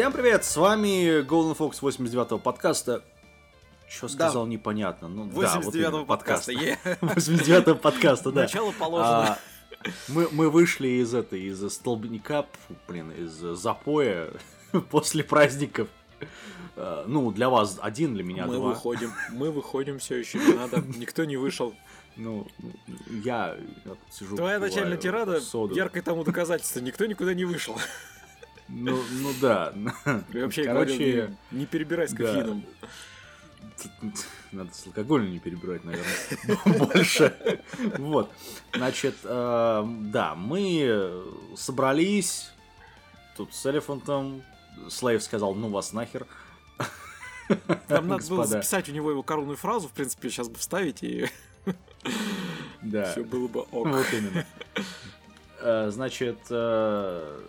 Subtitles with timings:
[0.00, 3.04] Всем привет, с вами Golden Fox 89-го подкаста.
[3.86, 5.08] Что сказал, непонятно.
[5.08, 6.52] Ну, да, вот 89-го именно, подкаста.
[6.52, 6.78] е.
[7.02, 8.40] 89-го подкаста, да.
[8.40, 9.32] Начало положено.
[9.32, 9.38] А,
[10.08, 14.30] мы, мы вышли из этой, из столбняка, фу, блин, из запоя
[14.90, 15.88] после праздников.
[16.76, 18.70] А, Ну, для вас один, для меня мы два.
[18.70, 20.82] выходим, мы выходим все еще не надо.
[20.96, 21.74] Никто не вышел.
[22.16, 22.48] Ну,
[23.22, 23.54] я,
[23.84, 24.34] я сижу.
[24.34, 25.74] Твоя начальная тирада соду.
[25.74, 26.80] яркое тому доказательство.
[26.80, 27.78] Никто никуда не вышел.
[28.70, 29.72] Ну, ну да.
[30.32, 32.24] Вообще, Короче, не, не перебирай с да.
[32.24, 32.64] кофеином.
[34.52, 37.60] Надо с алкоголем не перебирать, наверное, больше.
[37.98, 38.30] Вот.
[38.74, 41.24] Значит, э, да, мы
[41.56, 42.50] собрались
[43.36, 44.42] тут с Элефантом.
[44.88, 46.26] Слейв сказал, ну вас нахер.
[47.88, 51.28] Там надо было записать у него его коронную фразу, в принципе, сейчас бы вставить, и
[52.82, 53.04] Да.
[53.12, 53.88] все было бы ок.
[53.88, 54.46] Вот именно.
[55.60, 57.40] Э, Значит, э,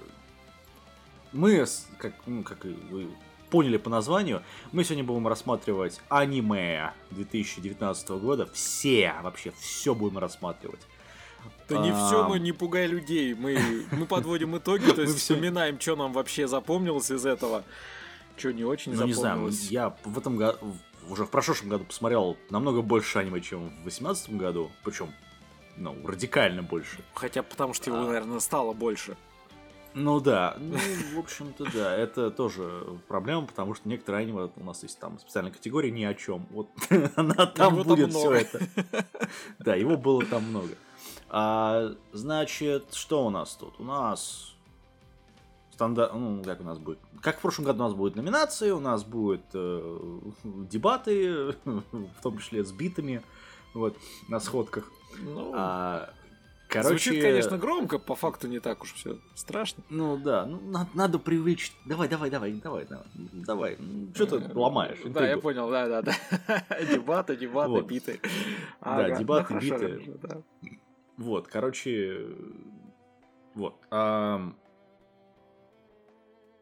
[1.33, 1.65] мы,
[1.97, 3.09] как, ну, как вы
[3.49, 8.49] поняли по названию, мы сегодня будем рассматривать аниме 2019 года.
[8.53, 10.81] Все, вообще, все будем рассматривать.
[11.67, 13.33] Да не все, мы не пугай людей.
[13.33, 17.63] Мы, мы подводим итоги, то есть вспоминаем, что нам вообще запомнилось из этого.
[18.37, 19.71] Что не очень Ну, не знаю, запомнилось.
[19.71, 20.57] я в этом году,
[21.09, 24.71] уже в прошедшем году посмотрел намного больше аниме, чем в 2018 году.
[24.83, 25.13] Причем,
[25.77, 26.99] ну, радикально больше.
[27.13, 29.17] Хотя потому что его, наверное, стало больше.
[29.93, 30.77] Ну да, ну,
[31.15, 35.51] в общем-то, да, это тоже проблема, потому что некоторые аниме у нас есть там специальная
[35.51, 36.47] категория ни о чем.
[36.51, 36.69] Вот
[37.15, 38.61] она там Его будет все это.
[39.59, 40.75] Да, его было там много.
[41.29, 43.79] А, значит, что у нас тут?
[43.79, 44.55] У нас
[45.81, 46.99] стандарт, ну, как у нас будет?
[47.21, 52.37] Как в прошлом году у нас будут номинации, у нас будут э, дебаты, в том
[52.37, 53.23] числе с битами,
[53.73, 53.97] вот,
[54.27, 54.91] на сходках.
[55.19, 56.09] Ну, А,
[56.71, 59.83] короче, Звучит, конечно, громко, по факту не так уж все страшно.
[59.89, 61.73] Ну да, ну надо, надо привлечь.
[61.85, 63.77] Давай, давай, давай, давай, давай, давай.
[64.15, 64.99] Что ты ломаешь?
[65.05, 65.41] Да, я интригу?
[65.41, 66.15] понял, да, да, да.
[66.91, 67.85] Дебаты, дебаты, Вот.
[67.85, 68.19] биты.
[68.81, 69.89] Да, дебаты, ну, хорошо, биты.
[69.89, 70.41] хорошо, да.
[71.17, 72.27] Вот, короче,
[73.53, 73.75] вот.
[73.91, 74.57] ам,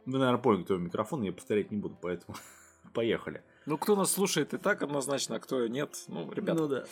[0.06, 2.36] Вы, наверное, поняли, кто микрофон, я повторять не буду, поэтому
[2.94, 3.44] поехали.
[3.66, 6.86] Ну, кто нас слушает и так однозначно, а кто нет, ну, ребят, Ну да.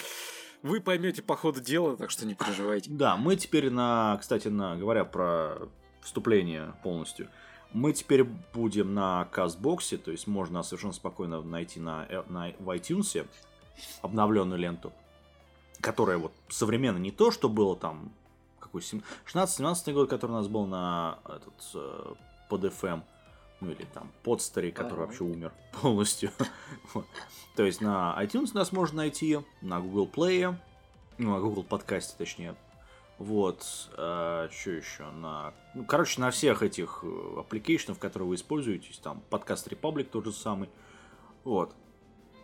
[0.64, 2.90] Вы поймете по ходу дела, так что не переживайте.
[2.92, 5.70] Да, мы теперь на, кстати, на, говоря про
[6.02, 7.30] вступление полностью,
[7.74, 8.24] мы теперь
[8.54, 13.28] будем на кастбоксе, то есть можно совершенно спокойно найти на, э, на в iTunes
[14.02, 14.94] обновленную ленту,
[15.82, 18.12] которая вот современно не то, что было там
[18.60, 22.14] какой 16-17 год, который у нас был на этот э,
[22.50, 23.02] под FM,
[23.60, 25.52] ну или там подстаре, который вообще умер
[25.82, 26.32] полностью.
[27.56, 30.56] То есть на iTunes нас можно найти, на Google Play,
[31.18, 32.56] ну, на Google подкасте точнее.
[33.18, 33.64] Вот,
[33.94, 35.10] что еще?
[35.10, 40.26] На, ну, короче, на всех этих э, аппликейшенов, которые вы используете, там подкаст Republic тот
[40.26, 40.70] же самый.
[41.44, 41.74] Вот.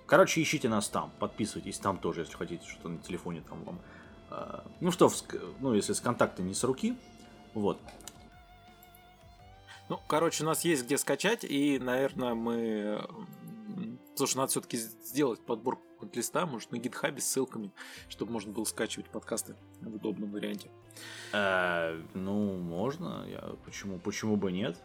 [0.08, 3.80] Короче, ищите нас там, подписывайтесь там тоже, если хотите что-то на телефоне там вам.
[4.32, 5.16] э, Ну что, в
[5.60, 6.98] ну если с контакта не с руки,
[7.54, 7.80] вот.
[9.90, 13.06] Ну, короче, у нас есть где скачать, и, наверное, мы...
[13.78, 15.82] м, Слушай, надо все-таки сделать подборку
[16.14, 17.72] листа, может, на гитхабе с ссылками,
[18.10, 20.70] чтобы можно было скачивать подкасты в удобном варианте.
[21.32, 24.78] Э, ну, можно, я, почему, почему бы нет?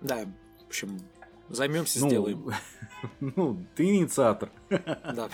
[0.00, 0.26] Да,
[0.62, 0.98] в общем,
[1.48, 2.50] займемся, Ну, сделаем.
[3.20, 4.50] Ну, ты инициатор.
[4.70, 5.28] Да.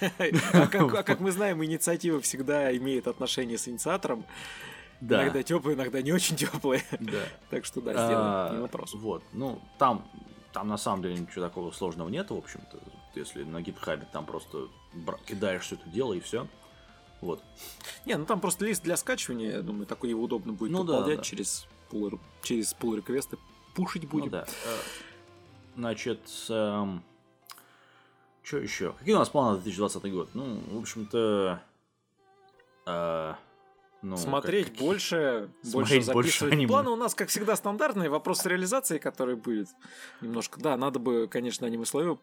[0.52, 4.24] А как, а как мы знаем, инициатива всегда имеет отношение с инициатором.
[5.00, 5.22] Да.
[5.24, 6.82] Иногда теплые, иногда не очень теплые.
[6.98, 7.22] Да.
[7.50, 8.94] Так что да, А, сделаем, не вопрос.
[8.94, 10.06] Вот, ну, там,
[10.52, 12.78] там на самом деле ничего такого сложного нет, в общем-то.
[13.14, 14.68] Если на гитхабе там просто
[15.26, 16.46] кидаешь все это дело и все.
[17.20, 17.42] Вот.
[18.04, 21.16] Не, ну там просто лист для скачивания, я думаю, такой его удобно будет Ну да,
[21.18, 23.38] через pull, через pull реквесты.
[23.74, 24.26] Пушить будем.
[24.26, 24.46] Ну да.
[24.64, 24.76] Э,
[25.76, 27.00] Значит, что
[28.56, 28.92] еще?
[28.92, 30.30] Какие у нас планы на 2020 год?
[30.34, 31.60] Ну, в общем-то...
[32.86, 33.34] э,
[34.02, 36.52] ну, Смотреть как- больше, больше Смотреть больше записывать.
[36.54, 36.68] аниме.
[36.68, 38.08] Планы у нас, как всегда, стандартные.
[38.10, 39.68] Вопрос реализации, который будет
[40.20, 40.60] немножко...
[40.60, 42.18] Да, надо бы, конечно, аниме слоев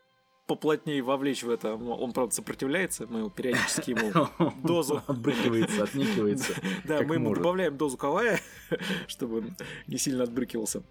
[0.48, 1.74] поплотнее вовлечь в это.
[1.74, 3.08] Он, правда, сопротивляется.
[3.08, 4.30] Мы его периодически ему
[4.64, 5.02] дозу.
[5.08, 6.54] Отбрыкивается, отникивается.
[6.86, 8.40] Да, мы ему добавляем дозу кавая,
[9.08, 9.58] чтобы он
[9.88, 10.84] не сильно отбрыкивался.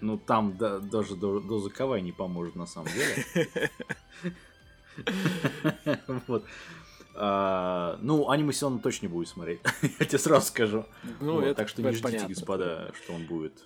[0.00, 3.70] Ну, там да- даже до- доза кавай не поможет, на самом деле.
[6.26, 6.44] Вот.
[7.14, 9.60] А, Ну, аниме он точно не будет смотреть.
[10.00, 10.84] Я тебе сразу скажу.
[11.20, 12.28] Ну, Вот, это Так что не ждите, понятно.
[12.28, 13.64] господа, что он будет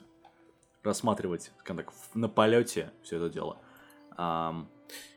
[0.82, 3.58] рассматривать скажем так, на полете все это дело.
[4.16, 4.68] Ам,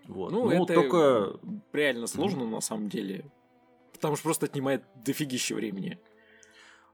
[0.08, 0.32] Вот.
[0.32, 1.40] Ну, Ну, это только
[1.74, 3.26] реально сложно, на самом деле.
[3.94, 6.00] Потому что просто отнимает дофигища времени.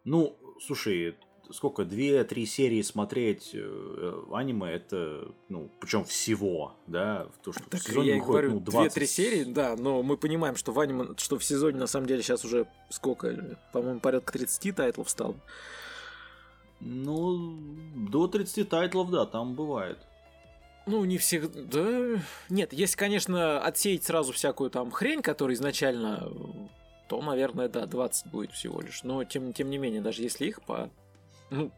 [0.04, 1.16] Ну, слушай,
[1.52, 7.84] сколько, две-три серии смотреть э, аниме, это, ну, причем всего, да, то, что так в
[7.84, 8.80] сезоне я выходит, говорю, ну, 20...
[8.80, 12.22] две-три серии, да, но мы понимаем, что в аниме, что в сезоне, на самом деле,
[12.22, 15.36] сейчас уже сколько, по-моему, порядка 30 тайтлов стало.
[16.80, 17.58] Ну,
[17.96, 19.98] до 30 тайтлов, да, там бывает.
[20.86, 22.22] Ну, не всегда.
[22.50, 26.32] Нет, если, конечно, отсеять сразу всякую там хрень, которая изначально,
[27.08, 29.04] то, наверное, да, 20 будет всего лишь.
[29.04, 30.90] Но, тем, тем не менее, даже если их по...
[31.50, 31.72] Ну,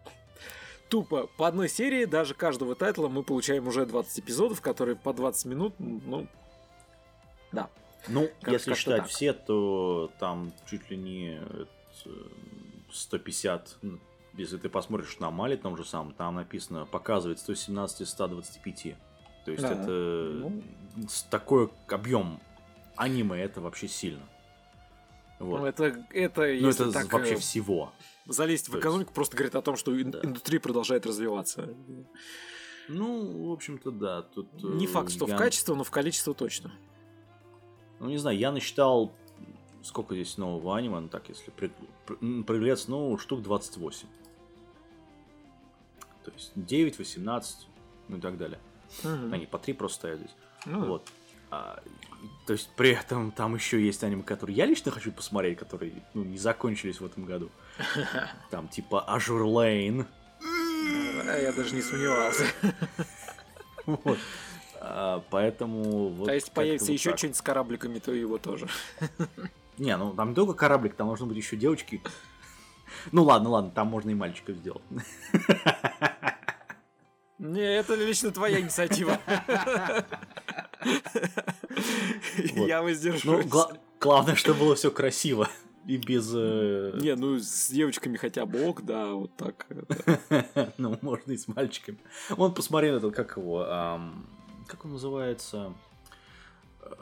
[0.90, 5.46] тупо по одной серии, даже каждого тайтла мы получаем уже 20 эпизодов, которые по 20
[5.46, 6.28] минут, ну,
[7.52, 7.70] да.
[8.08, 9.08] Ну, как, если как считать так.
[9.08, 11.42] все, то там чуть ли не
[12.92, 13.78] 150
[14.38, 18.96] если ты посмотришь на Мали том же самом, там написано показывает 117 125.
[19.46, 19.72] То есть да.
[19.72, 20.62] это ну...
[21.30, 22.40] такой объем
[22.96, 24.24] аниме это вообще сильно.
[25.40, 25.60] Вот.
[25.60, 27.92] Ну, это, это, ну, это так, вообще э, всего.
[28.28, 30.20] Залезть в экономику просто говорит о том, что да.
[30.24, 31.76] индустрия продолжает развиваться.
[32.90, 34.22] Ну, в общем-то, да.
[34.22, 35.36] Тут, Не факт, что я...
[35.36, 36.72] в качество, но в количество точно.
[38.00, 39.14] Ну, не знаю, я насчитал,
[39.82, 44.08] сколько здесь нового аниме, ну так, если приглядеться, ну, штук 28.
[46.24, 47.68] То есть 9, 18,
[48.10, 48.60] ну и так далее.
[49.04, 49.34] Угу.
[49.34, 50.36] Они по 3 просто стоят здесь.
[50.66, 51.10] Ну, вот.
[51.50, 51.82] А,
[52.46, 56.24] то есть при этом там еще есть аниме, которые я лично хочу посмотреть, которые ну,
[56.24, 57.50] не закончились в этом году.
[58.50, 60.06] Там типа Azur Lane.
[61.26, 62.46] Я даже не сомневался.
[63.86, 64.20] Вот.
[64.82, 66.10] А, поэтому...
[66.10, 68.68] Вот а если появится еще что-нибудь с корабликами, то его тоже.
[69.78, 72.02] Не, ну там не только кораблик, там должны быть еще девочки.
[73.12, 74.82] Ну ладно, ладно, там можно и мальчиков сделать.
[77.40, 79.20] Не, это лично твоя инициатива.
[82.56, 83.24] Я воздержусь.
[83.24, 83.44] Ну,
[84.00, 85.48] главное, чтобы было все красиво.
[85.86, 86.30] И без...
[86.36, 89.66] Э, Не, ну с девочками хотя бы ок, да, вот так.
[90.78, 91.98] Ну, можно и с мальчиками.
[92.30, 93.66] Вон, посмотри на это, как его...
[94.68, 95.74] Как он называется?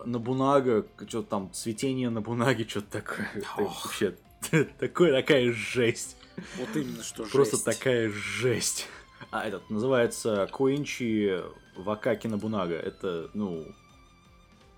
[0.05, 3.27] Набунага, что там, цветение Набунаги, что-то такое.
[3.57, 4.15] Вообще,
[4.79, 6.17] такое, такая жесть.
[6.57, 7.23] Вот именно что.
[7.23, 8.87] Просто такая жесть.
[9.31, 11.41] А этот называется Коинчи
[11.75, 12.75] Вакаки Набунага.
[12.75, 13.65] Это, ну...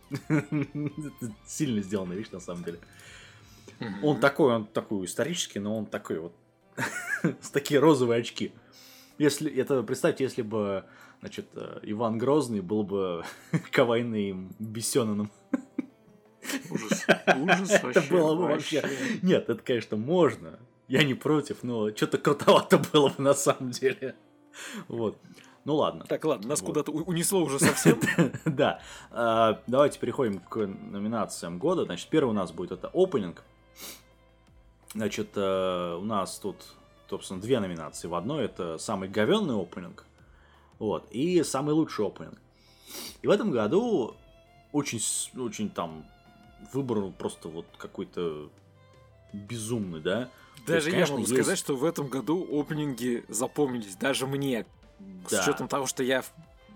[1.46, 2.80] сильно сделанная вещь, на самом деле.
[4.02, 6.34] Он такой, он такой исторический, но он такой вот...
[7.42, 8.54] с такие розовые очки.
[9.18, 10.86] Если это представьте, если бы
[11.20, 11.48] значит,
[11.84, 13.24] Иван Грозный был бы
[13.72, 15.32] кавайным бесенаном.
[16.70, 18.84] Ужас, ужас Это было бы вообще...
[19.22, 20.60] Нет, это, конечно, можно.
[20.88, 24.16] Я не против, но что-то крутовато было бы на самом деле.
[24.88, 25.18] Вот.
[25.66, 26.06] Ну ладно.
[26.08, 26.68] Так, ладно, нас вот.
[26.68, 28.00] куда-то унесло уже совсем.
[28.46, 28.80] да.
[29.12, 31.84] А, давайте переходим к номинациям года.
[31.84, 33.44] Значит, первый у нас будет это опенинг.
[34.94, 36.56] Значит, э, у нас тут,
[37.10, 38.08] собственно, две номинации.
[38.08, 40.06] В одной это самый говенный опенинг.
[40.80, 41.06] Вот.
[41.12, 42.40] И самый лучший опенинг.
[43.22, 44.16] И в этом году
[44.72, 45.02] очень,
[45.38, 46.06] очень там
[46.72, 48.50] выбор просто вот какой-то
[49.34, 50.30] безумный, да.
[50.68, 51.34] Даже есть, я могу есть...
[51.34, 54.66] сказать, что в этом году опенинги запомнились, даже мне.
[55.30, 55.42] Да.
[55.42, 56.24] С учетом того, что я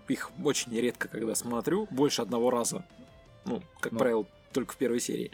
[0.08, 2.84] их очень редко когда смотрю, больше одного раза.
[3.44, 5.32] Ну, как ну, правило, только в первой серии.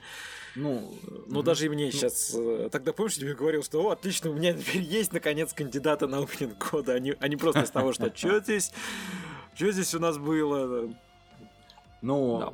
[0.54, 0.92] Ну,
[1.26, 2.34] но даже и мне ну, сейчас...
[2.34, 6.06] Э, тогда помнишь, я тебе говорил, что о, отлично, у меня теперь есть наконец кандидаты
[6.06, 8.72] на опенинг года, а не, а не просто из того, что что здесь,
[9.54, 10.90] что здесь у нас было.
[12.00, 12.52] Ну,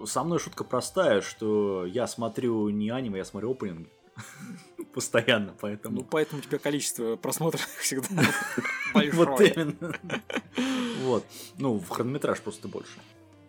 [0.00, 0.06] да.
[0.06, 3.88] со мной шутка простая, что я смотрю не аниме, я смотрю опенинги.
[4.92, 5.96] Постоянно, поэтому.
[5.96, 8.22] Ну, поэтому у тебя количество просмотров всегда.
[9.14, 9.94] Вот именно.
[11.02, 11.24] Вот.
[11.58, 13.00] Ну, в хронометраж просто больше.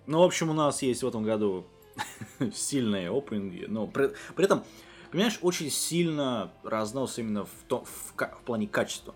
[0.05, 1.65] Ну, в общем, у нас есть в этом году
[2.53, 4.63] сильные опенинги, но при, при этом,
[5.11, 9.13] понимаешь, очень сильно разнос именно в, то, в, в плане качества.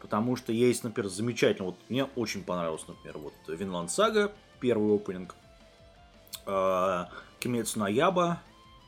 [0.00, 5.34] Потому что есть, например, замечательно, вот мне очень понравилось, например, вот Винланд Сага, первый опенинг,
[6.46, 7.04] э,
[7.40, 8.40] Кимецу Наяба,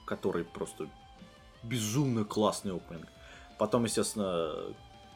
[0.06, 0.88] который просто
[1.62, 3.09] безумно классный опенинг.
[3.59, 4.55] Потом, естественно,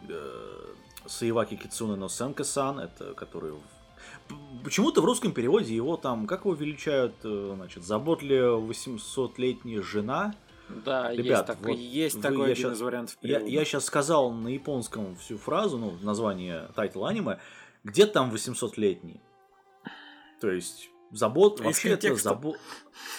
[0.09, 0.75] э,
[1.07, 3.55] Саиваки Кицуна но Сенка-сан, это который
[4.65, 10.35] Почему-то в русском переводе его там, как его величают, э, значит, заботливая 800-летняя жена.
[10.69, 13.47] Да, Ребят, есть, так, вот есть вы, такой один из вариантов перевода.
[13.47, 17.39] Я, я сейчас сказал на японском всю фразу, ну, название тайтл аниме,
[17.85, 19.21] где там 800-летний?
[20.41, 21.61] То есть, забот...
[21.61, 22.57] Вообще это забо...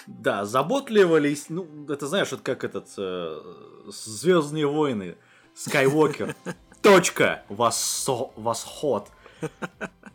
[0.07, 3.41] Да, задолбались, ну, это знаешь, это как этот э,
[3.87, 5.15] Звездные войны,
[5.55, 6.35] Скайуокер.
[6.81, 7.43] Точка.
[7.47, 9.07] Восход.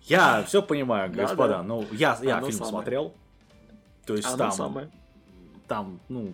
[0.02, 1.62] Я все понимаю, господа.
[1.62, 3.14] Ну, я, я фильм смотрел.
[4.06, 4.90] То есть там,
[5.66, 6.32] там, ну,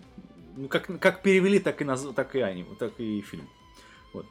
[0.55, 2.05] ну как, как перевели, так и, наз...
[2.15, 3.49] так и аним, так и фильм.
[4.13, 4.25] Вот.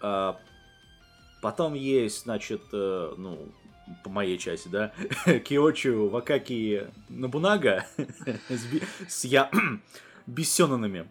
[0.00, 0.40] А,
[1.42, 3.48] потом есть, значит, э, ну,
[4.04, 4.92] по моей части, да,
[5.44, 7.86] Киочу Вакаки Набунага
[9.08, 9.50] с я
[10.26, 11.08] бессенанами.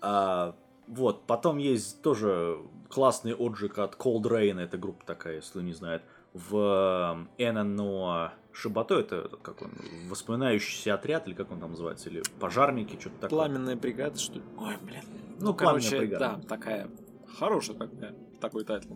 [0.00, 0.54] А,
[0.86, 6.02] вот, потом есть тоже классный отжиг от Cold Rain, это группа такая, если не знает,
[6.32, 9.72] в Энано Шибато, это как он,
[10.08, 13.28] воспламеняющийся отряд, или как он там называется, или пожарники, что-то такое.
[13.30, 14.42] Пламенная бригада, что ли?
[14.58, 15.02] Ой, блин.
[15.38, 16.40] Ну, ну короче, бригада.
[16.40, 16.90] да, такая
[17.38, 18.94] хорошая такая, такой тайтл.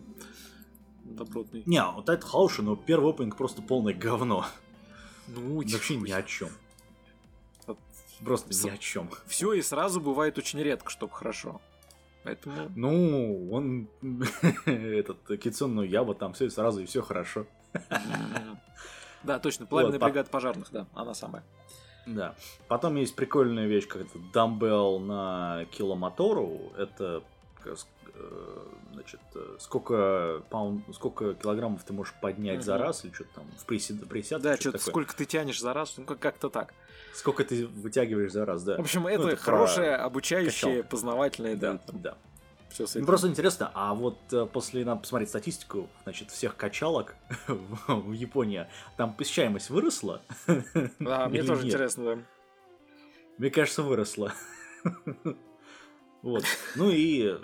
[1.15, 1.63] Добротный.
[1.65, 4.45] Не, вот это хороший, но первый опенинг просто полное говно.
[5.27, 6.49] Ну, вообще ни о чем.
[8.23, 9.09] Просто ни о чем.
[9.27, 11.61] Все и сразу бывает очень редко, чтобы хорошо.
[12.23, 12.71] Поэтому...
[12.75, 13.87] Ну, он
[14.65, 17.45] этот Kimetsu no Yaiba, там все сразу и все хорошо.
[19.23, 21.43] Да, точно, пламенная вот, бригада пожарных, да, она самая.
[22.05, 22.35] Да.
[22.67, 26.73] Потом есть прикольная вещь, как это дамбел на киломотору.
[26.77, 27.23] Это
[28.93, 32.65] значит, э, сколько паунд, сколько килограммов ты можешь поднять угу.
[32.65, 34.41] за раз, или что-то там в присед, присяд.
[34.41, 36.73] Да, что-то сколько ты тянешь за раз, ну как-то так.
[37.13, 38.77] Сколько ты вытягиваешь за раз, да.
[38.77, 40.89] В общем, это, ну, это хорошее, обучающее, качалка.
[40.89, 41.79] познавательное, да.
[41.93, 42.17] Да.
[42.69, 47.15] Все ну, просто интересно, а вот э, после надо посмотреть статистику, значит, всех качалок
[47.47, 48.67] в, Японии,
[48.97, 50.21] там посещаемость выросла?
[50.99, 52.21] Да, мне тоже интересно, да.
[53.37, 54.33] Мне кажется, выросла.
[56.25, 56.43] Вот.
[56.75, 57.35] Ну и,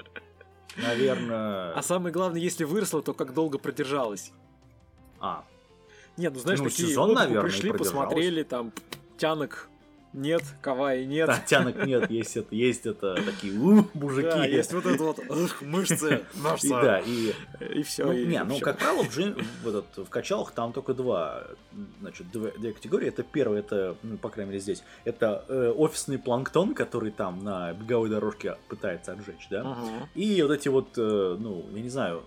[0.76, 1.72] наверное...
[1.74, 4.32] А самое главное, если выросла, то как долго продержалась?
[5.20, 5.46] А.
[6.18, 8.74] Нет, ну знаешь, ну, такие сезон, наверное, пришли, посмотрели, там,
[9.18, 9.70] тянок
[10.14, 11.28] нет, Кавай нет.
[11.28, 14.28] Да, тянок нет, есть это, есть это такие у, мужики.
[14.28, 16.68] Да, есть вот это вот ух, мышцы, мышцы.
[16.68, 17.34] И, да, и,
[17.74, 18.06] и все.
[18.06, 18.66] Ну, и, не, и ну все.
[18.66, 21.44] как правило в, джин, в, этот, в качалах там только два,
[22.02, 23.08] значит, две, две категории.
[23.08, 27.72] Это первое, это, ну, по крайней мере здесь, это э, офисный планктон, который там на
[27.74, 29.78] беговой дорожке пытается отжечь, да,
[30.14, 32.24] и вот эти вот, э, ну, я не знаю,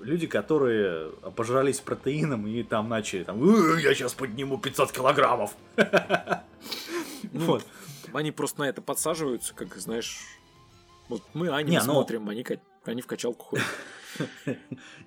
[0.00, 3.42] люди, которые пожрались протеином и там начали там,
[3.78, 5.56] я сейчас подниму 500 килограммов.
[7.34, 7.66] Ну, вот.
[8.12, 10.20] Они просто на это подсаживаются, как, знаешь,
[11.08, 12.46] вот мы аниме не, ну смотрим, они,
[12.84, 13.66] они в качалку ходят.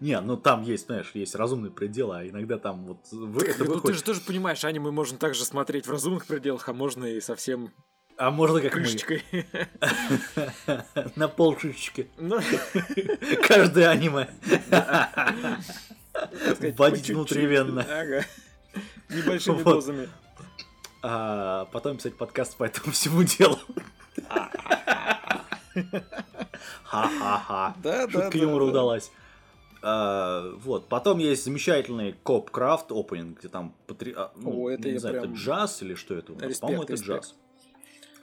[0.01, 2.97] Не, ну там есть, знаешь, есть разумные пределы, а иногда там вот...
[3.41, 7.05] Это ну, ты же тоже понимаешь, аниме можно также смотреть в разумных пределах, а можно
[7.05, 7.71] и совсем
[8.17, 9.23] а можно как Крышечкой.
[9.31, 9.45] мы.
[11.15, 12.09] На полшишечки.
[12.17, 12.39] Ну.
[13.47, 14.27] Каждое аниме.
[16.75, 17.85] Вводить внутривенно.
[19.09, 20.09] Небольшими дозами.
[21.09, 23.57] А потом писать подкаст по этому всему делу.
[26.83, 27.75] Ха-ха-ха.
[27.81, 29.09] Да, Шутка юмора удалась.
[29.81, 30.89] А, вот.
[30.89, 34.13] Потом есть замечательный Коп Крафт опенинг, где там потри...
[34.17, 35.31] а, ну, О, это не знаю, прям...
[35.31, 36.59] это джаз или что это у нас?
[36.59, 37.35] По-моему, это джаз.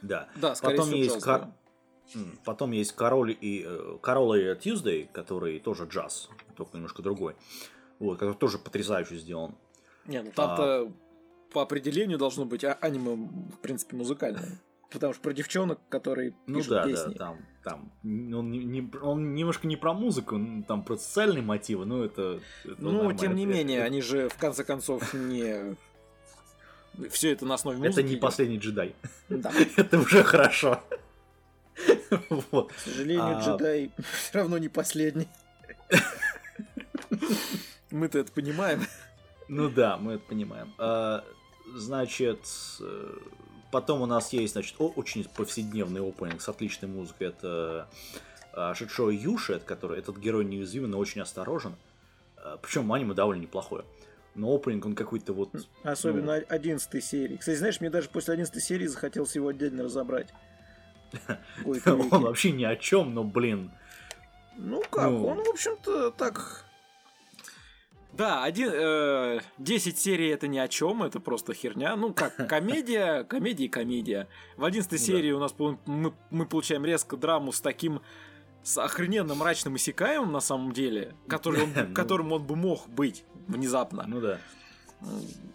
[0.03, 0.27] Да.
[0.35, 1.39] Да, Потом всего, есть джаз, кор...
[1.39, 1.51] да.
[2.43, 7.35] Потом есть Король и э, Король и Tuesday, который тоже джаз, только немножко другой.
[7.97, 9.55] Вот, который тоже потрясающе сделан.
[10.05, 10.91] Не, ну там-то а...
[11.55, 14.59] по определению должно быть а аниме, в принципе, музыкальное.
[14.91, 17.13] Потому что про девчонок, которые ну, пишут да, песни.
[17.13, 22.03] да, там, там он, не, он немножко не про музыку, там про социальные мотивы, но
[22.03, 22.41] это...
[22.65, 25.77] это ну, тем не менее, они же в конце концов не
[27.09, 27.99] все это на основе музыки.
[27.99, 28.93] Это не последний джедай.
[29.29, 29.53] Да.
[29.77, 30.83] это уже хорошо.
[32.51, 32.73] вот.
[32.73, 33.41] К сожалению, а...
[33.41, 35.29] джедай все равно не последний.
[37.91, 38.81] Мы-то это понимаем.
[39.47, 40.73] Ну да, мы это понимаем.
[40.77, 41.23] А,
[41.73, 42.39] значит,
[42.79, 43.17] э,
[43.71, 47.29] потом у нас есть, значит, очень повседневный опенинг с отличной музыкой.
[47.29, 47.89] Это
[48.53, 51.75] а, Шитшо Юшет, который этот герой неуязвимый, но очень осторожен.
[52.37, 53.83] А, Причем аниме довольно неплохое
[54.35, 55.49] но опенинг он какой-то вот...
[55.83, 56.45] Особенно ну...
[56.49, 57.37] 11 серии.
[57.37, 60.27] Кстати, знаешь, мне даже после 11 серии захотелось его отдельно разобрать.
[61.65, 63.71] Он вообще ни о чем, но, блин.
[64.57, 65.25] Ну как, ну...
[65.27, 66.64] он, в общем-то, так...
[68.15, 71.95] Да, один, э, 10 серий это ни о чем, это просто херня.
[71.95, 74.27] Ну, как комедия, комедия и комедия.
[74.55, 78.01] В 11 ну, серии у нас мы, мы получаем резко драму с таким
[78.63, 81.93] с охрененно мрачным Исикаем, на самом деле, который он, ну...
[81.93, 84.05] которым он бы мог быть внезапно.
[84.07, 84.39] Ну да.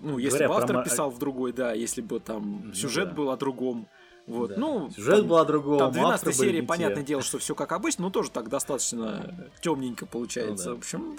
[0.00, 0.84] Ну, если Говоря бы автор про...
[0.84, 3.14] писал в другой, да, если бы там ну, сюжет да.
[3.14, 3.88] был о другом.
[4.26, 4.56] Вот, да.
[4.58, 5.78] ну, сюжет там, был о другом.
[5.78, 10.68] Там 12 серия, понятное дело, что все как обычно, но тоже так достаточно темненько получается.
[10.68, 10.76] Ну, да.
[10.76, 11.18] В общем,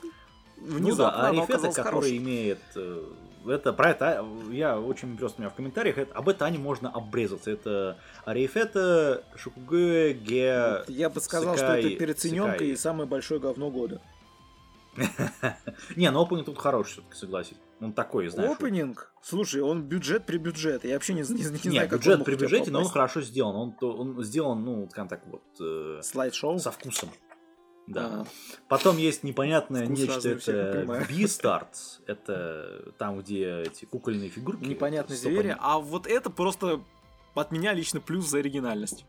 [0.61, 3.03] внезапно ну, да, а Арифета, который имеет э,
[3.47, 7.51] это про это я очень просто у меня в комментариях это, об это можно обрезаться.
[7.51, 10.83] Это Арифета Шукуге Ге.
[10.87, 14.01] Я бы сказал, что это переоцененка и самое большое говно года.
[15.95, 17.57] Не, но опенинг тут хороший, все-таки согласись.
[17.79, 18.51] Он такой, знаешь.
[18.51, 19.11] Опенинг?
[19.23, 20.89] Слушай, он бюджет при бюджете.
[20.89, 23.55] Я вообще не, не, не, знаю, как бюджет при бюджете, но он хорошо сделан.
[23.55, 26.03] Он, он сделан, ну, скажем так, вот...
[26.03, 26.59] Слайд-шоу?
[26.59, 27.09] Со вкусом.
[27.93, 28.25] Да.
[28.67, 32.01] Потом есть непонятное Вкус нечто, это Beastars.
[32.07, 34.63] Это там, где эти кукольные фигурки.
[34.63, 35.55] Непонятные звери.
[35.59, 36.81] А вот это просто
[37.33, 39.05] от меня лично плюс за оригинальность.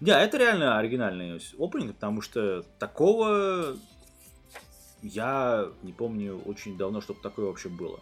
[0.00, 3.76] Да, это реально оригинальный опенинг, потому что такого
[5.02, 8.00] я не помню очень давно, чтобы такое вообще было.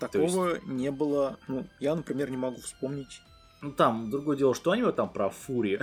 [0.00, 0.66] Такого есть...
[0.66, 1.38] не было.
[1.46, 3.20] Ну, я, например, не могу вспомнить.
[3.62, 5.80] Ну, там, другое дело, что аниме там про фури.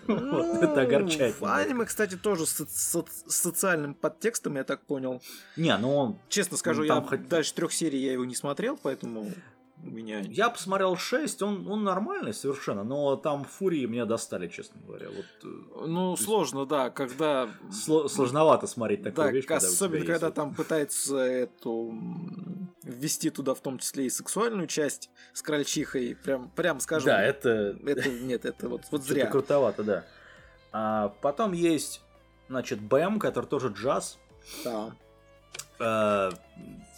[0.06, 1.36] Вот, это огорчает.
[1.42, 2.66] Аниме, кстати, тоже с,
[3.26, 5.22] социальным подтекстом, я так понял.
[5.56, 6.18] Не, ну он...
[6.28, 9.30] Честно скажу, я дальше трех серий я его не смотрел, поэтому
[9.82, 10.20] меня...
[10.20, 15.08] Я посмотрел 6, он, он нормальный совершенно, но там фурии меня достали, честно говоря.
[15.08, 17.48] Вот, э, ну, сложно, да, когда...
[17.70, 20.34] Сло- сложновато смотреть такую да, вещь, когда особенно когда вот...
[20.34, 21.94] там пытаются эту
[22.82, 27.06] ввести туда в том числе и сексуальную часть с крольчихой, прям, прям скажем...
[27.06, 27.76] Да, это...
[27.86, 29.26] это нет, это вот, вот зря.
[29.26, 30.04] крутовато, да.
[30.72, 32.02] А потом есть,
[32.48, 34.18] значит, Бэм, который тоже джаз.
[34.64, 34.92] Да.
[35.78, 36.30] Э,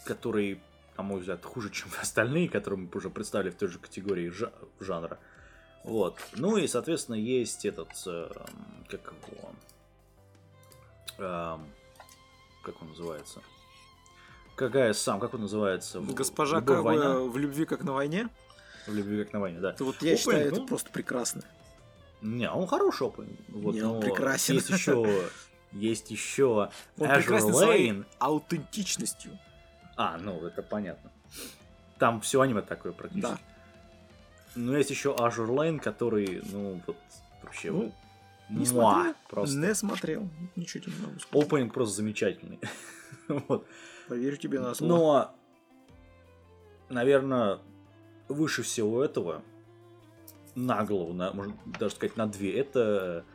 [0.04, 0.60] который
[1.00, 4.32] на мой взгляд, хуже, чем остальные, которые мы уже представили в той же категории
[4.80, 5.18] жанра.
[5.82, 6.18] Вот.
[6.36, 8.30] Ну и, соответственно, есть этот, э,
[8.88, 9.50] как его,
[11.18, 11.58] э,
[12.62, 13.40] как он называется?
[14.56, 16.00] Какая сам, как он называется?
[16.00, 17.20] Госпожа как война?
[17.20, 18.28] в любви как на войне?
[18.86, 19.70] В любви как на войне, да.
[19.70, 21.42] Это вот я Open, считаю, ну, это просто прекрасно.
[22.20, 23.38] Не, он хороший опен.
[23.48, 24.56] Вот, не, он прекрасен.
[24.56, 25.30] Есть еще,
[25.72, 27.54] есть еще он Azure прекрасен Lane.
[27.54, 29.38] своей аутентичностью.
[30.02, 31.10] А, ну, это понятно.
[31.98, 33.32] Там все аниме такое практически.
[33.32, 33.38] Да.
[34.54, 36.96] Ну, есть еще Azure Lane, который, ну, вот,
[37.42, 37.92] вообще, ну,
[38.48, 39.58] не смотрел, просто.
[39.58, 41.46] Не смотрел, ничего не могу сказать.
[41.46, 42.58] Опенинг просто замечательный.
[43.28, 43.66] вот.
[44.08, 44.90] Поверю тебе на слово.
[44.90, 45.34] Но,
[46.88, 47.58] наверное,
[48.28, 49.42] выше всего этого,
[50.54, 53.26] на голову, на, можно даже сказать, на две, это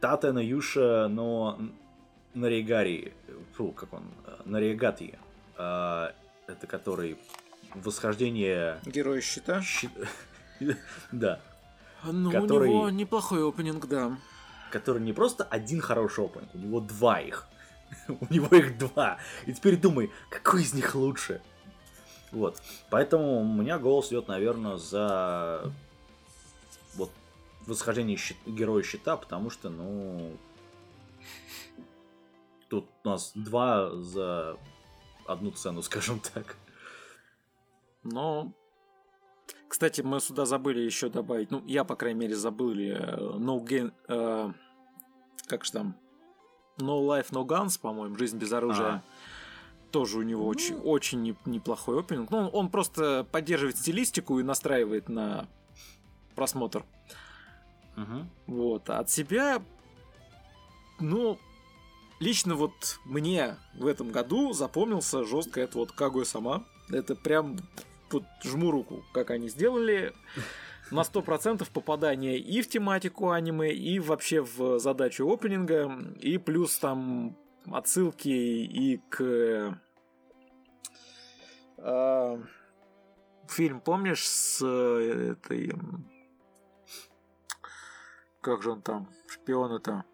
[0.00, 1.60] Тата Юша, но
[2.34, 3.14] Наригари,
[3.52, 4.02] фу, как он,
[4.44, 5.16] Наригати.
[5.58, 6.14] А,
[6.46, 7.18] это который
[7.74, 8.80] восхождение...
[8.86, 9.60] Героя щита?
[9.60, 9.90] Щит...
[11.12, 11.40] да.
[12.04, 12.68] Ну, который...
[12.68, 14.16] у него неплохой опенинг, да.
[14.70, 17.46] Который не просто один хороший опенинг, у него два их.
[18.08, 19.18] у него их два.
[19.46, 21.40] И теперь думай, какой из них лучше?
[22.30, 22.60] Вот.
[22.90, 25.72] Поэтому у меня голос идет, наверное, за
[26.94, 27.10] вот
[27.66, 28.36] восхождение щит...
[28.46, 30.36] героя щита, потому что, ну,
[32.68, 34.56] тут у нас два за
[35.28, 36.56] одну цену, скажем так.
[38.02, 38.52] Но,
[39.68, 43.92] кстати, мы сюда забыли еще добавить, ну, я, по крайней мере, забыли э, No Gain,
[44.08, 44.52] э,
[45.46, 45.96] как же там,
[46.78, 48.86] No Life, No Guns, по-моему, Жизнь без оружия.
[48.86, 49.02] А.
[49.90, 50.48] Тоже у него ну...
[50.48, 52.30] очень, очень неплохой опенинг.
[52.30, 55.48] Ну, он просто поддерживает стилистику и настраивает на
[56.34, 56.84] просмотр.
[57.96, 58.54] Угу.
[58.54, 58.90] Вот.
[58.90, 59.62] А от себя,
[61.00, 61.38] ну,
[62.20, 66.64] Лично вот мне в этом году запомнился жестко это вот Кагуя сама.
[66.90, 67.56] Это прям
[68.10, 70.12] вот жму руку, как они сделали.
[70.90, 77.36] На 100% попадание и в тематику аниме, и вообще в задачу опенинга, и плюс там
[77.70, 79.78] отсылки и к...
[81.76, 82.38] Э,
[83.48, 85.72] фильм, помнишь, с этой...
[88.40, 89.10] Как же он там?
[89.26, 90.04] Шпион это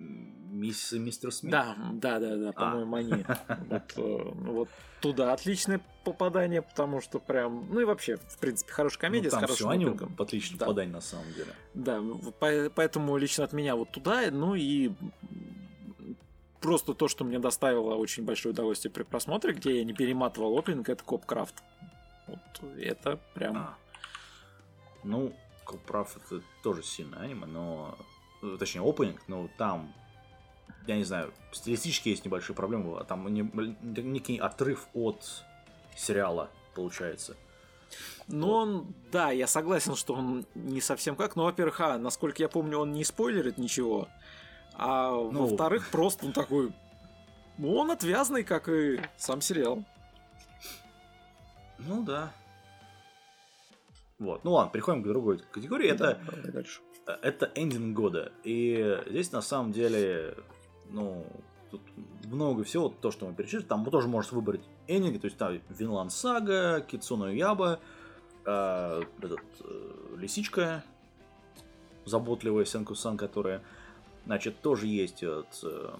[0.00, 1.52] мисс, мистер Смит?
[1.52, 2.98] Да, да, да, да, по-моему, а.
[2.98, 3.24] они.
[3.68, 4.68] Вот, э, вот
[5.00, 9.40] туда отличное попадание, потому что прям, ну и вообще, в принципе, хорошая комедия ну, там
[9.40, 10.66] с хорошим все они отличное да.
[10.66, 11.54] попадание на самом деле.
[11.74, 12.02] Да,
[12.74, 14.92] поэтому лично от меня вот туда, ну и
[16.60, 20.88] просто то, что мне доставило очень большое удовольствие при просмотре, где я не перематывал опенинг,
[20.88, 21.62] это Копкрафт.
[22.26, 22.38] Вот
[22.78, 23.56] это прям...
[23.56, 23.78] А.
[25.02, 25.32] Ну,
[25.64, 27.96] Копкрафт это тоже сильное аниме, но
[28.58, 29.92] точнее, опенинг, но там,
[30.86, 33.42] я не знаю, стилистически есть небольшие проблемы, а там не,
[33.82, 35.44] некий отрыв от
[35.96, 37.36] сериала получается.
[38.28, 38.54] Ну, вот.
[38.54, 42.78] он, да, я согласен, что он не совсем как, но, во-первых, а, насколько я помню,
[42.78, 44.08] он не спойлерит ничего,
[44.74, 46.72] а ну, во-вторых, просто он такой,
[47.58, 49.84] ну, он отвязный, как и сам сериал.
[51.78, 52.32] Ну, да.
[54.18, 55.92] Вот, ну ладно, переходим к другой категории.
[55.92, 56.80] Да, это дальше
[57.22, 58.32] это эндинг года.
[58.44, 60.36] И здесь на самом деле,
[60.90, 61.24] ну,
[61.70, 61.80] тут
[62.24, 63.62] много всего, то, что мы перечислили.
[63.62, 67.80] Там тоже можете выбрать эндинги, то есть там Винланд Сага, Кицуно Яба,
[68.44, 70.84] э, этот, э, Лисичка,
[72.04, 73.62] заботливая Сенку-сан, которая,
[74.26, 75.90] значит, тоже есть от э,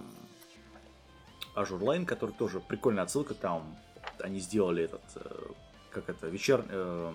[1.54, 3.76] Azure Lane, который тоже прикольная отсылка, там
[4.20, 5.46] они сделали этот, э,
[5.90, 7.12] как это, вечер, э,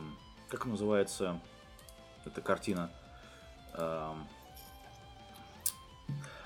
[0.50, 1.40] как называется
[2.26, 2.92] эта картина,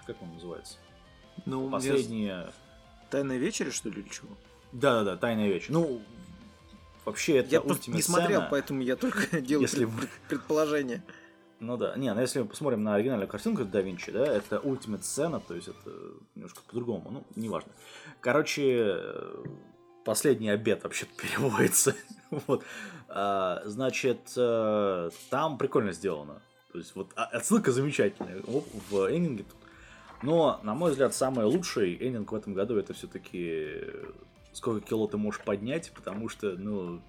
[0.05, 0.77] как он называется?
[1.45, 2.51] Ну, Последние...
[3.09, 4.29] Тайная вечеря, что ли, или чего?
[4.71, 5.71] Да-да-да, Тайная вечер.
[5.71, 6.01] Ну,
[7.05, 11.03] вообще это Я просто не смотрел, поэтому я только делаю Если пред- предположение.
[11.59, 15.03] Ну да, не, ну если мы посмотрим на оригинальную картинку да Винчи, да, это Ultimate
[15.03, 15.91] сцена, то есть это
[16.35, 17.71] немножко по-другому, ну, неважно.
[18.21, 19.45] Короче, э,
[20.05, 21.95] последний обед вообще переводится.
[22.47, 22.63] вот.
[23.09, 26.41] А, значит, э, там прикольно сделано.
[26.79, 29.57] То есть вот а- отсылка замечательная в в эндинге тут.
[30.23, 33.81] Но, на мой взгляд, самый лучший эндинг в этом году это все-таки
[34.53, 37.01] сколько кило ты можешь поднять, потому что, ну,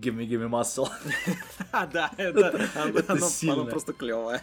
[0.00, 0.88] gimme gimme muscle.
[1.70, 4.40] А, да, это, оно, просто клевое.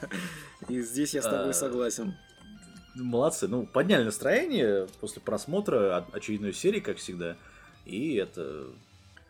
[0.69, 2.13] И здесь я с тобой А, согласен.
[2.93, 3.47] Молодцы.
[3.47, 7.35] Ну, подняли настроение после просмотра от- очередной серии, как всегда.
[7.85, 8.67] И это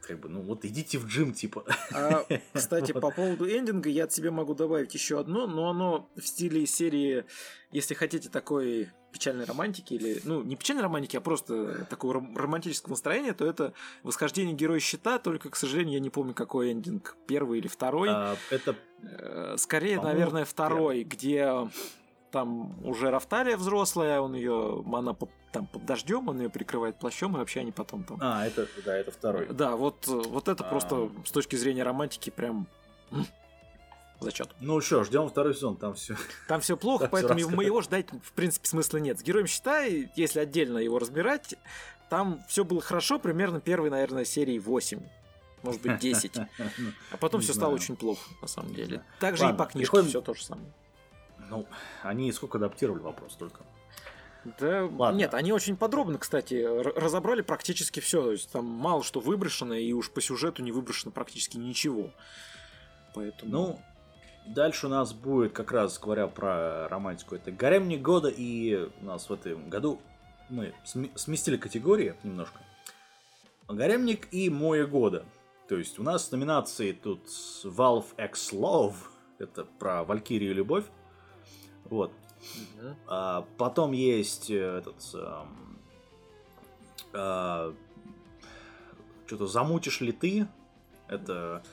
[0.05, 1.65] как бы, ну вот идите в джим, типа.
[1.93, 3.01] А, кстати, Вот.
[3.01, 7.25] по поводу эндинга я от себя могу добавить еще одно, но оно в стиле серии,
[7.71, 12.91] если хотите, такой печальной романтики или, ну, не печальной романтики, а просто такого ром- романтического
[12.91, 17.59] настроения, то это восхождение героя щита, только, к сожалению, я не помню, какой эндинг, первый
[17.59, 18.09] или второй.
[18.11, 18.75] А, Это
[19.07, 21.69] Э, Скорее, наверное, второй, где
[22.31, 25.15] там уже Рафталия взрослая, он ее, она
[25.51, 28.17] там под дождем, он ее прикрывает плащом, и вообще они потом там.
[28.21, 29.47] А, это, да, это второй.
[29.47, 30.67] Да, вот, вот это А.
[30.69, 32.67] просто с точки зрения романтики прям
[34.19, 34.49] зачет.
[34.59, 36.15] Ну что, ждем второй сезон, там все.
[36.47, 39.19] Там все плохо, поэтому мы его ждать в принципе смысла нет.
[39.19, 41.55] С героем щита, и если отдельно его разбирать,
[42.09, 44.99] там все было хорошо, примерно первой, наверное, серии 8.
[45.63, 46.37] Может быть, 10.
[47.11, 49.03] А потом все стало очень плохо, на самом деле.
[49.19, 50.71] Также и по книжке все то же самое.
[51.49, 51.65] Ну,
[52.03, 53.63] они сколько адаптировали вопрос только.
[54.59, 55.17] Да, Ладно.
[55.17, 56.53] нет, они очень подробно, кстати,
[56.99, 58.21] разобрали практически все.
[58.21, 62.11] То есть там мало что выброшено, и уж по сюжету не выброшено практически ничего.
[63.15, 63.51] Поэтому.
[63.51, 63.81] Ну,
[64.45, 69.29] дальше у нас будет, как раз говоря про романтику, это «Гаремник года», и у нас
[69.29, 69.99] в этом году
[70.49, 72.59] мы сме- сместили категории немножко.
[73.67, 75.25] «Гаремник» и «Мое года».
[75.67, 77.25] То есть у нас номинации тут
[77.63, 78.93] Valve X Love,
[79.39, 80.85] это про Валькирию и Любовь.
[81.85, 82.11] Вот.
[82.79, 82.95] Мгм.
[83.07, 85.01] А, потом есть э, этот...
[89.25, 90.47] что-то замутишь ли ты?
[91.07, 91.63] Это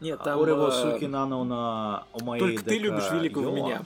[0.00, 0.40] Нет, там.
[0.40, 3.84] Орево э, Суки Нано на Омаи Только ты любишь великого меня.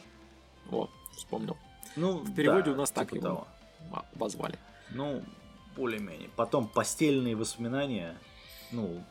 [0.66, 1.56] Вот, вспомнил.
[1.96, 3.46] Ну, В переводе да, у нас так типа его того.
[3.92, 4.58] а, обозвали.
[4.90, 5.22] Ну,
[5.76, 6.30] более-менее.
[6.36, 8.16] Потом постельные воспоминания.
[8.70, 9.02] Ну,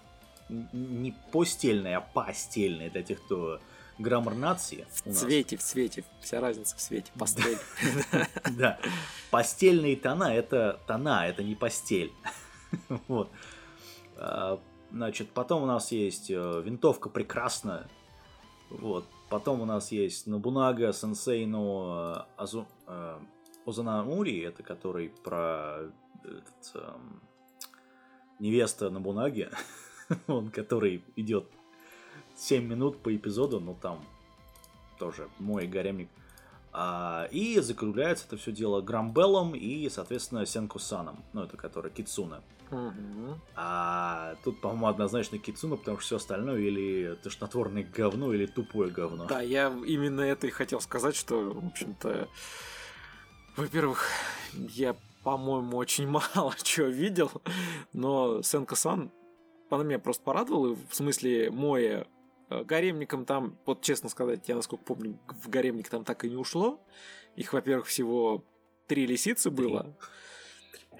[0.50, 3.60] не постельные, а постельные для тех, кто
[4.00, 4.88] граммар нации.
[5.06, 6.04] В цвете, в цвете.
[6.22, 7.12] Вся разница в цвете.
[7.18, 7.58] Пастель.
[8.58, 8.80] Да.
[9.30, 12.12] Постельные тона это тона, это не постель.
[13.08, 13.30] Вот.
[14.18, 14.60] А,
[14.92, 17.88] Значит, потом у нас есть э, винтовка прекрасная.
[18.70, 19.06] Вот.
[19.30, 22.68] Потом у нас есть Набунага Сенсей но Азу...
[22.88, 23.20] э,
[23.66, 25.92] Озанамури, это который про
[26.24, 27.22] этот, эм,
[28.40, 29.50] невеста Набунаги,
[30.28, 31.46] он который идет
[32.39, 34.04] 7 минут по эпизоду, но там
[34.97, 36.10] тоже мой гаремник.
[36.71, 42.41] А, и закругляется это все дело Грамбеллом и, соответственно, Сенкусаном, ну, это который Кицуна.
[43.56, 49.25] А тут, по-моему, однозначно Кицуна, потому что все остальное или тошнотворное говно, или тупое говно.
[49.25, 52.28] Да, я именно это и хотел сказать, что, в общем-то,
[53.58, 54.06] во-первых,
[54.54, 57.32] я, по-моему, очень мало чего видел,
[57.93, 59.12] но Сенка-сан,
[59.71, 62.06] она меня просто порадовала, в смысле, мое
[62.50, 66.80] гаремником там, вот честно сказать, я, насколько помню, в гаремник там так и не ушло.
[67.36, 68.44] Их, во-первых, всего
[68.88, 69.96] три лисицы было.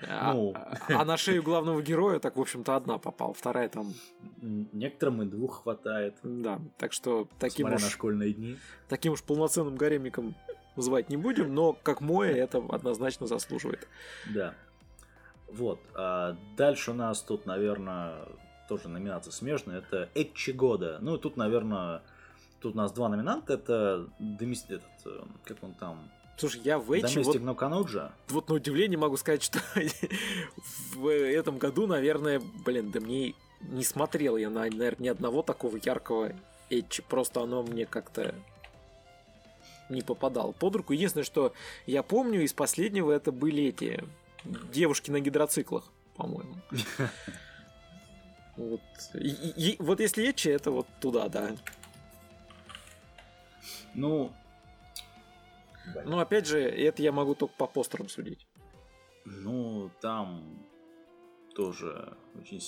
[0.08, 0.54] А, Ну.
[0.88, 3.94] а на шею главного героя, так, в общем-то, одна попала, вторая там,
[4.42, 6.62] Некоторым и двух хватает, да.
[6.78, 8.58] Так что таким смотря уж на школьные дни.
[8.88, 10.36] таким уж полноценным гаремником
[10.78, 13.88] называть не будем, но как Моя это однозначно заслуживает.
[14.34, 14.54] Да.
[15.52, 15.80] Вот.
[15.96, 18.26] а дальше у нас тут, наверное,
[18.70, 19.80] тоже номинация смежная.
[19.80, 21.00] Это Этчи года.
[21.02, 22.02] Ну, тут, наверное,
[22.62, 23.54] тут у нас два номинанта.
[23.54, 24.64] Это Демис...
[24.70, 26.10] этот, э, как он там?
[26.38, 28.14] Слушай, я в Эйчи вот, Доместик но Кануджа.
[28.30, 29.60] вот на удивление могу сказать, что
[30.96, 35.78] в этом году, наверное, блин, да мне не смотрел я, на, наверное, ни одного такого
[35.84, 36.32] яркого
[36.70, 37.02] Эйчи.
[37.02, 38.36] Просто оно мне как-то
[39.90, 40.94] не попадало под руку.
[40.94, 41.54] Единственное, что
[41.88, 44.04] я помню из последнего, это были эти
[44.72, 46.56] девушки на гидроциклах, по-моему.
[48.60, 48.82] Вот,
[49.14, 51.56] И- и- вот если Эчи, это вот туда, да.
[53.96, 54.34] Ну,
[56.06, 58.46] Но опять же, это я могу только по постерам судить.
[59.26, 60.44] ну, там
[61.56, 62.62] тоже очень...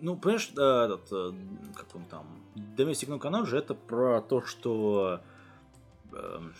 [0.00, 1.32] Ну, понимаешь, да, этот, э,
[1.74, 2.40] как он там,
[2.76, 5.20] Domestic No Кануджа, это про то, что
[6.12, 6.54] эм,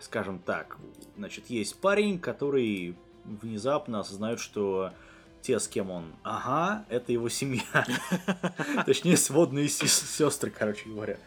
[0.00, 0.78] скажем так,
[1.16, 4.92] значит, есть парень, который внезапно осознает, что
[5.42, 7.62] те, с кем он, ага, это его семья.
[8.86, 11.18] Точнее, сводные сестры, короче говоря.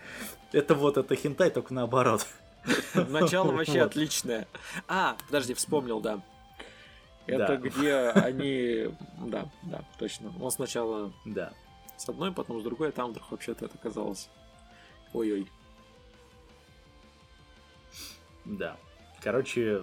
[0.53, 2.25] Это вот, это хентай, только наоборот.
[2.95, 4.47] Начало вообще отличное.
[4.87, 6.23] А, подожди, вспомнил, да.
[7.27, 8.95] Это где они...
[9.19, 10.31] Да, да, точно.
[10.41, 11.51] Он сначала да.
[11.97, 14.29] с одной, потом с другой, а там вдруг вообще-то это оказалось.
[15.11, 15.49] Ой-ой.
[18.45, 18.77] Да.
[19.21, 19.81] Короче,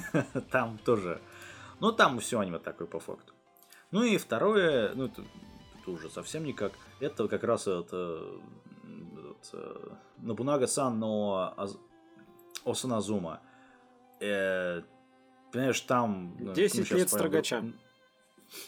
[0.50, 1.20] там тоже...
[1.78, 3.32] Ну, там все аниме такое по факту.
[3.90, 5.24] Ну и второе, ну это,
[5.80, 8.24] это уже совсем никак, это как раз это,
[9.42, 11.76] это Набунага-сан, но Аз...
[12.64, 13.40] Осаназума.
[14.20, 14.82] Э,
[15.50, 16.36] понимаешь, там...
[16.54, 17.64] 10 ну, лет строгача.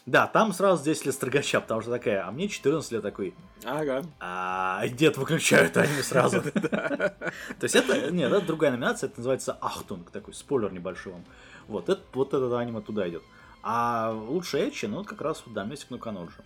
[0.06, 3.34] Да, там сразу 10 лет строгача, потому что такая, а мне 14 лет такой.
[3.64, 4.02] Ага.
[4.20, 6.42] А дед выключают аниме сразу.
[6.52, 7.22] То
[7.60, 11.24] есть это, нет, это другая номинация, это называется Ахтунг, такой спойлер небольшой вам.
[11.66, 13.22] Вот, это, вот это аниме туда идет.
[13.62, 16.42] А лучше Эчи, ну, вот как раз, да, Месик ну Каноджи.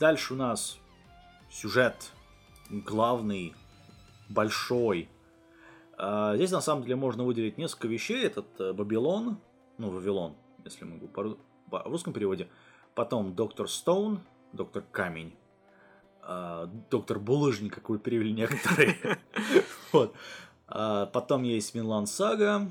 [0.00, 0.78] Дальше у нас
[1.50, 2.12] сюжет
[2.70, 3.54] главный,
[4.28, 5.08] большой.
[5.96, 8.24] А, здесь, на самом деле, можно выделить несколько вещей.
[8.24, 9.38] Этот э, Бабилон,
[9.76, 11.36] ну, Вавилон, если могу по,
[11.70, 12.48] по русском переводе.
[12.94, 14.20] Потом Доктор Стоун,
[14.52, 15.34] Доктор Камень.
[16.22, 18.96] А, доктор Булыжник, какой перевели некоторые.
[19.92, 20.14] Вот.
[20.66, 22.70] А, потом есть Винланд Сага,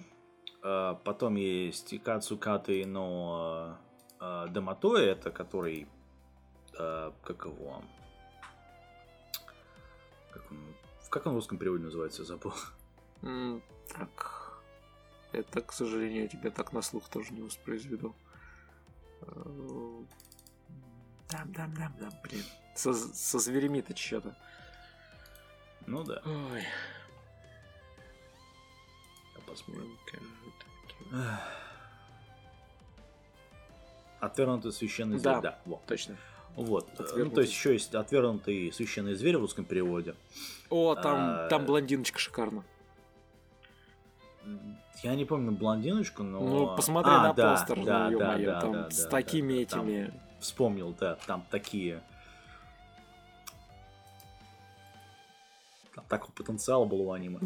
[0.62, 3.78] потом есть Кацукаты, но
[4.20, 5.88] а, Даматои, это который,
[6.78, 7.84] а, как его,
[10.32, 10.76] как он,
[11.10, 12.54] как он в русском переводе называется, забыл.
[13.22, 14.62] Mm, так,
[15.32, 18.16] это, к сожалению, тебя так на слух тоже не воспроизведу.
[21.30, 22.44] Дам, дам, дам, дам, блин.
[22.76, 24.38] Со, со зверями-то что-то.
[25.86, 26.22] Ну да.
[26.26, 26.64] Ой.
[29.48, 29.98] Посмотрим.
[34.20, 35.86] Отвергнутый священный зверь, да, да вот.
[35.86, 36.18] точно.
[36.56, 36.88] Вот.
[37.16, 40.16] Ну, то есть еще есть отвергнутый священный зверь в русском переводе.
[40.70, 41.48] О, там, а...
[41.50, 42.64] там блондиночка шикарно.
[45.04, 46.40] Я не помню блондиночку, но...
[46.40, 49.54] Ну, посмотри а, на да, постер, да, ну, да, да, там да, с да, такими
[49.54, 50.06] да, этими...
[50.06, 52.02] Там, вспомнил, да, там такие...
[56.10, 57.40] Такой потенциал был у аниме.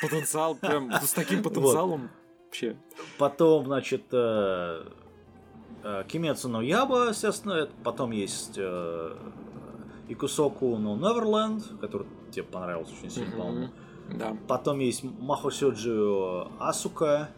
[0.00, 2.10] Потенциал, прям с таким потенциалом
[2.56, 2.76] вообще.
[3.18, 4.84] Потом, значит, э,
[5.82, 9.16] э, Кимецу но Яба, естественно, потом есть э,
[10.08, 13.68] Икусоку но Неверленд, который тебе понравился очень сильно, по-моему.
[14.10, 14.36] Да.
[14.48, 17.28] Потом есть Махосёджи Асука.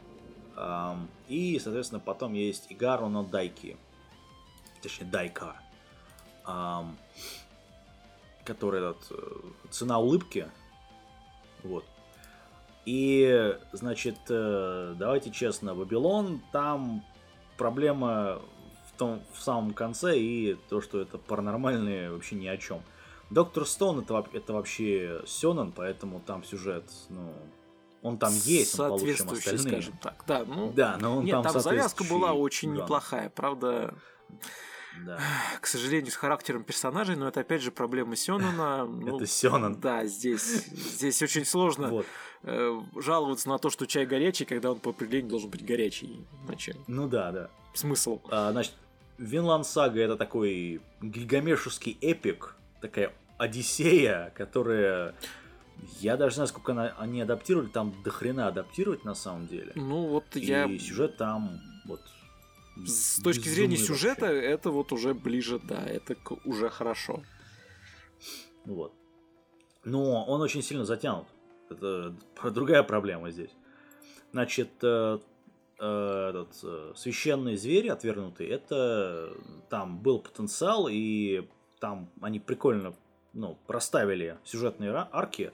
[0.56, 3.78] Эм, и, соответственно, потом есть Игару но Дайки.
[4.82, 5.56] Точнее, Дайка.
[6.46, 6.98] Эм,
[8.44, 9.12] который этот
[9.70, 10.48] цена улыбки.
[11.62, 11.85] Вот.
[12.85, 17.05] И, значит, э, давайте честно, Вавилон, там
[17.59, 18.40] проблема
[18.88, 22.81] в том в самом конце и то, что это паранормальные вообще ни о чем.
[23.31, 27.35] Доктор Стоун это, это вообще Сёнэн, поэтому там сюжет, ну,
[28.03, 29.59] он там есть, он получше, чем остальные.
[29.59, 30.25] скажем так.
[30.27, 32.83] Да, ну, да, но он нет, там, там завязка была очень да.
[32.83, 33.94] неплохая, правда.
[35.07, 35.18] Да.
[35.61, 38.85] К сожалению, с характером персонажей, но это опять же проблема Сёнона.
[38.88, 39.81] Ну, это Сёнон.
[39.81, 42.07] Да, здесь, здесь очень сложно вот.
[42.42, 46.27] э, жаловаться на то, что чай горячий, когда он по определению должен быть горячий.
[46.46, 46.77] Иначе...
[46.87, 47.51] Ну да, да.
[47.74, 48.20] Смысл.
[48.31, 48.72] А, значит,
[49.18, 55.14] Винланд Сага это такой гильгамешевский эпик, такая Одиссея, которая...
[56.01, 59.72] Я даже не знаю, сколько она, они адаптировали, там до хрена адаптировать на самом деле.
[59.77, 60.64] Ну вот И я...
[60.64, 62.01] И сюжет там вот
[62.86, 64.40] с точки зрения сюжета, вообще.
[64.40, 67.22] это вот уже ближе, да, это уже хорошо.
[68.64, 68.92] Вот.
[69.84, 71.26] Но он очень сильно затянут.
[71.70, 72.14] Это
[72.50, 73.50] другая проблема здесь.
[74.32, 75.18] Значит, э,
[75.78, 79.32] э, этот э, священный зверь отвергнутый, это
[79.70, 81.48] там был потенциал, и
[81.80, 82.94] там они прикольно
[83.32, 85.52] ну, проставили сюжетные арки,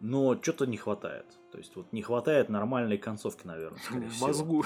[0.00, 1.26] но что-то не хватает.
[1.50, 3.80] То есть вот не хватает нормальной концовки, наверное.
[4.20, 4.64] Мозгу.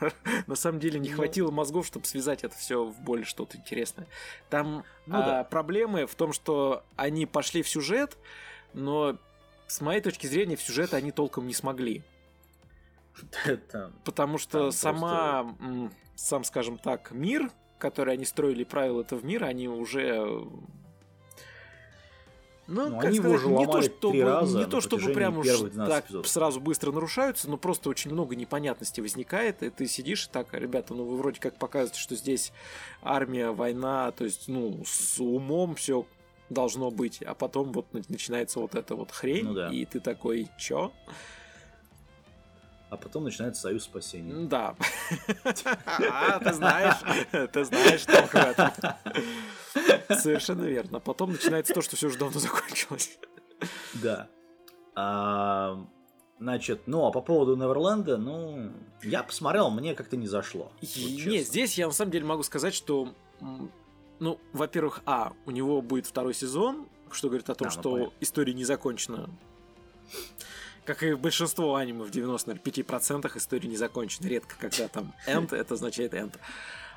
[0.46, 1.16] На самом деле не ну.
[1.16, 4.06] хватило мозгов, чтобы связать это все в более что-то интересное.
[4.48, 5.44] Там ну, а, да.
[5.44, 8.16] проблемы в том, что они пошли в сюжет,
[8.74, 9.18] но
[9.66, 12.04] с моей точки зрения в сюжет они толком не смогли.
[14.04, 15.90] Потому что сама, просто...
[16.14, 20.46] сам, скажем так, мир, который они строили, правила этого мира, они уже
[22.70, 25.46] ну, ну они сказать, его не то, чтобы, три раза не то, чтобы прям уж
[25.74, 26.28] так эпизодов.
[26.28, 30.94] сразу быстро нарушаются, но просто очень много непонятностей возникает, и ты сидишь и так, ребята,
[30.94, 32.52] ну вы вроде как показываете, что здесь
[33.02, 36.06] армия, война, то есть, ну, с умом все
[36.48, 39.68] должно быть, а потом вот начинается вот эта вот хрень, ну, да.
[39.68, 40.92] и ты такой, чё?
[42.90, 44.46] А потом начинается союз спасения.
[44.48, 44.74] Да.
[45.86, 46.96] А, ты знаешь,
[47.52, 48.70] ты знаешь толк в этом.
[50.18, 50.98] Совершенно верно.
[50.98, 53.18] Потом начинается то, что все уже давно закончилось.
[53.94, 54.28] Да.
[54.96, 55.86] А,
[56.40, 58.72] значит, ну а по поводу Неверленда, ну,
[59.02, 60.72] я посмотрел, мне как-то не зашло.
[60.82, 63.14] Не, здесь я на самом деле могу сказать, что
[64.18, 68.12] ну, во-первых, а, у него будет второй сезон, что говорит о том, да, ну, что
[68.20, 69.30] история не закончена.
[70.84, 74.26] Как и большинство аниме в 95% история не закончена.
[74.26, 76.36] Редко, когда там end, это означает end.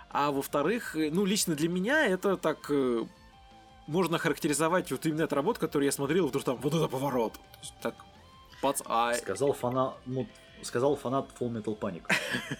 [0.09, 3.03] А во-вторых, ну, лично для меня это так э,
[3.87, 7.33] можно характеризовать вот именно эту работу, которую я смотрел, вдруг там вот это поворот.
[7.81, 7.95] Так,
[8.61, 9.13] пац, а...
[9.15, 10.27] Сказал фанат, ну,
[10.63, 12.03] сказал фанат Full Metal Panic.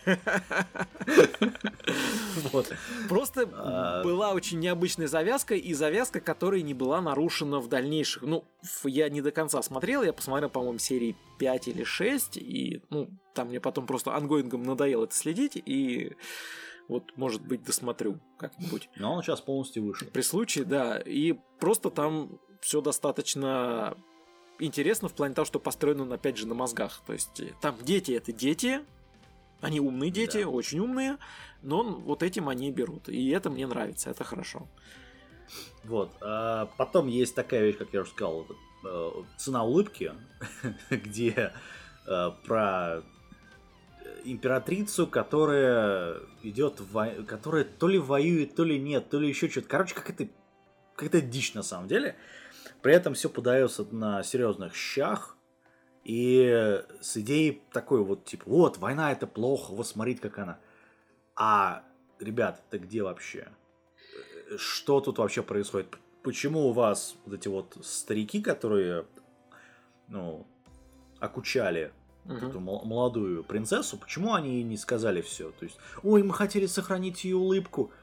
[2.52, 2.72] вот.
[3.10, 4.04] Просто а...
[4.04, 8.24] была очень необычная завязка, и завязка, которая не была нарушена в дальнейших.
[8.24, 8.46] Ну,
[8.86, 13.50] я не до конца смотрел, я посмотрел, по-моему, серии 5 или 6, и, ну, там
[13.50, 16.16] мне потом просто онгоингом надоело это следить, и
[16.88, 18.90] вот, может быть, досмотрю как-нибудь.
[18.98, 20.08] Но он сейчас полностью вышел.
[20.12, 21.00] При случае, да.
[21.00, 23.98] И просто там все достаточно
[24.60, 27.02] интересно в плане того, что построено, опять же, на мозгах.
[27.06, 28.82] То есть э, там дети это дети,
[29.62, 30.50] они умные дети, да.
[30.50, 31.18] очень умные,
[31.62, 33.10] но вот этим они берут.
[33.10, 34.68] И это мне нравится, это хорошо.
[35.84, 36.16] Вот.
[36.22, 38.46] А потом есть такая вещь, как я уже сказал,
[38.86, 40.14] э, цена улыбки,
[40.90, 41.54] где
[42.08, 43.04] э, про
[44.26, 47.24] императрицу, которая идет, в...
[47.26, 49.68] которая то ли воюет, то ли нет, то ли еще что-то.
[49.68, 50.28] Короче, как это,
[50.96, 52.16] как это дичь на самом деле.
[52.84, 55.38] При этом все подается на серьезных щах.
[56.04, 60.60] И с идеей такой вот, типа, вот, война это плохо, вот смотрите, как она.
[61.34, 61.84] А,
[62.20, 63.48] ребят, это где вообще?
[64.58, 65.98] Что тут вообще происходит?
[66.24, 69.06] Почему у вас вот эти вот старики, которые,
[70.10, 70.46] ну,
[71.22, 71.94] окучали
[72.26, 72.36] угу.
[72.36, 75.52] эту молодую принцессу, почему они не сказали все?
[75.52, 77.94] То есть, ой, мы хотели сохранить ее улыбку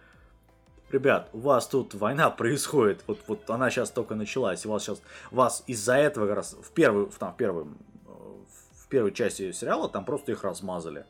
[0.93, 5.03] ребят, у вас тут война происходит, вот, вот она сейчас только началась, и вас сейчас,
[5.31, 9.89] вас из-за этого как раз в первый, в, там, в, первом, в первой части сериала
[9.89, 11.05] там просто их размазали.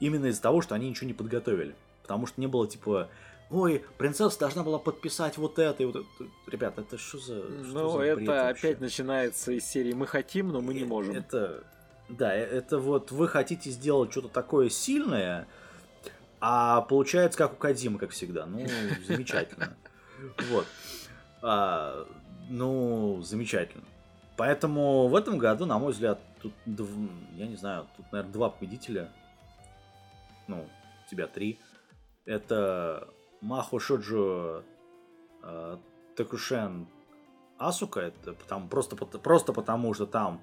[0.00, 1.74] Именно из-за того, что они ничего не подготовили.
[2.02, 3.08] Потому что не было типа,
[3.50, 6.30] ой, принцесса должна была подписать вот это и вот это.
[6.46, 7.34] Ребят, это что за...
[7.34, 11.16] Ну, за это опять начинается из серии «Мы хотим, но мы не можем».
[11.16, 11.64] Это...
[12.08, 15.46] Да, э, это вот вы хотите сделать что-то такое сильное,
[16.40, 18.46] а получается, как у Кадима, как всегда.
[18.46, 18.66] Ну,
[19.06, 19.76] замечательно.
[20.50, 20.66] Вот.
[21.42, 22.06] А,
[22.48, 23.84] ну, замечательно.
[24.36, 29.10] Поэтому в этом году, на мой взгляд, тут, я не знаю, тут, наверное, два победителя.
[30.46, 30.62] Ну,
[31.06, 31.58] у тебя три.
[32.24, 33.08] Это
[33.40, 34.62] Махо Шоджо
[35.42, 35.76] э,
[36.16, 36.86] Такушен
[37.58, 38.00] Асука.
[38.00, 40.40] Это потому, просто, просто потому, что там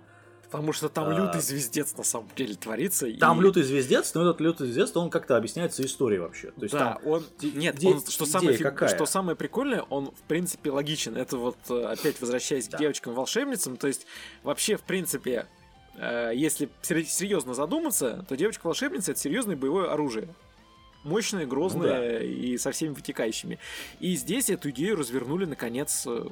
[0.50, 3.08] Потому что там а, лютый звездец на самом деле творится.
[3.20, 3.44] Там и...
[3.44, 6.52] лютый звездец, но этот лютый звездец, он как-то объясняется историей вообще.
[6.52, 7.08] То есть да, там...
[7.08, 7.26] он...
[7.42, 7.88] Нет, Де...
[7.90, 8.90] он, что, самое фиг...
[8.90, 11.18] что самое прикольное, он в принципе логичен.
[11.18, 12.78] Это вот э, опять возвращаясь да.
[12.78, 14.06] к девочкам-волшебницам, то есть
[14.44, 15.48] вообще в принципе,
[15.98, 20.30] э, если серьезно задуматься, то девочка-волшебница это серьезное боевое оружие
[21.06, 22.24] мощное, грозное ну, да.
[22.24, 23.60] и со всеми вытекающими.
[24.00, 26.28] И здесь эту идею развернули наконец э,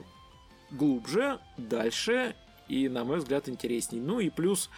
[0.72, 2.36] глубже, дальше
[2.68, 4.00] и, на мой взгляд, интересней.
[4.00, 4.70] Ну и плюс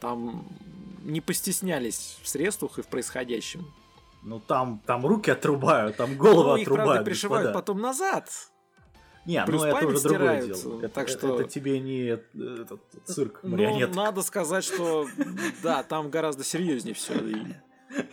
[0.00, 0.46] там
[1.02, 3.66] не постеснялись в средствах и в происходящем.
[4.22, 6.90] Ну там, там руки отрубают, там голову ну, их, отрубают.
[6.90, 7.60] Правда, пришивают господа.
[7.60, 8.28] потом назад.
[9.24, 10.78] Не, Плюс ну это уже другое дело.
[10.78, 11.40] Это, так что...
[11.40, 13.94] это тебе не этот цирк марионеток.
[13.94, 15.06] Ну, надо сказать, что
[15.62, 17.14] да, там гораздо серьезнее все.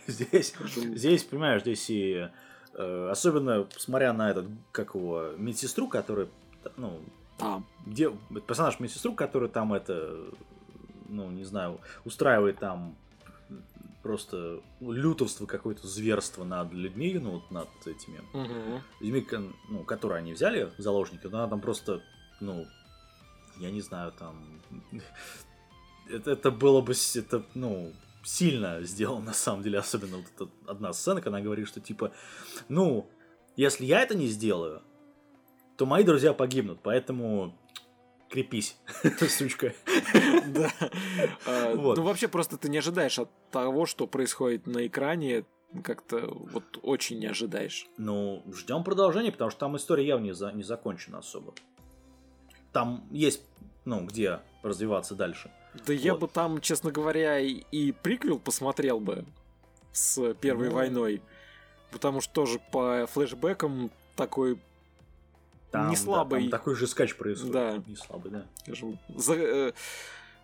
[0.06, 2.28] Здесь, здесь, понимаешь, здесь и
[2.74, 6.28] э, особенно смотря на этот, как его, медсестру, которая,
[6.76, 7.00] ну,
[7.40, 7.62] а.
[7.86, 8.10] Где,
[8.46, 10.16] персонаж медсестру, который там это,
[11.08, 12.96] ну, не знаю, устраивает там
[14.02, 18.82] просто лютовство, какое-то зверство над людьми, ну, вот над этими угу.
[19.00, 22.02] людьми, ну, которые они взяли заложники, но она там просто,
[22.40, 22.66] ну,
[23.58, 24.60] я не знаю, там...
[26.10, 27.92] это, это было бы, это, ну,
[28.24, 32.12] сильно сделано, на самом деле, особенно вот эта одна сцена, когда она говорит, что, типа,
[32.68, 33.08] ну,
[33.56, 34.82] если я это не сделаю,
[35.80, 37.54] то мои друзья погибнут, поэтому
[38.28, 38.76] крепись,
[39.30, 39.72] сучка.
[40.48, 40.70] Да.
[41.46, 45.46] А, ну, вообще, просто ты не ожидаешь от того, что происходит на экране,
[45.82, 47.86] как-то вот очень не ожидаешь.
[47.96, 51.54] Ну, ждем продолжения, потому что там история явно не, за, не закончена особо.
[52.74, 53.42] Там есть,
[53.86, 55.50] ну, где развиваться дальше.
[55.72, 56.02] Да вот.
[56.02, 59.24] я бы там, честно говоря, и, и приквел посмотрел бы
[59.92, 60.74] с Первой ну...
[60.74, 61.22] войной.
[61.90, 64.58] Потому что тоже по флешбекам такой
[65.70, 66.44] там, не слабый.
[66.44, 67.52] Да, там такой же скач происходит.
[67.52, 67.82] Да.
[67.86, 68.46] Не слабый, да.
[68.62, 69.72] Скажем, за, э,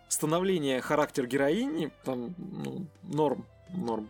[0.07, 4.09] становление характер героини там ну, норм, норм.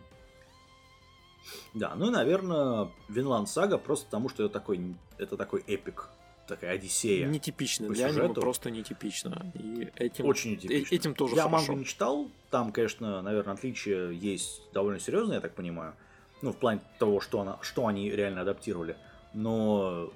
[1.74, 6.08] Да, ну и, наверное, Винланд Сага просто потому, что это такой, это такой эпик,
[6.46, 7.26] такая Одиссея.
[7.26, 9.50] Нетипично для аниме, просто нетипично.
[9.54, 10.94] И этим, Очень э, нетипично.
[10.94, 11.66] Этим тоже Я хорошо.
[11.66, 15.94] мангу не читал, там, конечно, наверное, отличия есть довольно серьезные, я так понимаю.
[16.42, 18.96] Ну, в плане того, что, она, что они реально адаптировали.
[19.34, 20.10] Но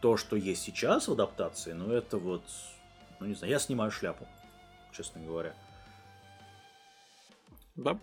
[0.00, 2.42] то, что есть сейчас в адаптации, ну это вот,
[3.20, 4.26] ну не знаю, я снимаю шляпу,
[4.92, 5.54] честно говоря.
[7.76, 7.98] Да.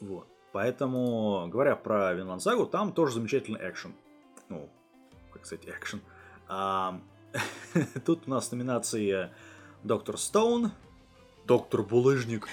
[0.00, 0.26] Вот.
[0.52, 3.94] Поэтому, говоря про Винланд Сагу, там тоже замечательный экшен.
[4.48, 4.68] Ну,
[5.32, 6.00] как сказать, экшен.
[6.48, 7.00] А,
[8.04, 9.30] тут у нас номинации
[9.84, 10.72] Доктор Стоун,
[11.46, 12.48] Доктор Булыжник.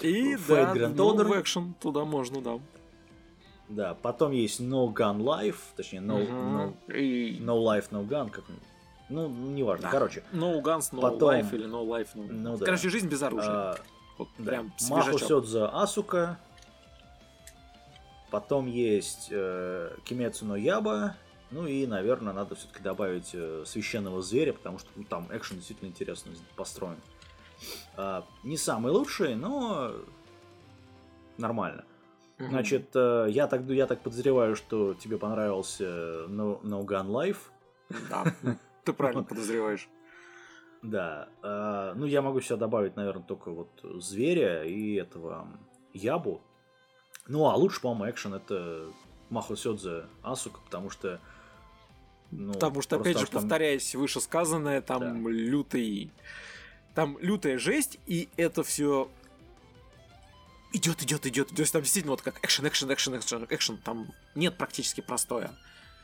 [0.00, 2.60] И Fate да, ну, в экшен туда можно, да.
[3.68, 6.94] Да, потом есть No Gun Life, точнее, No, no, Мгм.
[6.94, 8.44] И no Life, No Gun, как
[9.08, 9.90] ну, неважно, Да.
[9.90, 10.22] короче.
[10.32, 12.26] No Guns, No Потом- Life или No Life, no...
[12.30, 12.64] Ну да.
[12.64, 13.50] Короче, жизнь без оружия.
[13.50, 13.76] А,
[14.18, 14.44] вот да.
[14.44, 15.18] прям Маху.
[15.18, 16.38] Сёдза Асука.
[18.30, 21.16] Потом есть э, Кимецу но Яба.
[21.50, 25.88] Ну и, наверное, надо все-таки добавить э, священного зверя, потому что ну, там экшен действительно
[25.88, 26.96] интересно построен.
[27.96, 29.92] А, не самый лучший, но
[31.38, 31.84] нормально.
[32.38, 32.50] Мгм.
[32.50, 35.84] Значит, э, я так, я так подозреваю, что тебе понравился
[36.28, 37.38] No, no Gun Life.
[38.10, 38.24] Да,
[38.84, 39.88] ты правильно подозреваешь.
[40.82, 41.28] Да.
[41.42, 43.68] э, ну, я могу сюда добавить, наверное, только вот
[44.02, 45.48] зверя и этого
[45.92, 46.42] Ябу.
[47.28, 48.86] Ну, а лучше, по-моему, экшен это
[49.30, 51.20] Махо Сёдзе Асука, потому что...
[52.30, 56.10] ну, Потому что, опять же, там- повторяясь вышесказанное, там лютый...
[56.94, 59.08] Там лютая жесть, и это все
[60.74, 61.48] идет, идет, идет.
[61.48, 63.78] То есть там действительно вот как экшен, экшен, экшен, экшен, экшен.
[63.78, 65.54] Там нет практически простоя.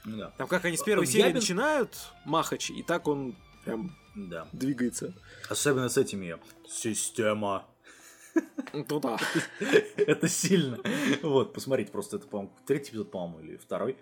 [0.05, 1.95] Ну Да, Там как они с первой В серии Ябин- начинают
[2.25, 4.49] махач, и так он прям да.
[4.53, 5.12] двигается.
[5.49, 6.37] Особенно с этими.
[6.68, 7.66] Система.
[8.73, 9.18] Ну да.
[9.97, 10.79] это сильно.
[11.23, 13.97] Вот, посмотрите, просто это, по-моему, третий эпизод, по-моему, или второй.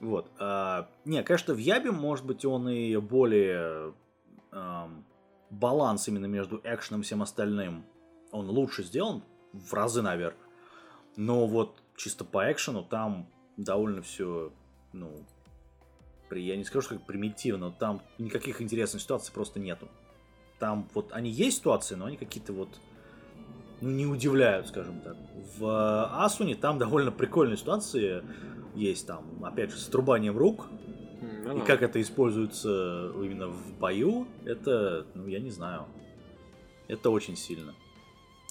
[0.00, 0.30] Вот.
[0.38, 3.92] а, не, конечно, в Ябе, может быть, он и более
[5.50, 7.84] баланс именно между экшеном и всем остальным.
[8.30, 9.22] Он лучше сделан,
[9.58, 10.38] в разы, наверное.
[11.16, 13.26] Но вот чисто по экшену там
[13.56, 14.52] довольно все,
[14.92, 15.10] ну,
[16.28, 19.88] при- я не скажу, что как примитивно, но там никаких интересных ситуаций просто нету.
[20.58, 22.68] Там вот они есть ситуации, но они какие-то вот
[23.80, 25.16] ну, не удивляют, скажем так.
[25.58, 28.22] В Асуне там довольно прикольные ситуации
[28.74, 30.66] есть там, опять же, с отрубанием рук.
[31.44, 35.86] Ну И как это используется именно в бою, это, ну, я не знаю.
[36.88, 37.74] Это очень сильно.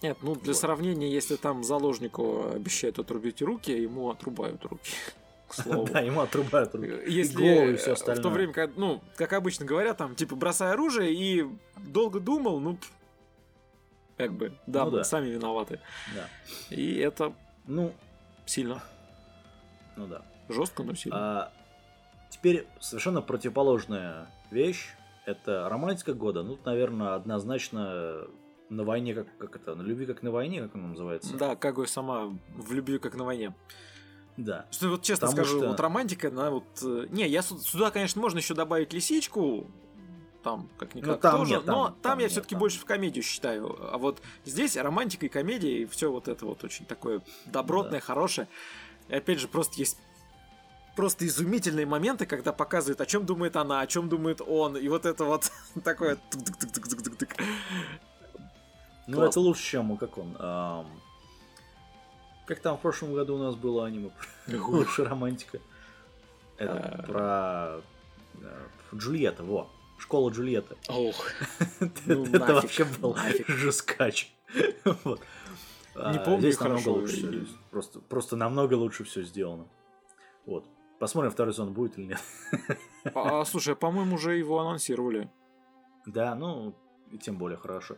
[0.01, 0.57] Нет, ну для Вот.
[0.57, 4.91] сравнения, если там заложнику обещают отрубить руки, ему отрубают руки.
[5.65, 6.91] Да, ему отрубают руки.
[7.07, 8.33] Если голову и всё э, в то остальное.
[8.33, 11.45] время, как, ну, как обычно говорят, там, типа, бросай оружие и
[11.77, 12.77] долго думал, ну,
[14.17, 15.03] как бы, да, Ну да.
[15.03, 15.79] сами виноваты.
[16.13, 16.27] Да.
[16.75, 17.33] И это
[17.67, 17.93] Ну,
[18.45, 18.83] сильно.
[19.95, 20.23] ну да.
[20.49, 21.17] Жестко, но сильно.
[21.17, 21.53] А,
[22.31, 24.89] теперь совершенно противоположная вещь.
[25.25, 26.43] Это романтика года.
[26.43, 28.27] Ну, наверное, однозначно
[28.69, 31.35] на войне, как, как это, на любви как на войне, как она называется.
[31.37, 33.53] Да, Кагуя сама в любви как на войне.
[34.37, 34.65] Да.
[34.71, 36.65] Что вот честно Потому скажу, что- вот романтика, она вот...
[36.83, 39.69] э, Не, я сюда, конечно, можно еще добавить лисичку,
[40.43, 43.23] там как-никак Ну, там тоже, нет, там- но там, там я все-таки больше в комедию
[43.23, 43.77] считаю.
[43.93, 48.47] А вот здесь романтика и комедия, и все вот это вот очень такое добротное, хорошее.
[49.07, 49.97] И опять же, просто есть
[50.95, 55.05] просто изумительные моменты, когда показывают, о чем думает она, о чем думает он, и вот
[55.05, 55.51] это вот
[55.83, 56.17] такое...
[59.07, 59.29] Ну, Классно.
[59.29, 60.87] это лучше, чем, как он, ам,
[62.47, 64.09] как там в прошлом году у нас было аниме,
[64.47, 65.59] лучше романтика.
[66.57, 67.03] Это А.
[67.03, 67.81] про
[68.41, 70.75] э, Джульетта, во, школа Джульетты.
[70.87, 71.15] Ох,
[72.05, 73.15] Ну, Это вообще был
[73.47, 74.31] жескач.
[75.03, 75.19] Вот.
[75.95, 77.47] Не А, помню Здесь намного лучше.
[77.71, 79.65] Просто, просто намного лучше все сделано.
[80.45, 80.65] Вот.
[80.99, 82.21] Посмотрим, второй сезон будет или нет.
[83.13, 85.29] а, а, слушай, по-моему, уже его анонсировали.
[86.05, 86.75] Да, ну,
[87.21, 87.95] тем более хорошо.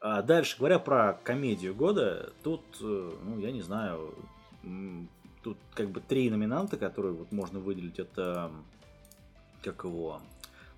[0.00, 4.14] А дальше, говоря про комедию года, тут, э, ну, я не знаю,
[5.42, 7.98] тут как бы три номинанта, которые вот можно выделить.
[7.98, 8.50] Это,
[9.62, 10.20] как его,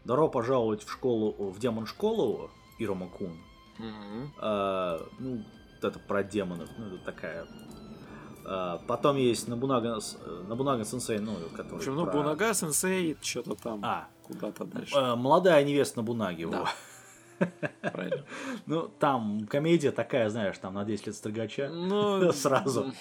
[0.04, 2.50] «Добро пожаловать в школу, в демон-школу»
[2.80, 3.32] Ирома Кун.
[3.78, 4.32] Мгм.
[4.38, 5.44] А, ну,
[5.80, 7.46] это про демонов, ну, это такая...
[8.44, 10.00] А, потом есть Набунага,
[10.48, 14.96] Набунага Сенсей, ну, который В общем, про- Бунага, сенсей, что-то там, А, куда-то дальше.
[14.96, 16.64] э, молодая невеста Набунаги, Да.
[17.80, 18.24] Правильно.
[18.66, 21.68] Ну, там комедия такая, знаешь, там на 10 лет строгача.
[21.68, 22.92] Ну, сразу.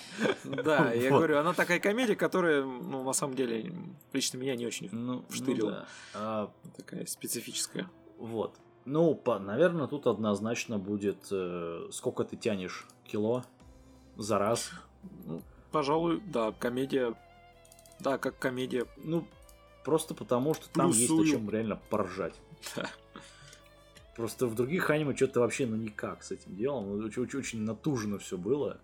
[0.44, 3.74] Да, я говорю, она такая комедия, которая, ну, на самом деле,
[4.14, 5.70] лично меня не очень ну, вштырила.
[5.70, 5.86] Ну, да.
[6.14, 7.90] а, такая специфическая.
[8.18, 8.56] Вот.
[8.86, 13.44] Ну, по, наверное, тут однозначно будет, э, сколько ты тянешь кило
[14.18, 14.72] за раз.
[15.26, 17.14] Ну, пожалуй, да, комедия.
[18.00, 18.86] Да, как комедия.
[18.98, 19.26] Ну,
[19.84, 22.34] просто потому, что там есть о чем реально поржать.
[22.76, 22.90] Да.
[24.22, 27.04] Просто в других аниме что-то вообще ну никак с этим делом.
[27.04, 28.80] Очень, очень, очень натужно все было.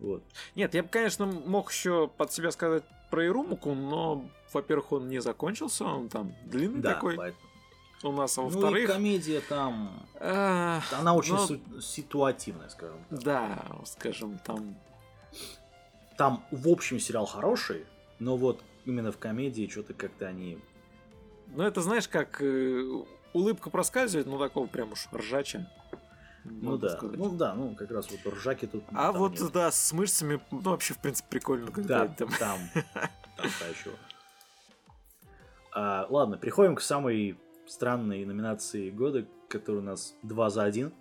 [0.00, 0.24] Вот.
[0.56, 5.20] Нет, я бы, конечно, мог еще под себя сказать про Ирумуку, но, во-первых, он не
[5.20, 7.14] закончился, он там длинный да, такой.
[7.16, 7.42] Поэтому.
[8.02, 8.72] У нас, а во-вторых...
[8.72, 9.92] Ну и комедия там...
[10.18, 11.80] А, она очень но...
[11.80, 13.22] ситуативная, скажем так.
[13.22, 14.74] Да, скажем, там...
[16.16, 17.86] Там, в общем, сериал хороший,
[18.18, 20.58] но вот именно в комедии что-то как-то они...
[21.54, 25.70] Ну, это знаешь, как э, улыбка проскальзывает, ну, такого прям уж ржача.
[26.44, 27.18] Ну да, сказать.
[27.18, 28.84] ну да, ну как раз вот ржаки тут.
[28.92, 29.52] А вот нет.
[29.52, 32.28] да, с мышцами, ну вообще в принципе прикольно, когда да, там.
[32.38, 32.58] Там,
[33.36, 33.90] там еще.
[35.74, 40.92] А, ладно, переходим к самой странной номинации года, которая у нас 2 за 1.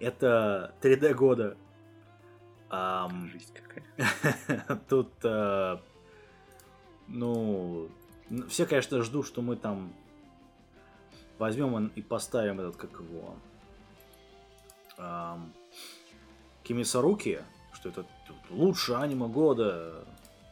[0.00, 1.56] Это 3D года.
[2.68, 4.78] Um, Жизнь какая.
[4.88, 5.80] Тут uh,
[7.08, 7.88] ну,
[8.48, 9.92] все, конечно, ждут, что мы там
[11.38, 13.34] возьмем и поставим этот, как его,
[14.98, 15.52] эм,
[16.62, 18.04] Кимисаруки, что это
[18.50, 20.04] лучшее аниме года,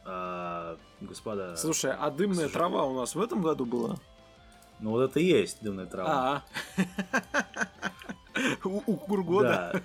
[0.05, 1.55] э, господа.
[1.57, 3.97] Слушай, а дымная трава у нас в этом году была?
[4.79, 6.43] Ну вот это и есть дымная трава.
[6.43, 6.43] А.
[8.63, 9.81] У Кургода.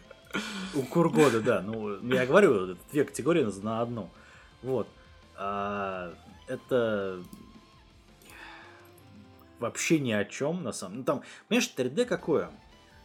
[0.75, 1.63] У Кургода, да.
[1.63, 4.11] Ну, я говорю, две категории на одну.
[4.63, 4.89] Вот.
[5.37, 6.13] А,
[6.47, 7.23] это
[9.61, 11.01] вообще ни о чем, на самом деле.
[11.01, 12.51] Ну, там, понимаешь, 3D какое?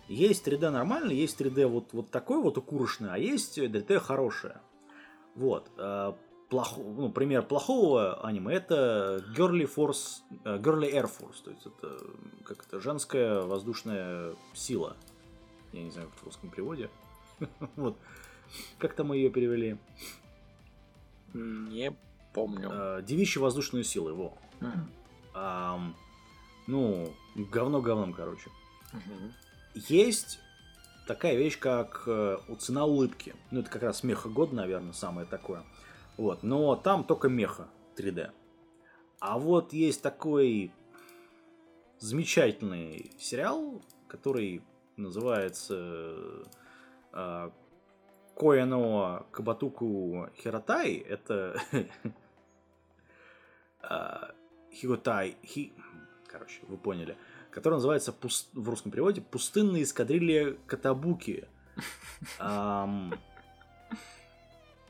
[0.08, 4.62] Есть 3D нормальный, есть 3D вот, вот такой вот укурочный, а есть 3D хорошее.
[5.36, 5.70] Вот.
[5.78, 6.16] А,
[6.50, 11.98] плох, ну, пример плохого аниме это Girly Force, э, Girly Air Force, то есть это
[12.46, 14.96] как это женская воздушная сила.
[15.74, 16.90] Я не знаю, как в русском переводе.
[17.76, 17.98] вот.
[18.78, 19.78] Как там ее перевели?
[21.34, 21.96] Не
[22.34, 22.70] помню.
[22.72, 24.38] Э, девичьи воздушные силы, во.
[24.62, 24.80] Mm.
[25.34, 25.80] А,
[26.68, 28.50] ну, говно говном, короче.
[28.94, 29.32] Mm-hmm.
[29.88, 30.40] Есть
[31.08, 33.36] такая вещь, как э, цена улыбки.
[33.52, 35.64] Ну, это как раз меха год, наверное, самое такое.
[36.18, 38.32] Вот, но там только меха 3D.
[39.20, 40.72] А вот есть такой
[42.00, 44.64] замечательный сериал, который
[44.98, 46.46] называется
[47.14, 47.50] э,
[48.36, 50.96] Коэно Кабатуку Хиратай.
[50.96, 51.60] Это
[53.82, 54.32] А,
[54.72, 55.74] Хиготай, Хи...
[56.36, 57.16] короче, вы поняли,
[57.50, 58.50] который называется пуст...
[58.54, 61.48] в русском переводе «Пустынные эскадрилья Катабуки».
[62.40, 63.18] Um,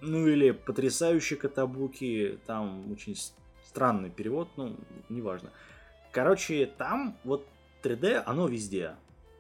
[0.01, 3.15] ну или «Потрясающие Катабуки», там очень
[3.65, 4.75] странный перевод, ну,
[5.09, 5.51] неважно.
[6.11, 7.47] Короче, там вот
[7.83, 8.95] 3D, оно везде.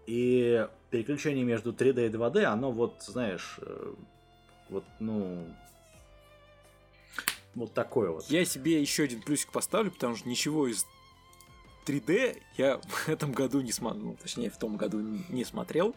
[0.07, 3.93] И переключение между 3D и 2D, оно вот, знаешь, э,
[4.69, 5.45] вот, ну,
[7.53, 8.25] вот такое вот.
[8.25, 10.85] Я себе еще один плюсик поставлю, потому что ничего из
[11.85, 15.95] 3D я в этом году не смотрел, ну, точнее, в том году не смотрел,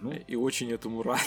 [0.00, 1.20] ну, и очень этому рад.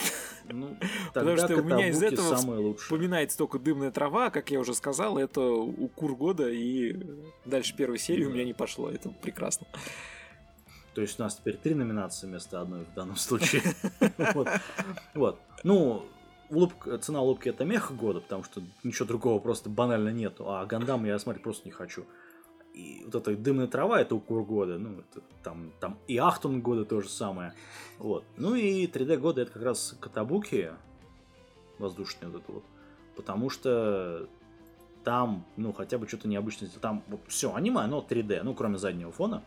[0.50, 0.76] Ну,
[1.14, 2.36] Потому что у меня из этого
[2.76, 6.96] вспоминается только дымная трава, как я уже сказал, это укур года, и
[7.44, 9.66] дальше первой серии у меня не пошло, это прекрасно.
[10.94, 13.62] То есть у нас теперь три номинации вместо одной в данном случае.
[15.14, 15.38] Вот.
[15.62, 16.06] Ну,
[16.50, 20.50] улыбка, цена улыбки это мех года, потому что ничего другого просто банально нету.
[20.50, 22.04] А Гандам я смотреть просто не хочу.
[22.74, 24.78] И вот эта дымная трава это укур года.
[24.78, 27.54] Ну, это, там, там и Ахтун года то же самое.
[27.98, 28.24] Вот.
[28.36, 30.72] Ну и 3D года это как раз Катабуки
[31.78, 32.64] воздушные вот это вот.
[33.16, 34.28] Потому что
[35.04, 36.70] там, ну, хотя бы что-то необычное.
[36.80, 39.42] Там вот, все, аниме, оно 3D, ну, кроме заднего фона.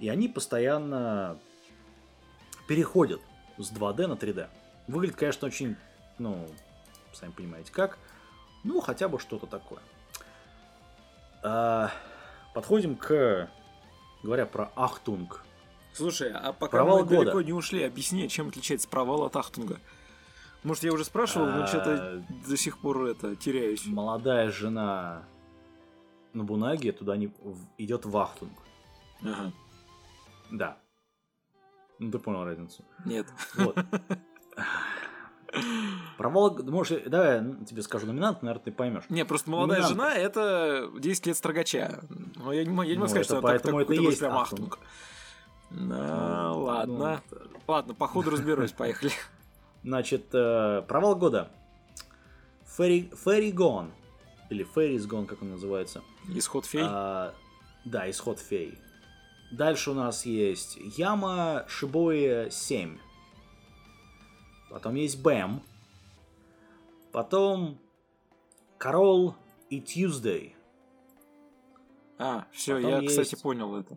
[0.00, 1.38] И они постоянно
[2.66, 3.20] переходят
[3.58, 4.48] с 2D на 3D.
[4.88, 5.76] Выглядит, конечно, очень
[6.18, 6.46] ну,
[7.12, 7.98] сами понимаете как.
[8.62, 9.80] Ну, хотя бы что-то такое.
[11.42, 11.90] А,
[12.54, 13.50] подходим к,
[14.22, 15.44] говоря про Ахтунг.
[15.92, 17.16] Слушай, а пока мы провал года.
[17.16, 19.80] далеко не ушли, объясни, чем отличается провал от Ахтунга.
[20.62, 23.86] Может, я уже спрашивал, но что-то а, до сих пор это теряюсь.
[23.86, 25.24] Молодая жена
[26.32, 27.32] Набунаги туда не
[27.76, 28.58] идет в Ахтунг.
[29.20, 29.52] Ага.
[30.50, 30.78] Да.
[31.98, 32.82] Ну, ты понял разницу.
[33.04, 33.26] Нет.
[33.54, 33.76] Вот.
[36.16, 36.62] Про Волг...
[36.62, 39.04] Можешь, давай я тебе скажу номинант, наверное, ты поймешь.
[39.08, 39.94] Не, просто молодая номинант...
[39.94, 42.00] жена это 10 лет строгача.
[42.36, 44.38] Но я не, я не могу ну, сказать, это, что поэтому это, это есть прям
[44.38, 44.78] ахтунг.
[45.70, 47.22] Ну, ладно.
[47.28, 49.12] Ну, ладно, по ходу разберусь, поехали.
[49.82, 51.50] Значит, э, провал года.
[52.76, 53.90] Fairy, Fairy Gone.
[54.50, 56.02] Или Феррис Гон, как он называется.
[56.28, 56.82] Исход фей?
[56.84, 57.34] А,
[57.84, 58.78] да, исход фей.
[59.50, 62.98] Дальше у нас есть Яма Шибои 7.
[64.74, 65.62] Потом есть Бэм.
[67.12, 67.78] Потом
[68.76, 69.36] Карол
[69.70, 70.52] и Tuesday.
[72.18, 73.16] А, все, я, есть...
[73.16, 73.96] кстати, понял это.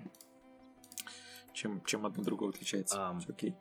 [1.51, 3.11] Чем, чем одно другое отличается.
[3.19, 3.55] Все окей.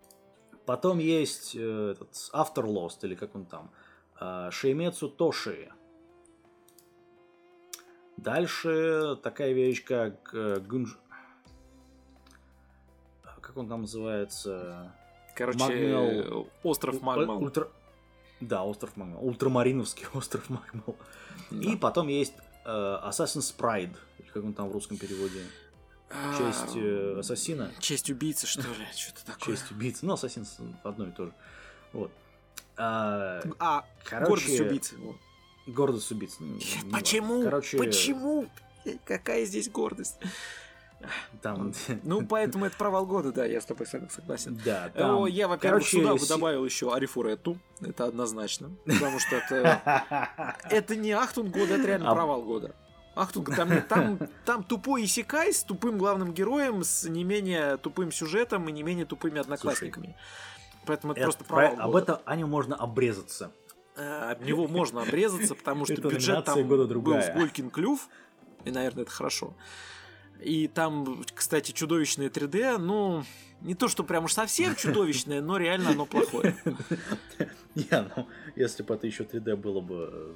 [0.66, 3.70] Потом есть э, этот After Lost, или как он там,
[4.20, 5.72] э, Шеймецу Тоши.
[8.18, 10.98] Дальше такая вещь, как э, Гунж...
[13.40, 14.94] Как он там называется?
[15.36, 16.48] Короче, Магмел...
[16.62, 17.42] остров Магмал.
[17.42, 17.68] Ультра...
[18.40, 19.24] Да, остров Магмал.
[19.24, 20.96] Ультрамариновский остров Магмал.
[21.50, 21.72] Да.
[21.72, 22.32] И потом есть
[22.64, 25.42] э, Assassin's Pride, или как он там в русском переводе.
[26.38, 27.70] Честь э, ассасина.
[27.80, 28.66] Честь убийцы, что ли?
[28.96, 29.56] Что-то такое.
[29.56, 30.06] Честь убийцы.
[30.06, 30.46] Ну, ассасин
[30.82, 31.32] одно и то же.
[31.92, 32.10] Вот.
[32.78, 34.96] А, а короче, гордость убийцы.
[34.96, 35.16] Вот.
[35.66, 36.36] Гордость убийцы.
[36.40, 36.58] Ну,
[36.92, 37.42] Почему?
[37.42, 37.76] Короче...
[37.76, 38.46] Почему?
[39.04, 40.16] Какая здесь гордость?
[41.42, 41.72] Там...
[42.02, 44.60] Ну, поэтому это провал года, да, я с тобой согласен.
[44.64, 45.22] Да, там...
[45.22, 50.56] О, я, во-первых, Короче, сюда бы добавил еще Арифурету, это однозначно, потому что это...
[50.70, 52.74] Это не Ахтунг года, это реально а провал года.
[53.14, 58.68] Ахтунг, там, там, там тупой исекай с тупым главным героем, с не менее тупым сюжетом
[58.68, 60.14] и не менее тупыми одноклассниками.
[60.16, 60.16] Слушай,
[60.86, 61.84] Поэтому это, это просто провал про...
[61.84, 63.52] Об этом Аню можно обрезаться.
[63.96, 68.08] А, об него можно обрезаться, потому что бюджет там был с Голькин клюв,
[68.64, 69.54] и, наверное, это хорошо.
[70.42, 73.24] И там, кстати, чудовищное 3D, ну,
[73.62, 76.56] не то, что прям уж совсем чудовищное, но реально оно плохое.
[77.74, 80.34] Не, ну, если бы это еще 3D было бы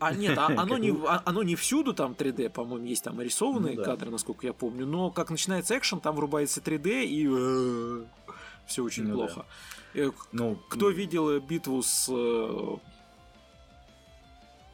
[0.00, 3.76] а нет, а, оно, не, а, оно не всюду там 3D, по-моему, есть там рисованные
[3.76, 3.84] ну, да.
[3.84, 8.04] кадры, насколько я помню, но как начинается экшен, там врубается 3D и э,
[8.66, 9.44] все очень ну, плохо.
[9.94, 10.00] Да.
[10.00, 10.90] Э, ну, Кто ну...
[10.90, 12.76] видел битву с, э,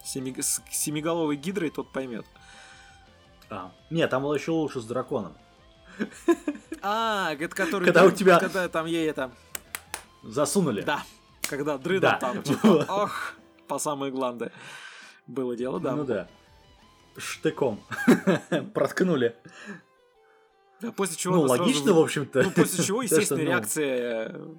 [0.04, 2.24] семи, с семиголовой гидрой, тот поймет.
[3.50, 3.72] А.
[3.90, 5.36] Нет, там было еще лучше с драконом.
[6.82, 7.84] А, это который...
[7.84, 8.38] Когда у тебя...
[8.38, 9.32] Когда там ей это...
[10.22, 10.82] Засунули.
[10.82, 11.02] Да.
[11.48, 12.18] Когда дрыда да.
[12.18, 13.32] там, типа, ох,
[13.66, 14.52] по самые гланды.
[15.26, 15.96] Было дело, да.
[15.96, 16.28] Ну да.
[17.16, 17.80] Штыком.
[18.74, 19.34] Проткнули.
[20.80, 21.36] Да, после чего...
[21.36, 22.00] Ну, логично, сразу...
[22.00, 22.42] в общем-то.
[22.42, 24.54] Ну, после чего, естественно, реакция э,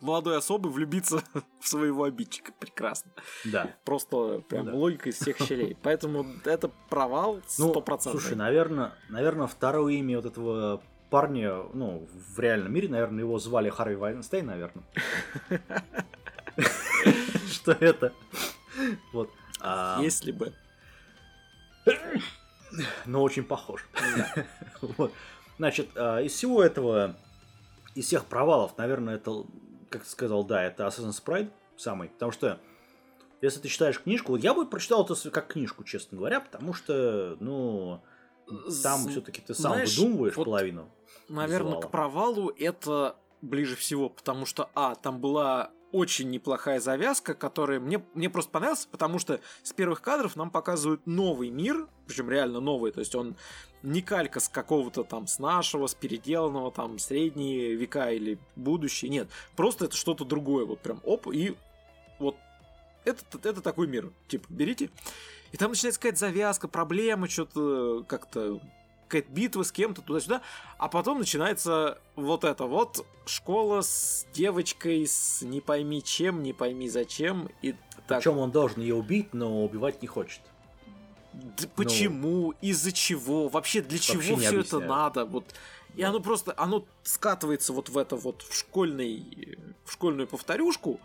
[0.00, 1.22] молодой особы влюбиться
[1.60, 2.52] в своего обидчика.
[2.58, 3.10] Прекрасно.
[3.44, 3.74] Да.
[3.84, 4.76] Просто прям ну, да.
[4.76, 5.76] логика из всех щелей.
[5.82, 7.42] Поэтому это провал 100%.
[7.58, 13.38] Ну, слушай, наверное, наверное, второе имя вот этого парня, ну, в реальном мире, наверное, его
[13.38, 14.84] звали Харви Вайнстейн, наверное.
[17.50, 18.12] Что это?
[19.12, 19.30] Вот.
[19.60, 20.00] А...
[20.02, 20.52] Если бы.
[23.06, 23.88] Но очень похож.
[25.56, 27.16] Значит, а, из всего этого,
[27.94, 29.44] из всех провалов, наверное, это,
[29.90, 32.08] как ты сказал, да, это Assassin's Pride самый.
[32.08, 32.60] Потому что,
[33.40, 37.36] если ты читаешь книжку, вот я бы прочитал это как книжку, честно говоря, потому что,
[37.40, 38.02] ну,
[38.82, 40.90] там все-таки ты сам Знаешь, выдумываешь вот, половину.
[41.28, 41.82] Наверное, визуала.
[41.82, 48.04] к провалу это ближе всего, потому что, а, там была очень неплохая завязка, которая мне,
[48.14, 52.92] мне просто понравилась, потому что с первых кадров нам показывают новый мир, причем реально новый,
[52.92, 53.36] то есть он
[53.82, 59.28] не калька с какого-то там, с нашего, с переделанного, там, средние века или будущее, нет,
[59.56, 61.56] просто это что-то другое, вот прям оп, и
[62.18, 62.36] вот
[63.04, 64.90] это, это такой мир, типа, берите,
[65.52, 68.60] и там начинается какая-то завязка, проблема, что-то как-то
[69.08, 70.42] какая-то битва с кем-то туда-сюда,
[70.76, 76.88] а потом начинается вот это вот школа с девочкой с не пойми чем, не пойми
[76.88, 77.48] зачем.
[77.62, 77.74] И
[78.06, 78.18] так...
[78.18, 80.42] Причем он должен ее убить, но убивать не хочет.
[81.38, 82.54] Да ну, почему?
[82.60, 83.48] Из-за чего?
[83.48, 85.24] Вообще для чего все это надо?
[85.24, 85.44] Вот
[85.94, 91.00] и оно просто, оно скатывается вот в это вот в школьный, в школьную повторюшку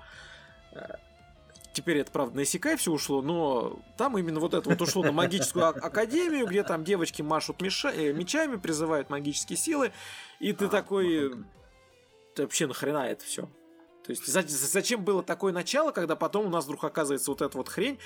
[1.74, 5.12] Теперь это, правда, на Исикай все ушло, но там именно вот это вот ушло на
[5.12, 9.92] магическую академию, где там девочки машут э, мечами, призывают магические силы,
[10.40, 11.34] и ты а, такой...
[12.36, 13.50] Ты вообще нахрена это все?
[14.06, 17.70] То есть зачем было такое начало, когда потом у нас вдруг оказывается вот эта вот
[17.70, 17.98] хрень,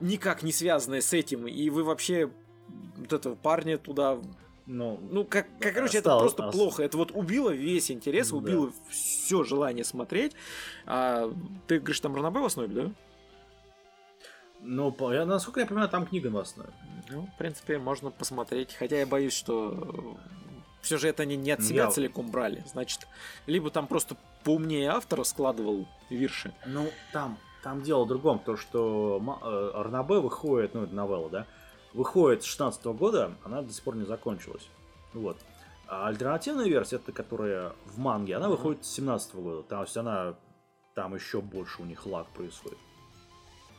[0.00, 2.30] никак не связанная с этим, и вы вообще
[2.96, 4.18] вот этого парня туда
[4.66, 6.56] ну, ну как, как короче, осталось, это просто осталось.
[6.56, 6.82] плохо.
[6.82, 8.36] Это вот убило весь интерес, да.
[8.36, 10.32] убило все желание смотреть.
[10.86, 11.32] А,
[11.68, 12.92] ты говоришь, там Ранабе в основе, да?
[14.60, 16.70] Ну, я, насколько я понимаю, там книга в основе.
[17.08, 18.74] Ну, в принципе, можно посмотреть.
[18.74, 20.16] Хотя я боюсь, что
[20.80, 21.90] все же это они не от себя я...
[21.90, 22.64] целиком брали.
[22.66, 23.06] Значит,
[23.46, 26.52] либо там просто поумнее автор складывал вирши.
[26.66, 28.38] Ну, там, там дело в другом.
[28.38, 31.46] То, что э, Арнабе выходит, ну, это новелла, да,
[31.94, 34.68] выходит с 16 года, она до сих пор не закончилась.
[35.14, 35.36] Вот.
[35.88, 39.62] А альтернативная версия, это которая в манге, она выходит с 17 года.
[39.64, 40.36] То есть она
[40.94, 42.78] там еще больше у них лаг происходит.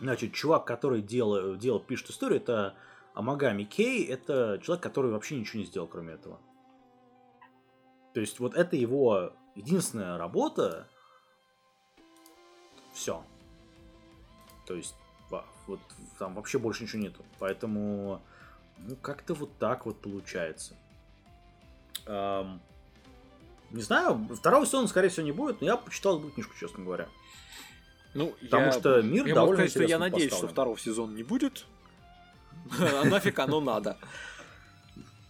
[0.01, 2.75] Значит, чувак, который делал, делал пишет историю, это
[3.13, 6.41] Амагами Кей, это человек, который вообще ничего не сделал, кроме этого.
[8.13, 10.89] То есть вот это его единственная работа.
[12.91, 13.23] Все.
[14.67, 14.95] То есть
[15.67, 15.79] вот
[16.17, 17.23] там вообще больше ничего нету.
[17.39, 18.21] Поэтому
[18.79, 20.75] ну как-то вот так вот получается.
[22.05, 22.61] Эм,
[23.71, 27.07] не знаю, второго сезона, скорее всего, не будет, но я почитал эту книжку, честно говоря.
[28.13, 30.53] Ну, Потому я, что мир я довольно сказать, что я надеюсь, что поставлен.
[30.53, 31.65] второго сезона не будет.
[32.79, 33.97] А нафиг оно надо.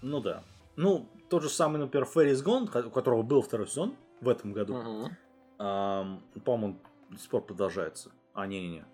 [0.03, 0.43] Ну да.
[0.75, 5.09] Ну, тот же самый, например, Феррис Гон, у которого был второй сезон в этом году.
[5.57, 6.79] По-моему,
[7.09, 8.11] до сих пор продолжается.
[8.35, 8.85] А, не-не-не.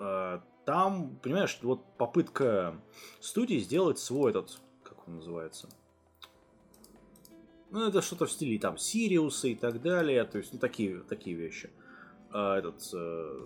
[0.00, 2.74] Э, Там, понимаешь, вот попытка
[3.20, 5.68] студии сделать свой этот, как он называется,
[7.70, 11.36] ну, это что-то в стиле там Сириуса и так далее, то есть, ну, такие, такие
[11.36, 11.70] вещи.
[12.32, 13.40] А, этот, э,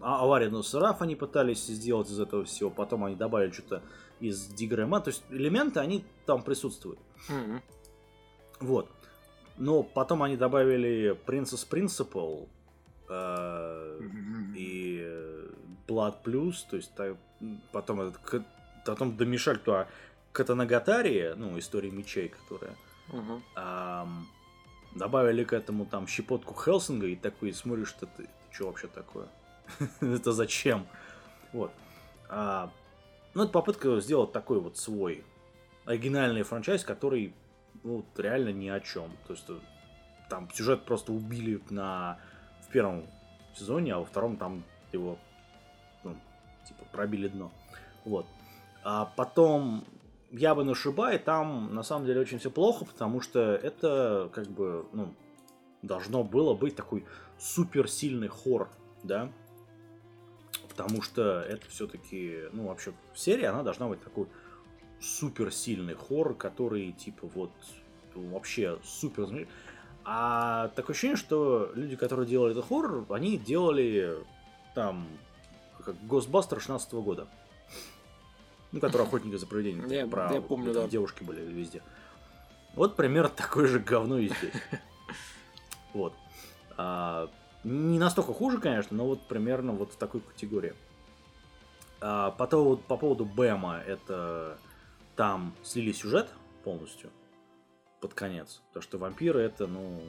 [0.00, 3.82] а- авария на Сараф они пытались сделать из этого всего, потом они добавили что-то
[4.20, 6.98] из Дигрема, то есть элементы, они там присутствуют.
[7.28, 7.62] Мгм.
[8.60, 8.88] Вот.
[9.58, 12.48] Но потом они добавили Princess Principle
[13.08, 14.00] э,
[14.56, 14.71] и э,
[15.86, 17.16] Blood Plus, то есть та-
[17.72, 18.44] потом, этот,
[18.84, 19.88] потом домешали туда
[20.32, 22.74] Катанагатари, ну, история мечей, которая.
[23.08, 23.42] Мгм.
[23.56, 24.26] ам,
[24.94, 29.26] добавили к этому там щепотку Хелсинга и такой смотришь, что ты, что вообще такое?
[30.00, 30.86] это зачем?
[31.52, 31.72] Вот.
[32.28, 32.70] А,
[33.34, 35.24] ну, это попытка сделать такой вот свой
[35.84, 37.34] оригинальный франчайз, который
[37.82, 39.10] ну, вот реально ни о чем.
[39.26, 39.58] То есть э,
[40.28, 42.18] там сюжет просто убили на
[42.66, 43.06] в первом
[43.54, 45.18] сезоне, а во втором там его
[46.68, 47.50] типа пробили дно.
[48.04, 48.26] Вот.
[48.84, 49.84] А потом
[50.32, 54.86] я бы Шибай, там на самом деле очень все плохо, потому что это как бы,
[54.92, 55.12] ну,
[55.82, 57.04] должно было быть такой
[57.38, 58.70] суперсильный хор,
[59.02, 59.30] да?
[60.68, 64.26] Потому что это все-таки, ну, вообще, серия, она должна быть такой
[65.00, 67.52] суперсильный хоррор, который, типа, вот,
[68.14, 69.46] ну, вообще супер...
[70.04, 74.16] А такое ощущение, что люди, которые делали этот хоррор, они делали
[74.74, 75.06] там
[75.82, 77.28] как Госбастер 16 года.
[78.72, 79.92] Ну, который охотники за привидениями.
[79.94, 80.88] Я- про я помню, да.
[80.88, 81.82] девушки были везде.
[82.74, 84.54] Вот примерно такое же говно и здесь.
[85.92, 86.14] Вот.
[86.78, 87.28] А,
[87.64, 90.74] не настолько хуже, конечно, но вот примерно вот в такой категории.
[92.00, 94.56] А, по, то- по поводу Бэма, это
[95.16, 96.30] там слили сюжет
[96.64, 97.10] полностью
[98.00, 98.62] под конец.
[98.72, 100.02] То, что вампиры это, ну...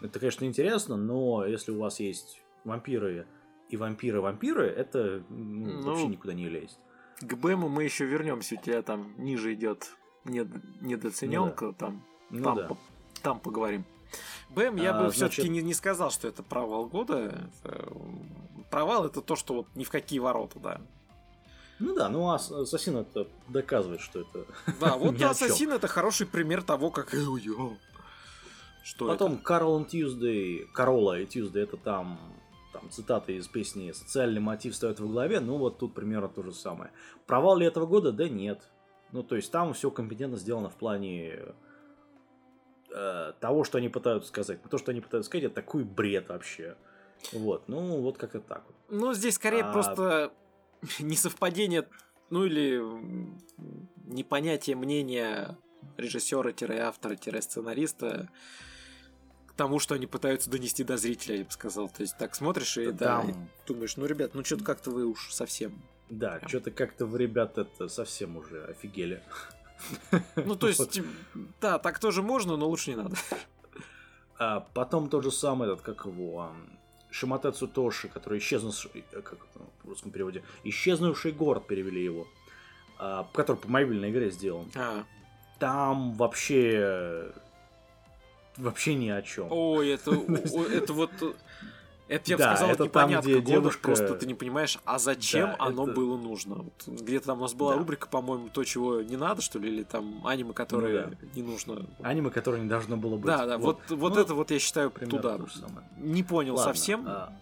[0.00, 3.26] Это, конечно, интересно, но если у вас есть вампиры
[3.72, 6.78] и вампиры-вампиры, это ну, Ну, вообще никуда не лезет.
[7.20, 9.92] К Бэму мы еще вернемся, у тебя там ниже идет
[10.24, 10.48] нед...
[10.80, 12.66] недооцененка, там, Ну там, да.
[12.68, 12.78] по-
[13.22, 13.84] там поговорим.
[14.50, 17.48] Бэм, я А, бы все-таки значит- не, не сказал, что это провал года.
[17.64, 17.92] Это,
[18.70, 20.80] Провал это то, что вот ни в какие ворота, да.
[21.80, 24.46] Ну да, ну а Ассасин это доказывает, что это...
[24.80, 25.20] Да, вот.
[25.20, 27.14] Ассасин это хороший пример того, как...
[28.82, 29.38] Что Потом?
[29.38, 32.18] Карл и Тьюздей, Корола и Тьюздей, это там,
[32.80, 36.52] там цитаты из песни «Социальный мотив стоит во главе», ну вот тут примерно то же
[36.52, 36.90] самое.
[37.26, 38.12] Провал ли этого года?
[38.12, 38.68] Да нет.
[39.12, 41.40] Ну то есть там все компетентно сделано в плане
[42.90, 44.60] э, того, что они пытаются сказать.
[44.62, 46.76] Но то, что они пытаются сказать, это такой бред вообще.
[47.32, 48.76] Вот, ну вот как-то так вот.
[48.88, 50.32] Ну, здесь скорее А- просто
[51.00, 51.88] несовпадение,
[52.30, 52.80] ну или
[54.06, 55.56] непонятие мнения
[55.96, 58.28] режиссера-автора-сценариста
[59.60, 61.90] тому, что они пытаются донести до зрителя, я бы сказал.
[61.90, 63.34] То есть так смотришь и, да, и
[63.66, 65.82] думаешь, ну, ребят, ну что-то как-то вы уж совсем.
[66.08, 66.48] Да, Прям.
[66.48, 69.22] что-то как-то в ребят это совсем уже офигели.
[70.36, 71.02] Ну, то есть,
[71.60, 73.16] да, так тоже можно, но лучше не надо.
[74.38, 76.50] А потом тот же самый, этот, как его,
[77.10, 79.38] Шиматецу Тоши, который исчезнувший, э, как
[79.84, 82.26] в русском переводе, исчезнувший город перевели его,
[82.98, 84.70] а, который по мобильной игре сделан.
[84.74, 85.04] А,
[85.58, 87.32] Там вообще
[88.56, 89.46] вообще ни о чем.
[89.50, 90.10] ой, это,
[90.52, 91.10] о, это вот...
[92.08, 94.78] Это, я бы Да, сказал, это там, непонятно где года, девушка- просто ты не понимаешь,
[94.84, 96.56] а зачем Да, оно это- было нужно.
[96.56, 97.78] Вот где-то там у нас была Да.
[97.78, 101.26] рубрика, по-моему, то, чего не надо, что ли, или там аниме, которое Ну да.
[101.36, 101.86] не нужно.
[102.02, 103.26] Аниме, которое не должно было быть.
[103.26, 105.38] Да, да, вот, вот, Ну, это вот я считаю туда.
[105.54, 105.86] самое.
[105.98, 107.04] Не понял Ладно, совсем.
[107.06, 107.32] а,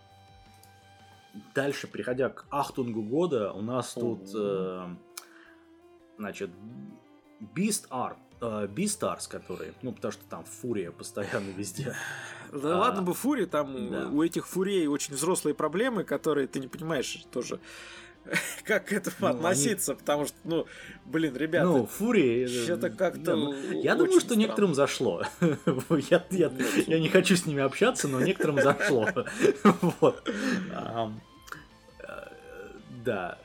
[1.54, 4.86] Дальше, переходя к Ахтунгу года, у нас тут, э,
[6.18, 6.50] значит,
[7.54, 11.95] Beast Art, э, Beastars, который, ну, потому что там фурия постоянно везде.
[12.53, 14.09] Да а, ладно бы фури, там да.
[14.09, 17.61] у этих фурей очень взрослые проблемы, которые ты не понимаешь тоже.
[18.64, 20.01] как к этому ну, относиться, они...
[20.01, 20.66] потому что, ну,
[21.05, 23.36] блин, ребята, ну, фури, что-то как-то.
[23.36, 24.41] Ну, я думаю, что странно.
[24.41, 25.22] некоторым зашло.
[26.11, 26.53] я, я,
[26.86, 29.09] я не хочу с ними общаться, но некоторым зашло.
[30.01, 30.28] вот.
[30.70, 31.09] Э,
[33.05, 33.39] да.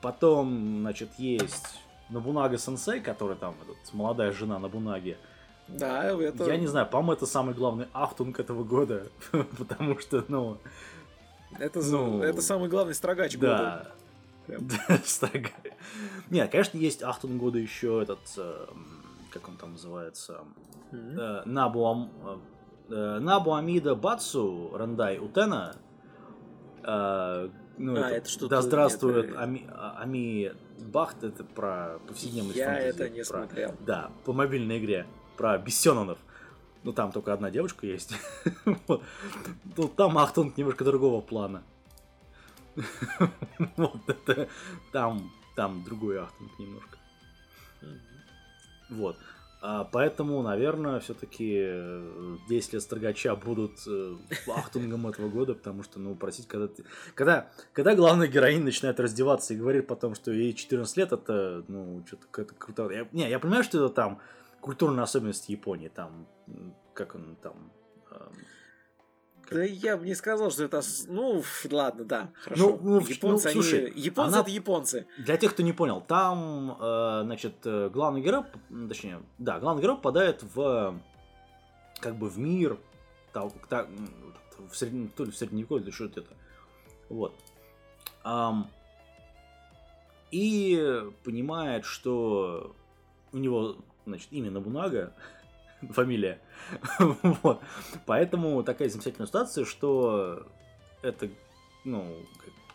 [0.00, 1.80] Потом, значит, есть
[2.10, 5.16] Набунага Сенсей, который там, этот, молодая жена Набунаги.
[5.68, 6.44] Да, это...
[6.44, 9.08] Я не знаю, по-моему, это самый главный ахтунг этого года,
[9.58, 10.58] потому что, ну...
[11.58, 12.22] Это, ну...
[12.22, 13.38] это самый главный строгач да.
[13.48, 13.92] года.
[14.88, 15.52] Да, строгач.
[16.30, 18.66] Нет, конечно, есть ахтунг года еще этот, э,
[19.30, 20.40] как он там называется,
[20.90, 21.42] mm-hmm.
[21.44, 22.08] Набу,
[22.88, 25.76] э, Набу Амида Бацу Рандай Утена,
[27.78, 29.34] ну, а, это, Да здравствует.
[29.36, 33.74] Ами, а, Ами Бахт, это про повседневность Я фантазии, это не про, смотрел.
[33.80, 35.06] Да, по мобильной игре,
[35.36, 36.18] про Бессенонов.
[36.84, 38.14] Ну, там только одна девушка есть.
[39.76, 41.62] Ну, там Ахтунг немножко другого плана.
[43.76, 44.48] вот это...
[44.92, 46.98] Там, там другой Ахтунг немножко.
[48.90, 49.16] Вот.
[49.60, 51.46] А, поэтому, наверное, все-таки
[52.48, 54.16] 10 э, лет Строгача будут э,
[54.54, 56.84] ахтунгом этого года, потому что, ну, просить, когда ты...
[57.14, 62.04] Когда, когда главная героиня начинает раздеваться и говорит потом, что ей 14 лет, это, ну,
[62.06, 62.88] что-то какая-то круто...
[62.90, 64.20] Я, не, я понимаю, что это там
[64.60, 66.28] культурная особенность Японии, там,
[66.94, 67.72] как он там...
[69.50, 70.82] Да я бы не сказал, что это...
[71.06, 72.78] Ну, ладно, да, хорошо.
[72.82, 74.00] Ну, ну, японцы, ну, слушай, они...
[74.00, 74.40] Японцы она...
[74.42, 75.06] это японцы.
[75.18, 78.44] Для тех, кто не понял, там, э, значит, э, главный герой,
[78.88, 81.00] точнее, да, главный герой попадает в,
[82.00, 82.78] как бы, в мир,
[83.32, 83.88] там, так,
[84.70, 86.30] в среднем, то ли в средневековье, или что-то это.
[87.08, 87.34] Вот.
[88.24, 88.64] Um,
[90.30, 92.74] и понимает, что
[93.32, 93.76] у него,
[94.06, 95.14] значит, имя Набунага,
[95.90, 96.40] фамилия.
[96.98, 97.60] вот.
[98.06, 100.46] Поэтому такая замечательная ситуация, что
[101.02, 101.28] это,
[101.84, 102.16] ну,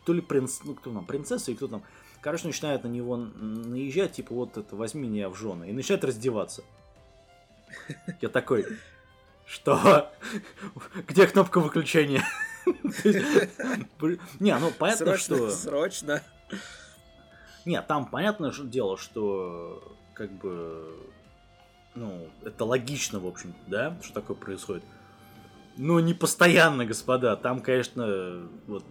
[0.05, 1.83] то ли принц, ну, кто там, принцесса и кто там,
[2.21, 6.63] короче, начинает на него наезжать, типа, вот это, возьми меня в жены, и начинает раздеваться.
[8.21, 8.65] Я такой,
[9.45, 10.11] что?
[11.07, 12.23] Где кнопка выключения?
[14.39, 15.49] Не, ну понятно, что...
[15.49, 16.21] Срочно.
[17.65, 20.95] Не, там понятное дело, что как бы
[21.95, 24.83] ну, это логично, в общем, да, что такое происходит.
[25.77, 27.35] Но не постоянно, господа.
[27.35, 28.83] Там, конечно, вот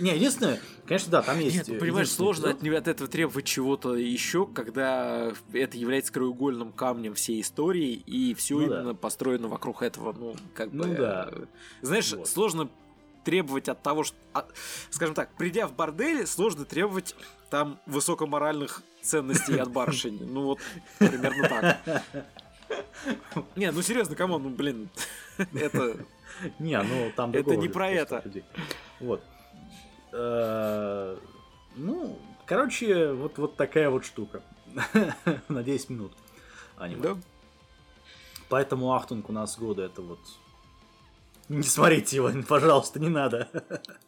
[0.00, 1.56] не, единственное, конечно, да, там есть...
[1.56, 7.14] Нет, ну, понимаешь, сложно от, от этого требовать чего-то еще, когда это является краеугольным камнем
[7.14, 8.94] всей истории, и все ну, именно да.
[8.94, 10.94] построено вокруг этого, ну, как ну, бы...
[10.94, 11.30] да.
[11.82, 12.28] Знаешь, вот.
[12.28, 12.70] сложно
[13.24, 14.16] требовать от того, что...
[14.32, 14.54] От,
[14.90, 17.14] скажем так, придя в бордель, сложно требовать
[17.56, 20.20] там высокоморальных ценностей от барышень.
[20.30, 20.58] Ну вот,
[20.98, 22.02] примерно так.
[23.56, 24.90] Не, ну серьезно, кому, ну блин,
[25.38, 25.96] это...
[26.58, 28.22] Не, ну там Это не про это.
[29.00, 29.22] Вот.
[30.12, 31.16] Э,
[31.76, 34.42] ну, короче, вот, вот такая вот штука.
[35.48, 36.12] На 10 минут
[36.76, 37.00] аниме.
[37.00, 37.16] Да.
[38.50, 40.20] Поэтому Ахтунг у нас года это вот...
[41.48, 43.48] Не смотрите его, пожалуйста, не надо.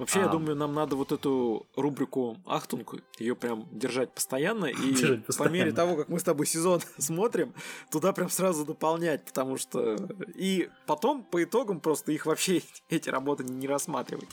[0.00, 0.22] Вообще, а...
[0.22, 4.64] я думаю, нам надо вот эту рубрику Ахтунг, ее прям держать постоянно.
[4.64, 5.50] И держать постоянно.
[5.50, 7.52] по мере того, как мы с тобой сезон смотрим,
[7.90, 9.96] туда прям сразу дополнять, потому что...
[10.34, 14.30] И потом, по итогам, просто их вообще эти работы не рассматривать.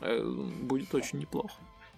[0.00, 1.52] Э, будет очень неплохо.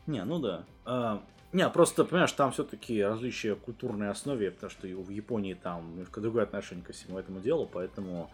[0.09, 0.65] Не, ну да.
[0.85, 1.23] А,
[1.53, 6.43] не, просто, понимаешь, там все-таки различия культурной основе, потому что в Японии там немножко другое
[6.43, 8.29] отношение ко всему этому делу, поэтому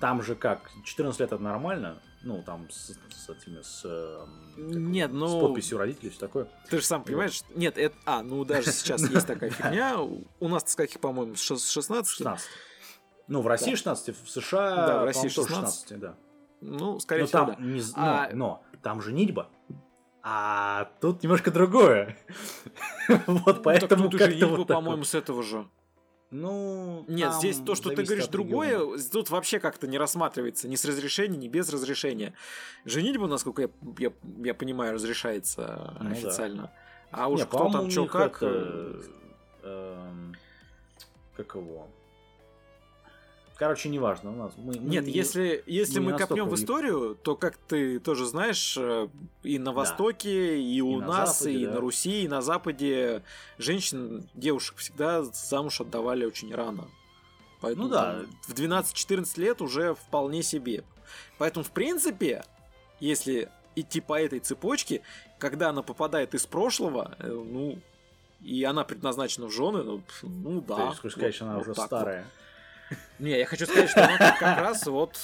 [0.00, 4.26] там же как, 14 лет это нормально, ну, там, с, с этими, с...
[4.56, 5.26] Нет, ну...
[5.26, 6.48] С подписью родителей, все такое.
[6.68, 7.56] Ты же сам понимаешь, вот.
[7.56, 7.96] нет, это...
[8.04, 9.98] А, ну, даже сейчас есть такая фигня.
[9.98, 12.08] У нас с каких, по-моему, с 16?
[12.08, 12.48] 16.
[13.28, 13.76] Ну, в России да.
[13.76, 15.48] 16, в США, да, в России 16.
[15.48, 16.16] 16, да.
[16.60, 17.62] Ну, скорее но всего, там да.
[17.62, 18.30] Не, а...
[18.32, 19.48] но, там же нитьба.
[20.22, 22.16] А тут немножко другое.
[23.26, 25.66] вот ну, поэтому как-то вот по-моему, с этого же.
[26.32, 29.02] Ну, нет, здесь то, что ты говоришь другое, региона.
[29.12, 32.32] тут вообще как-то не рассматривается ни с разрешения, ни без разрешения.
[32.86, 33.68] Женитьба, насколько я,
[33.98, 34.12] я,
[34.42, 36.62] я понимаю, разрешается ну, официально.
[36.62, 36.72] Да.
[37.10, 38.36] А уж не, кто там что как.
[38.38, 39.02] Это, э,
[39.62, 40.32] э,
[41.36, 41.86] как его?
[43.56, 44.52] Короче, неважно, у нас.
[44.56, 48.76] Мы, Нет, мы, если, если мы, мы копнем в историю, то, как ты тоже знаешь,
[48.76, 49.08] э,
[49.42, 50.54] и на Востоке, да.
[50.54, 51.72] и у и нас, Западе, и да.
[51.72, 53.22] на Руси, и на Западе
[53.58, 56.88] женщин, девушек всегда замуж отдавали очень рано.
[57.60, 58.22] Поэтому ну да.
[58.48, 60.82] в 12-14 лет уже вполне себе.
[61.38, 62.44] Поэтому, в принципе,
[62.98, 65.02] если идти по этой цепочке,
[65.38, 67.78] когда она попадает из прошлого, э, ну,
[68.40, 70.88] и она предназначена в жены, ну, ну да.
[70.88, 72.22] Есть, хочешь сказать, вот, она вот уже старая.
[72.22, 72.41] Вот.
[73.18, 75.18] Не, я хочу сказать, что как раз вот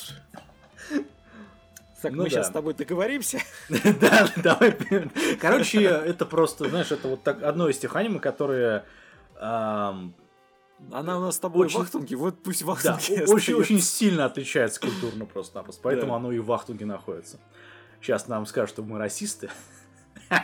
[2.03, 2.31] Так, ну, мы да.
[2.31, 3.41] сейчас с тобой договоримся.
[4.01, 4.77] Да, давай.
[5.41, 8.85] Короче, это просто, знаешь, это вот так одно из тех аниме, которые
[10.93, 11.81] она у нас с тобой очень...
[11.81, 16.16] вахтунги, вот пусть вахтунги да, очень, очень сильно отличается культурно просто-напросто, поэтому да.
[16.16, 17.39] оно и в вахтунге находится.
[18.01, 19.51] Сейчас нам скажут, что мы расисты.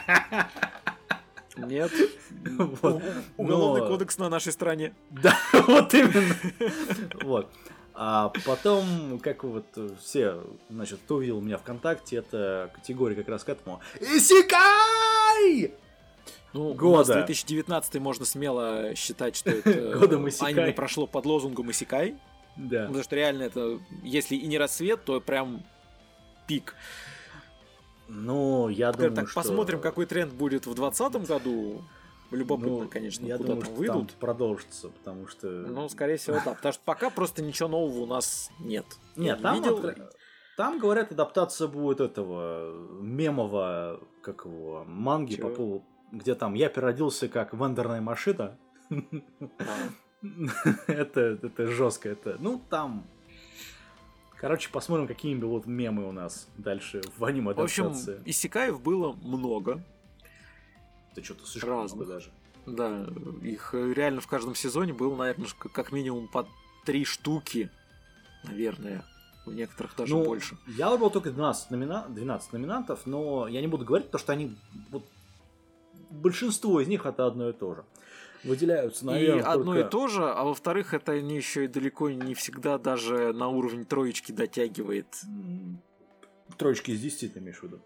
[1.56, 1.90] Нет.
[2.58, 3.02] Вот.
[3.36, 3.88] Уголовный Но...
[3.88, 4.94] кодекс на нашей стране.
[5.10, 6.34] Да, вот именно.
[7.22, 7.50] Вот.
[7.94, 9.66] А потом, как вот
[10.02, 13.80] все, значит, кто увидел меня ВКонтакте, это категория как раз к этому.
[14.00, 15.72] Исикай!
[16.52, 17.14] Ну, года.
[17.14, 22.16] 2019 можно смело считать, что это Годом аниме прошло под лозунгом Исикай.
[22.56, 22.86] Да.
[22.86, 25.64] Потому что реально это, если и не рассвет, то прям
[26.46, 26.76] пик.
[28.08, 29.40] Ну, я Скажем думаю, так, что...
[29.40, 31.82] посмотрим, какой тренд будет в 2020 году.
[32.30, 34.08] Любопытно, ну, конечно, я куда думаю, там выйдут.
[34.08, 35.46] Там продолжится, потому что...
[35.46, 36.54] Ну, скорее всего, да.
[36.54, 38.86] Потому что пока просто ничего нового у нас нет.
[39.14, 39.94] Нет, там, видел...
[40.56, 45.48] там говорят, адаптация будет этого мемового, как его, манги Чего?
[45.48, 45.84] по поводу
[46.14, 48.56] где там я переродился как вендорная машина.
[50.86, 53.06] Это, это жестко, это, ну, там
[54.44, 57.94] Короче, посмотрим, какие будут мемы у нас дальше в аниме В общем,
[58.26, 59.82] Исикаев было много.
[61.12, 61.94] Это что-то слишком Разных.
[61.94, 62.30] много даже.
[62.66, 63.06] Да,
[63.42, 66.46] их реально в каждом сезоне было, наверное, как минимум по
[66.84, 67.70] три штуки,
[68.42, 69.06] наверное.
[69.46, 70.58] У некоторых даже ну, больше.
[70.66, 72.04] Я выбрал только 12, номина...
[72.10, 74.58] 12 номинантов, но я не буду говорить, потому что они
[74.90, 75.06] вот
[76.10, 77.84] большинство из них это одно и то же.
[78.44, 79.86] Выделяются, наверное, И одно только...
[79.86, 83.84] и то же, а во-вторых, это они еще и далеко не всегда даже на уровень
[83.84, 85.06] троечки дотягивает.
[86.58, 87.80] Троечки из 10 ты имеешь в виду?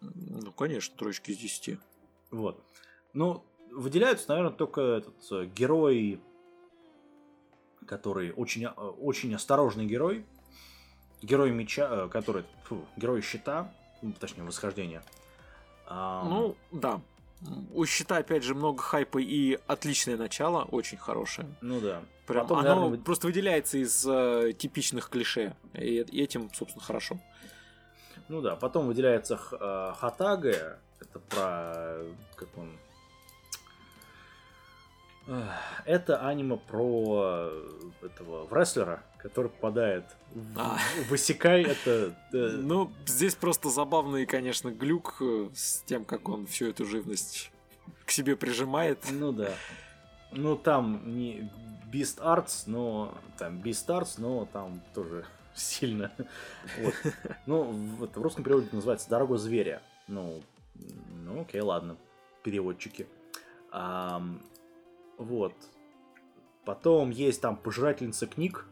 [0.00, 1.78] Ну, конечно, троечки из 10.
[2.30, 2.62] Вот.
[3.12, 6.20] Ну, выделяются, наверное, только этот э, герой,
[7.86, 10.26] который очень, э, очень осторожный герой.
[11.22, 13.72] Герой меча, э, который, фу, герой щита,
[14.18, 15.02] точнее, восхождения.
[15.88, 17.00] Ну, да.
[17.72, 21.48] У щита, опять же, много хайпа и отличное начало, очень хорошее.
[21.60, 22.02] Ну да.
[22.26, 22.98] Прям Потом, оно наверное...
[22.98, 25.54] просто выделяется из э, типичных клише.
[25.74, 27.20] И этим, собственно, хорошо.
[28.28, 30.78] Ну да, потом выделяется э, Хатага.
[31.00, 31.98] Это про...
[32.34, 32.76] Как он...
[35.84, 37.50] Это аниме про
[38.00, 40.78] э, этого рестлера, который попадает в, а.
[41.08, 41.62] в Исекай.
[41.62, 42.50] Это, э...
[42.62, 47.50] Ну, здесь просто забавный, конечно, глюк э, с тем, как он всю эту живность
[48.04, 49.04] к себе прижимает.
[49.10, 49.50] Ну да.
[50.30, 51.50] Ну там не
[51.92, 55.24] Beast Arts, но там Beast Arts, но там тоже
[55.54, 56.12] сильно.
[56.80, 56.94] Вот.
[57.46, 59.82] Ну, в, в русском переводе называется Дорога зверя.
[60.06, 60.42] Ну,
[61.24, 61.96] ну окей, ладно,
[62.42, 63.06] переводчики.
[63.72, 64.22] А,
[65.18, 65.54] вот.
[66.64, 68.66] Потом есть там пожирательница книг.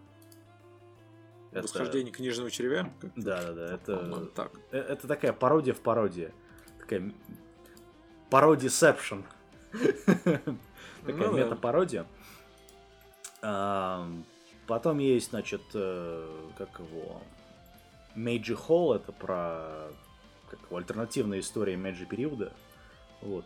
[1.52, 2.18] Восхождение это...
[2.18, 2.92] книжного червя?
[3.14, 3.74] Да, да, да.
[3.74, 4.26] Это...
[4.34, 4.52] так.
[4.72, 6.32] Э, это такая пародия в пародии.
[6.80, 7.12] Такая
[8.30, 9.24] пародисепшн.
[11.06, 12.06] Такая ну, мета-пародия.
[13.40, 17.20] Потом есть, значит, э, как его...
[18.14, 19.90] Мейджи Холл, это про
[20.48, 22.52] как его, альтернативная история Мэйджи периода.
[23.20, 23.44] Вот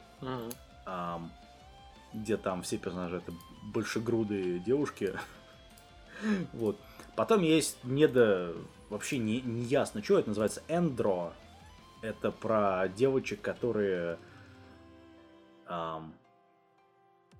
[2.20, 5.14] где там все персонажи это большегрудые девушки.
[6.52, 6.78] вот.
[7.16, 8.54] Потом есть недо...
[8.90, 10.62] Вообще не, не ясно, что это называется.
[10.68, 11.32] Эндро.
[12.02, 14.18] Это про девочек, которые...
[15.66, 16.14] Эм...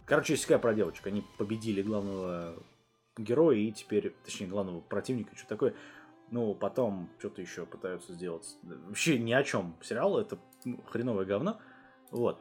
[0.05, 1.07] Короче, есть такая про девочек.
[1.07, 2.55] Они победили главного
[3.17, 5.75] героя и теперь, точнее, главного противника, что такое.
[6.31, 8.57] Ну, потом что-то еще пытаются сделать.
[8.63, 11.59] Вообще ни о чем сериал, это ну, хреновое говно.
[12.11, 12.39] Вот.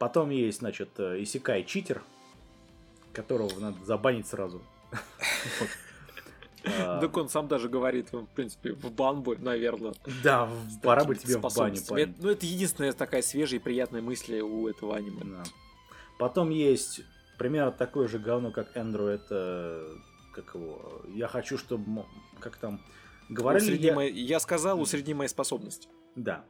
[0.00, 2.02] Потом есть, значит, э, Исикай Читер,
[3.12, 4.62] которого надо забанить сразу.
[6.62, 7.00] А.
[7.00, 9.94] Так он сам даже говорит, в принципе, в бан бы, наверное.
[10.22, 10.46] Да,
[10.82, 12.14] пора бы тебе в бане, парень.
[12.18, 15.42] Ну, это единственная такая свежая и приятная мысль у этого аниме.
[16.18, 17.00] Потом есть
[17.38, 19.88] примерно такое же говно, как Эндрю, это
[20.34, 22.04] как его, я хочу, чтобы,
[22.40, 22.82] как там,
[23.30, 23.78] говорили...
[23.78, 23.94] Я...
[23.94, 25.88] Моей, я сказал, усредни мои способности.
[26.14, 26.44] Да.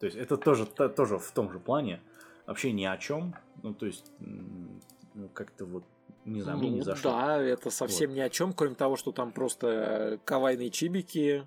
[0.00, 2.00] То есть это тоже, тоже в том же плане
[2.48, 3.34] вообще ни о чем.
[3.62, 5.84] Ну, то есть, ну, как-то вот,
[6.24, 7.12] не знаю, ну, не зашло.
[7.12, 8.16] Да, это совсем вот.
[8.16, 11.46] ни о чем, кроме того, что там просто э, кавайные чибики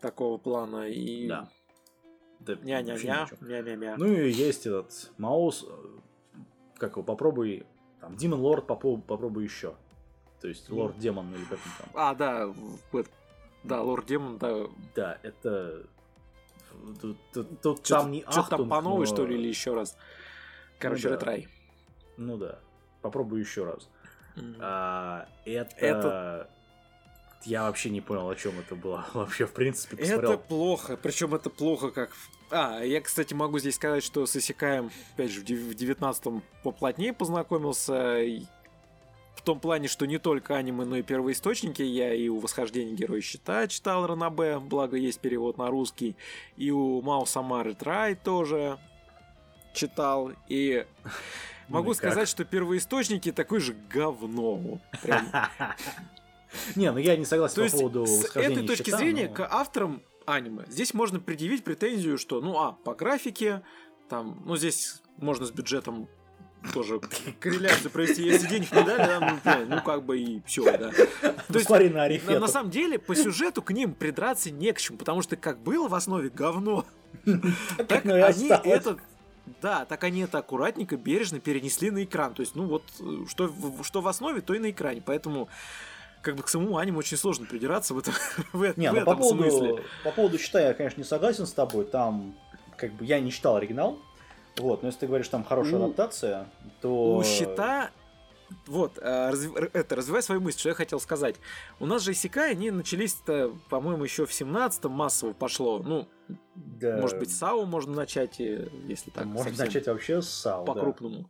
[0.00, 1.28] такого плана и...
[1.28, 1.48] Да.
[2.40, 3.96] Да, Ня-ня-ня, ня-ня-ня.
[3.98, 6.38] Ну и есть этот Маус, э,
[6.76, 7.66] как его, попробуй,
[8.00, 9.74] там, Демон Лорд, попробуй еще.
[10.40, 11.88] То есть Лорд Демон или как он там.
[11.94, 12.54] А, да,
[13.64, 14.66] да, Лорд Демон, да.
[14.94, 15.84] Да, это
[17.00, 19.14] Тут, тут, тут там не Что-то там по новой, но...
[19.14, 19.96] что ли, или еще раз?
[20.78, 21.16] Короче, ну, да.
[21.16, 21.48] ретрай.
[22.16, 22.58] Ну да.
[23.02, 23.88] Попробую еще раз.
[24.36, 24.56] Mm-hmm.
[24.60, 25.76] А, это...
[25.76, 26.50] это...
[27.44, 29.06] Я вообще не понял, о чем это было.
[29.14, 30.32] Вообще, в принципе, посмотрел.
[30.32, 30.96] Это плохо.
[30.96, 32.10] Причем это плохо как...
[32.50, 38.20] А, я, кстати, могу здесь сказать, что с Исикаем, опять же, в 19-м поплотнее познакомился.
[39.48, 41.80] В том плане, что не только аниме, но и первоисточники.
[41.80, 46.16] Я и у «Восхождения Героя Щита» читал Ранабе, благо есть перевод на русский.
[46.58, 48.78] И у Мао Самары Трай тоже
[49.72, 50.32] читал.
[50.48, 50.84] И
[51.68, 54.82] могу сказать, что первоисточники такой же говно.
[56.76, 60.92] Не, ну я не согласен по поводу С этой точки зрения к авторам аниме здесь
[60.92, 63.62] можно предъявить претензию, что, ну, а, по графике,
[64.10, 66.06] там, ну, здесь можно с бюджетом
[66.72, 67.00] тоже
[67.40, 68.22] корреляцию провести.
[68.22, 70.90] Если денег не дали, да, ну, ну как бы и все, да.
[71.48, 74.98] То есть, на, на, на самом деле, по сюжету к ним придраться не к чему,
[74.98, 76.84] потому что как было в основе говно,
[77.88, 78.98] так они этот
[79.62, 82.34] да, так они это аккуратненько, бережно перенесли на экран.
[82.34, 82.82] То есть, ну вот,
[83.28, 83.52] что,
[83.82, 85.02] что в основе, то и на экране.
[85.04, 85.48] Поэтому
[86.22, 88.14] как бы к самому аниме очень сложно придираться в этом,
[88.52, 89.84] в, не, в ну, этом по поводу, смысле.
[90.04, 91.84] По поводу счета я, конечно, не согласен с тобой.
[91.86, 92.36] Там,
[92.76, 93.98] как бы, я не читал оригинал.
[94.58, 96.48] Вот, но если ты говоришь, там хорошая у, адаптация,
[96.80, 97.16] то...
[97.16, 97.90] У счета
[98.66, 99.54] вот, э, разв...
[99.72, 101.36] это, развивай свою мысль, что я хотел сказать.
[101.80, 105.80] У нас же Исекай, они начались-то, по-моему, еще в 17-м массово пошло.
[105.80, 106.08] Ну,
[106.54, 106.98] да.
[106.98, 109.26] может быть, САУ можно начать, если так.
[109.26, 111.22] Можно начать вообще с САУ, По-крупному.
[111.22, 111.28] Да.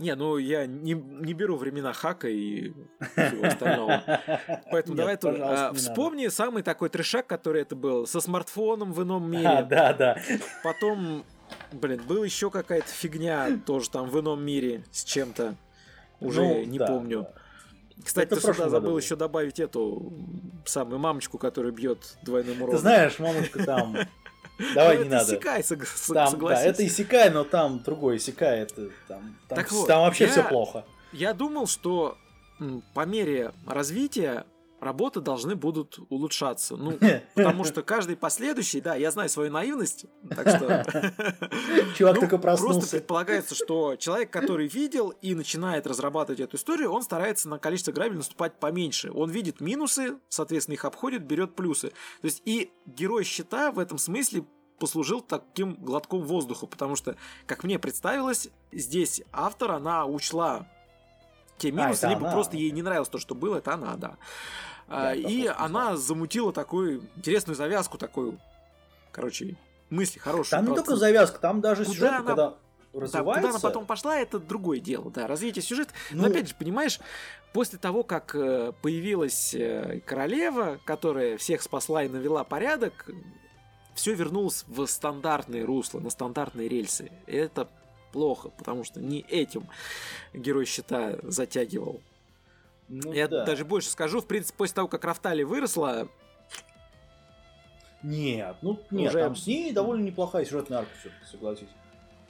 [0.00, 2.72] Не, ну я не, не беру времена хака и
[3.14, 4.02] всего остального.
[4.72, 5.40] Поэтому давай тоже.
[5.40, 9.46] А, вспомни самый такой трешак, который это был, со смартфоном в ином мире.
[9.46, 10.18] А, да, да.
[10.64, 11.24] Потом,
[11.72, 15.54] блин, был еще какая-то фигня тоже там в ином мире с чем-то.
[16.20, 17.22] Уже ну, не да, помню.
[17.22, 18.02] Да.
[18.04, 20.12] Кстати, это ты сюда забыл еще добавить эту
[20.64, 22.76] самую мамочку, которая бьет двойным уроном.
[22.76, 23.96] Ты знаешь, мамочку там
[24.74, 25.34] Давай ну, не надо.
[25.34, 25.62] Исекай,
[26.12, 28.60] там, да, это Исекай, но там другой Исекай.
[28.60, 30.84] Это, там, там, так вот, там вообще я, все плохо.
[31.12, 32.16] Я думал, что
[32.94, 34.46] по мере развития
[34.84, 36.76] работы должны будут улучшаться.
[36.76, 36.98] Ну,
[37.34, 40.84] потому что каждый последующий, да, я знаю свою наивность, так что...
[41.96, 42.78] Чувак ну, только проснулся.
[42.78, 47.92] Просто предполагается, что человек, который видел и начинает разрабатывать эту историю, он старается на количество
[47.92, 49.10] грабель наступать поменьше.
[49.12, 51.88] Он видит минусы, соответственно, их обходит, берет плюсы.
[52.20, 54.44] То есть и герой щита в этом смысле
[54.78, 57.16] послужил таким глотком воздуха, потому что,
[57.46, 60.66] как мне представилось, здесь автор, она учла
[61.58, 62.32] те минусы, а, либо она.
[62.32, 64.16] просто ей не нравилось то, что было, это она, да.
[64.88, 68.38] Да, а, и она замутила такую интересную завязку, такую,
[69.12, 69.56] короче,
[69.90, 70.58] мысли хорошие.
[70.58, 72.22] Там не только завязка, там даже сюжет, она...
[72.22, 72.54] когда
[72.92, 73.18] развивается.
[73.18, 75.92] Да, куда она потом пошла, это другое дело, да, развитие сюжета.
[76.10, 76.22] Ну...
[76.22, 77.00] Но опять же, понимаешь,
[77.52, 83.08] после того, как э, появилась э, королева, которая всех спасла и навела порядок,
[83.94, 87.10] все вернулось в стандартные русла, на стандартные рельсы.
[87.26, 87.68] И это
[88.12, 89.68] плохо, потому что не этим
[90.32, 92.00] герой щита затягивал
[92.88, 93.44] ну, Я да.
[93.44, 96.08] даже больше скажу, в принципе, после того, как Рафтали выросла...
[98.02, 99.22] Нет, ну нет, уже...
[99.22, 101.68] там с ней довольно неплохая сюжетная арка, все-таки, согласись.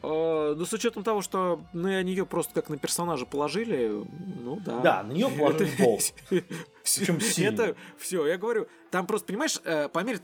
[0.03, 4.05] Uh, ну, с учетом того, что на нее просто как на персонажа положили,
[4.43, 4.81] ну да.
[4.81, 5.99] Да, на нее положили пол.
[6.29, 10.21] Причем Это все, я говорю, там просто, понимаешь, э, по мере,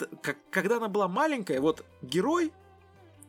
[0.50, 2.52] когда она была маленькая, вот герой,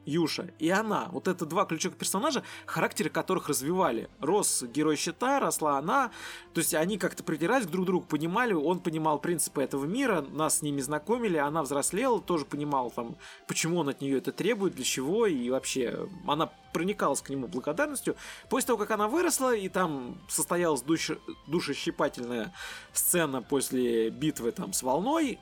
[0.06, 1.10] Юша и она.
[1.12, 4.10] Вот это два ключевых персонажа, характеры которых развивали.
[4.20, 6.12] Рос герой щита, росла она.
[6.54, 10.60] То есть они как-то притирались друг к другу, понимали, он понимал принципы этого мира, нас
[10.60, 13.16] с ними знакомили, она взрослела, тоже понимал там,
[13.48, 18.16] почему он от нее это требует, для чего, и вообще она проникалась к нему благодарностью.
[18.50, 21.12] После того, как она выросла, и там состоялась душ...
[21.48, 22.54] душещипательная
[22.94, 25.40] сцена после битвы там с волной,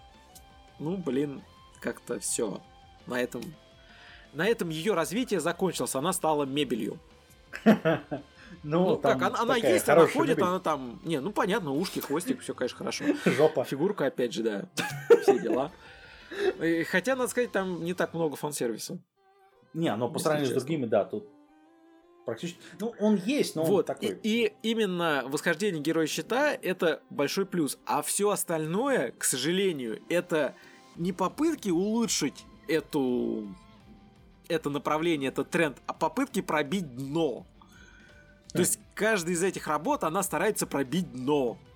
[0.80, 1.44] ну, блин,
[1.80, 2.61] как-то все.
[3.06, 3.41] На этом
[4.34, 6.99] на этом ее развитие закончилось, она стала мебелью.
[8.64, 10.49] Ну, ну как, она, она есть, она ходит, мебель.
[10.49, 10.99] она там.
[11.06, 13.06] Не, ну понятно, ушки, хвостик, все, конечно, хорошо.
[13.26, 13.64] Жопа.
[13.64, 14.65] Фигурка, опять же, да.
[15.22, 15.72] Все дела.
[16.89, 18.99] Хотя, надо сказать, там не так много фан-сервиса.
[19.73, 21.27] Не, но по сравнению с другими, да, тут
[22.26, 22.60] практически.
[22.80, 24.19] Ну, он есть, но вот, он такой.
[24.23, 27.77] И, и именно восхождение героя щита это большой плюс.
[27.85, 30.56] А все остальное, к сожалению, это
[30.95, 33.47] не попытки улучшить эту
[34.50, 37.46] это направление, этот тренд, а попытки пробить дно.
[38.52, 41.58] То есть каждая из этих работ, она старается пробить дно.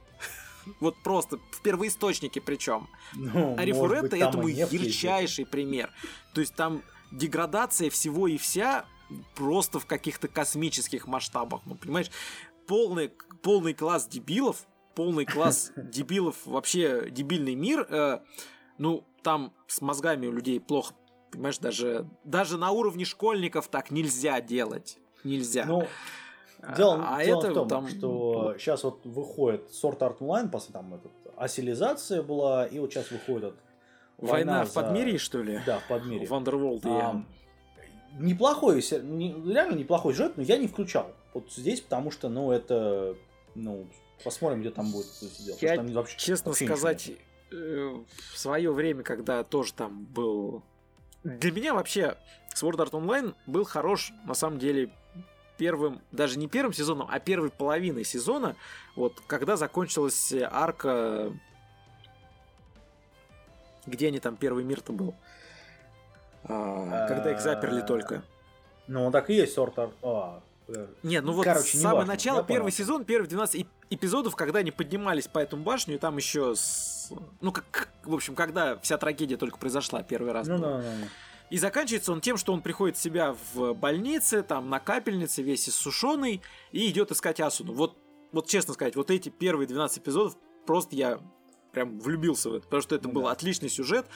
[0.80, 2.88] Вот просто в первоисточнике причем.
[3.14, 5.91] Ну, Арифуретто этому ярчайший пример.
[6.34, 6.82] То есть там
[7.12, 8.86] деградация всего и вся
[9.36, 11.62] просто в каких-то космических масштабах.
[11.66, 12.10] Ну, понимаешь,
[12.66, 17.86] полный, полный класс дебилов, полный класс дебилов, вообще дебильный мир.
[17.90, 18.20] Э,
[18.78, 20.94] ну, там с мозгами у людей плохо
[21.34, 24.97] Понимаешь, даже, даже на уровне школьников так нельзя делать.
[25.23, 25.65] Нельзя.
[25.65, 25.88] Ну,
[26.76, 27.88] дело, а дело это в том, там...
[27.88, 33.11] что сейчас вот выходит Sword Art Online, после там этот асилизация была, и вот сейчас
[33.11, 33.55] выходит
[34.18, 34.73] Война, Война в за...
[34.81, 35.60] Подмирье, что ли?
[35.65, 36.27] Да, в Подмирье.
[36.27, 36.81] В Underworld.
[36.85, 37.23] А,
[38.19, 41.11] неплохой, не, реально неплохой сюжет, но я не включал.
[41.34, 43.15] Вот здесь, потому что, ну, это,
[43.55, 43.88] ну,
[44.23, 45.07] посмотрим, где там будет
[45.39, 45.57] дело.
[45.61, 47.11] Я, там вообще, честно вообще сказать,
[47.51, 47.95] э,
[48.34, 50.64] в свое время, когда тоже там был...
[51.24, 52.18] Для меня вообще
[52.54, 54.90] Sword Art Online был хорош, на самом деле,
[55.58, 58.56] первым, даже не первым сезоном, а первой половиной сезона,
[58.95, 61.32] вот когда закончилась арка,
[63.86, 65.16] где они там первый мир-то был,
[66.44, 68.24] а, когда их заперли а, только.
[68.88, 69.94] Ну, он так и есть Sword Art.
[70.02, 74.72] А, э, не, ну вот Короче, самое начало, первый сезон, первые 12 эпизодов, когда они
[74.72, 77.11] поднимались по этому башню, и там еще, с...
[77.41, 80.48] ну как, в общем, когда вся трагедия только произошла первый раз.
[80.48, 81.07] Ну, да, да, да.
[81.49, 85.70] И заканчивается он тем, что он приходит в себя в больнице, там на капельнице, весь
[85.70, 86.41] иссушенный,
[86.72, 87.74] и идет искать Асуну.
[87.74, 87.98] Вот,
[88.32, 91.20] вот честно сказать, вот эти первые 12 эпизодов просто я
[91.72, 93.32] прям влюбился в это, потому что это ну, был да.
[93.32, 94.07] отличный сюжет.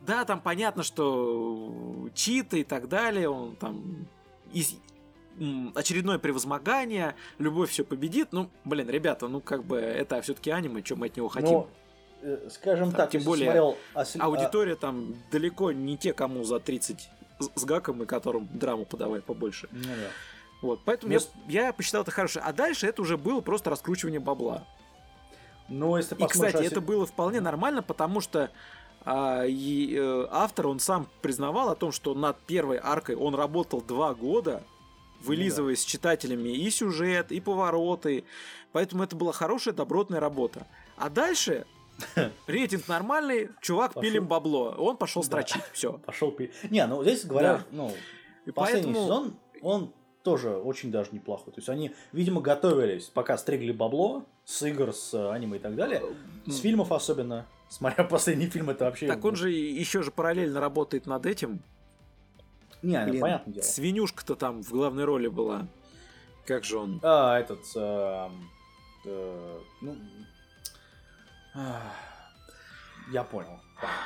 [0.00, 4.06] Да, там понятно, что читы и так далее, он там
[4.52, 4.76] из
[5.74, 8.28] очередное превозмогание, любовь все победит.
[8.32, 11.50] Ну, блин, ребята, ну как бы это все-таки аниме, что мы от него хотим.
[11.50, 11.68] Но
[12.22, 13.76] Э, скажем там, так, тем более смотрел...
[14.18, 17.08] аудитория там далеко не те, кому за 30
[17.54, 19.68] с гаком и которым драму подавай побольше.
[19.70, 20.10] Ну, да.
[20.60, 21.20] Вот, поэтому Но...
[21.46, 22.44] я, я посчитал это хорошее.
[22.44, 24.64] А дальше это уже было просто раскручивание бабла.
[25.68, 28.50] Но если и, кстати, это было вполне нормально, потому что
[29.04, 33.82] а, и, э, автор, он сам признавал о том, что над первой аркой он работал
[33.82, 34.64] два года,
[35.22, 35.80] вылизывая ну, да.
[35.80, 38.24] с читателями и сюжет, и повороты.
[38.72, 40.66] Поэтому это была хорошая, добротная работа.
[40.96, 41.66] А дальше
[42.46, 44.02] Рейтинг нормальный, чувак пошел.
[44.02, 44.74] пилим бабло.
[44.78, 45.56] Он пошел строчить.
[45.62, 45.72] Да.
[45.72, 45.92] Все.
[46.04, 46.52] Пошел пилим.
[46.70, 47.66] Не, ну здесь говорят, да.
[47.70, 47.92] ну,
[48.44, 49.04] и последний поэтому...
[49.04, 51.52] сезон, он тоже очень даже неплохой.
[51.52, 56.02] То есть они, видимо, готовились, пока стригли бабло с игр, с аниме и так далее,
[56.46, 57.46] с фильмов особенно.
[57.68, 59.06] Смотря последний фильм, это вообще...
[59.06, 61.60] Так он же еще же параллельно работает над этим.
[62.86, 63.64] Не, Блин, понятное дело.
[63.64, 65.66] Свинюшка-то там в главной роли была.
[66.46, 67.00] Как же он?
[67.02, 67.60] А, этот...
[67.74, 68.28] Э,
[69.04, 69.96] э, ну,
[73.12, 73.58] я понял.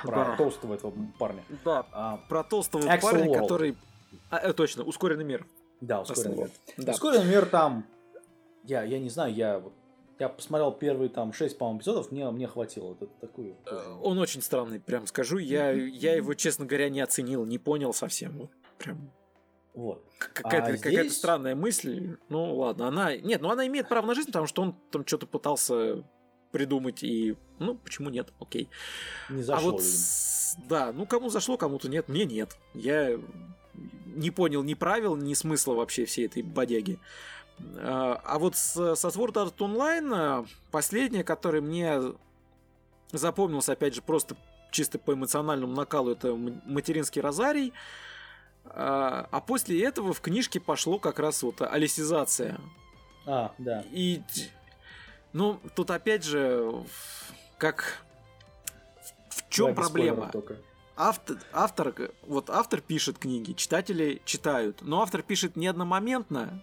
[0.02, 0.36] Про да.
[0.36, 1.44] толстого этого парня.
[1.64, 3.38] Да, а, про толстого Axel парня, World.
[3.42, 3.76] который...
[4.30, 5.46] А, э, точно, ускоренный мир.
[5.82, 6.50] Да, ускоренный мир.
[6.78, 6.92] Да.
[6.92, 7.84] Ускоренный мир там...
[8.64, 9.62] Я, я не знаю, я
[10.18, 12.92] я посмотрел первые там шесть, по-моему, эпизодов, мне, мне хватило.
[12.92, 13.56] Это такую.
[13.64, 15.38] Э, он очень странный, прям скажу.
[15.38, 18.50] Я, я его, честно говоря, не оценил, не понял совсем.
[18.80, 19.12] Прям.
[19.74, 20.04] Вот.
[20.18, 21.16] Какая-то, а какая-то здесь...
[21.16, 22.16] странная мысль.
[22.28, 23.16] Ну ладно, она.
[23.16, 26.04] Нет, ну она имеет право на жизнь, потому что он там что-то пытался
[26.50, 28.68] придумать и ну почему нет окей
[29.28, 29.82] не зашло, а вот
[30.68, 33.18] да ну кому зашло кому-то нет мне нет я
[34.06, 36.98] не понял ни правил ни смысла вообще всей этой бодяги
[37.76, 42.00] а, а вот со Sword Art Online последнее который мне
[43.12, 44.36] запомнился опять же просто
[44.72, 47.72] чисто по эмоциональному накалу это материнский розарий
[48.74, 52.58] а, а после этого в книжке пошло как раз вот алисизация
[53.26, 53.84] а, да.
[53.92, 54.22] И
[55.32, 56.72] ну, тут опять же,
[57.58, 58.02] как...
[59.28, 60.30] В чем проблема?
[60.96, 61.94] Автор, автор,
[62.26, 66.62] вот автор пишет книги, читатели читают, но автор пишет не одномоментно,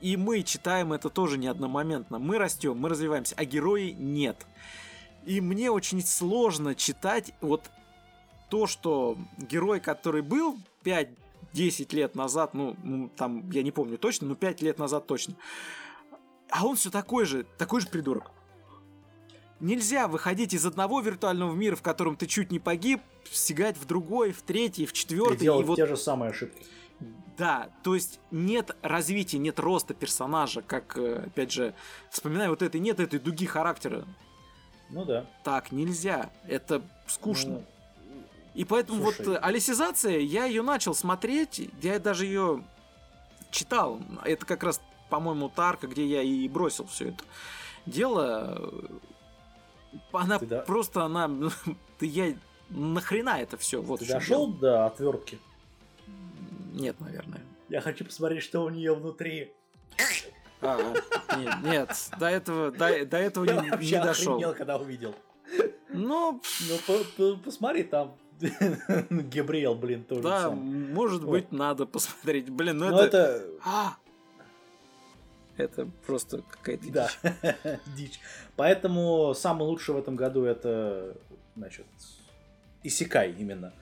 [0.00, 2.18] и мы читаем это тоже не одномоментно.
[2.18, 4.44] Мы растем, мы развиваемся, а герои нет.
[5.24, 7.70] И мне очень сложно читать вот
[8.48, 10.58] то, что герой, который был
[11.54, 15.34] 5-10 лет назад, ну, там, я не помню точно, но 5 лет назад точно,
[16.50, 18.30] а он все такой же, такой же придурок.
[19.60, 24.32] Нельзя выходить из одного виртуального мира, в котором ты чуть не погиб, сигать в другой,
[24.32, 25.36] в третий, в четвертый.
[25.36, 25.76] И делать и вот...
[25.76, 26.64] те же самые ошибки.
[27.36, 31.74] Да, то есть нет развития, нет роста персонажа, как, э, опять же,
[32.10, 34.04] вспоминаю вот это, нет этой дуги характера.
[34.90, 35.26] Ну да.
[35.44, 37.52] Так нельзя, это скучно.
[37.52, 37.64] Ну,
[38.54, 39.26] и поэтому слушай.
[39.26, 42.64] вот алисизация, я ее начал смотреть, я даже ее
[43.50, 44.00] читал.
[44.24, 47.24] Это как раз по-моему, Тарка, где я и бросил все это
[47.84, 48.72] дело.
[50.12, 51.04] Она Ты просто, да?
[51.06, 51.50] она...
[52.00, 52.34] Я...
[52.70, 53.82] Нахрена это все?
[53.82, 54.60] Вот Ты дошел дело.
[54.60, 55.38] до отвертки?
[56.72, 57.42] Нет, наверное.
[57.68, 59.52] Я хочу посмотреть, что у нее внутри.
[60.62, 60.78] А,
[61.36, 64.38] нет, нет, до этого, до, до этого я не, не дошел.
[64.38, 65.14] Я когда увидел.
[65.88, 68.16] Ну, ну по, по, посмотри, там
[69.10, 70.22] Габриэл, блин, тоже.
[70.22, 71.30] Да, может вот.
[71.30, 72.50] быть, надо посмотреть.
[72.50, 73.18] Блин, ну Но это...
[73.18, 73.44] это...
[73.64, 73.96] А,
[75.56, 76.92] это просто какая-то дичь.
[76.92, 77.10] Да,
[77.96, 78.20] дичь.
[78.56, 81.16] Поэтому самый лучший в этом году это,
[81.56, 81.86] значит,
[82.82, 83.72] Исикай именно.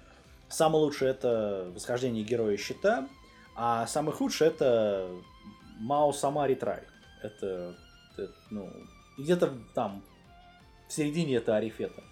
[0.49, 3.09] Самый лучший это Восхождение Героя Щита,
[3.55, 5.09] а самый худший это
[5.79, 6.83] Мао Сама Ретрай.
[7.23, 7.77] Это,
[8.17, 8.71] это ну,
[9.17, 10.03] где-то там
[10.89, 12.03] В середине это Арифета.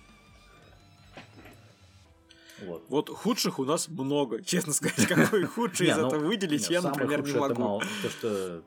[2.63, 2.85] Вот.
[2.89, 4.43] вот худших у нас много.
[4.45, 7.81] Честно сказать, какой худший из ну, этого выделить, я, например, не могу.
[8.03, 8.63] То, что...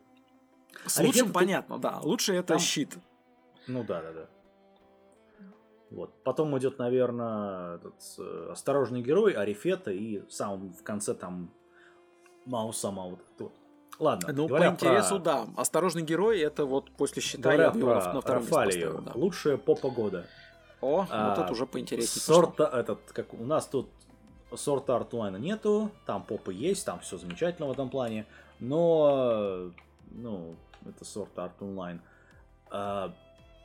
[0.86, 2.00] С лучшим понятно, да.
[2.02, 2.98] Лучше это щит.
[3.68, 4.30] Ну да, да, да.
[5.92, 6.24] Вот.
[6.24, 11.52] Потом идет, наверное, этот, э, осторожный герой, Арифета, и сам в конце там
[12.46, 13.54] Мау сама вот тут.
[14.00, 14.34] Ладно.
[14.34, 15.24] Ну, по интересу, про...
[15.24, 15.48] да.
[15.58, 19.12] Осторожный герой это вот после счета говоря я про на втором Рафалию, да.
[19.14, 20.26] Лучшая попа года.
[20.82, 22.24] О, а, вот тут уже поинтереснее.
[22.24, 22.80] Сорта, пошло.
[22.80, 23.90] этот, как у нас тут
[24.56, 28.26] сорта артлайна нету, там попы есть, там все замечательно в этом плане,
[28.60, 29.72] но,
[30.12, 32.02] ну, это сорт арт онлайн.
[32.72, 33.14] А,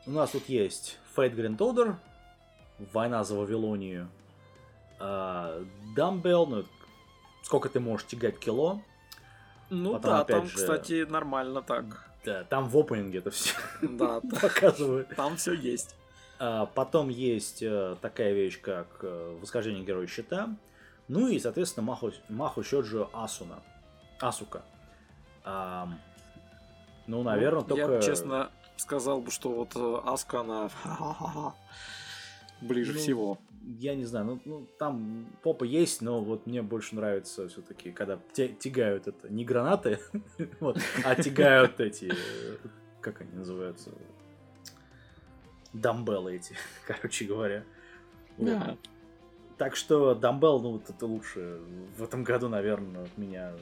[0.07, 1.95] у нас тут есть Fate Grand Order,
[2.93, 4.09] Война за Вавилонию,
[4.99, 5.63] а,
[5.97, 6.65] Dumbbell, ну,
[7.43, 8.81] сколько ты можешь тягать кило.
[9.71, 12.11] Ну Потом, да, там, же, кстати, нормально так.
[12.25, 15.15] Да, там в опенинге это все да, показывают.
[15.15, 15.97] Там все есть.
[16.39, 20.55] А, потом есть э, такая вещь, как э, восхождение героя щита.
[21.09, 23.63] Ну и, соответственно, Маху, Маху Щоджи Асуна.
[24.21, 24.63] Асука.
[25.45, 25.89] А,
[27.07, 27.93] ну, наверное, ну, только...
[27.95, 30.71] Я, честно, сказал бы, что вот э, Аска, она
[32.61, 33.39] ближе ну, всего.
[33.63, 38.19] Я не знаю, ну, ну там попа есть, но вот мне больше нравится все-таки, когда
[38.35, 40.01] тягают это не гранаты,
[40.61, 42.13] вот, а тягают эти,
[43.01, 43.91] как они называются,
[45.75, 46.57] дамбелы эти,
[46.87, 47.65] короче говоря.
[48.39, 48.77] Да.
[49.59, 51.61] Так что дамбел, ну вот это лучше
[51.97, 53.53] в этом году, наверное, от меня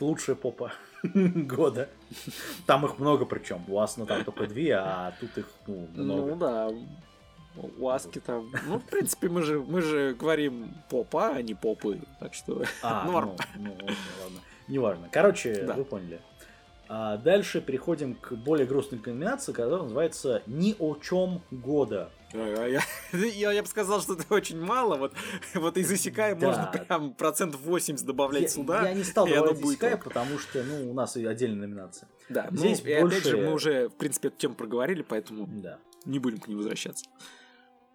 [0.00, 1.88] лучшая попа года.
[2.66, 3.64] Там их много причем.
[3.68, 6.26] У вас ну там только две, а тут их ну, много.
[6.26, 6.70] Ну да.
[7.78, 8.50] У Аски там.
[8.66, 12.00] Ну, в принципе, мы же, мы же говорим попа, а не попы.
[12.18, 12.62] Так что.
[12.82, 13.36] А, норм.
[13.56, 13.86] Ну, ну,
[14.22, 14.40] ладно.
[14.68, 15.08] Неважно.
[15.12, 15.74] Короче, да.
[15.74, 16.20] вы поняли.
[16.94, 22.10] А дальше переходим к более грустной комбинации, которая называется «Ни о чем года».
[22.34, 22.82] Я,
[23.14, 24.96] я, я бы сказал, что это очень мало.
[24.96, 25.14] Вот,
[25.54, 26.46] вот из Исикая да.
[26.46, 28.86] можно прям процентов 80 добавлять я, сюда.
[28.86, 32.10] Я не стал добавлять Исикая, потому что ну, у нас и отдельная номинация.
[32.28, 33.16] Да, здесь ну, больше...
[33.16, 35.78] опять же, мы уже, в принципе, эту тему проговорили, поэтому да.
[36.04, 37.06] не будем к ней возвращаться.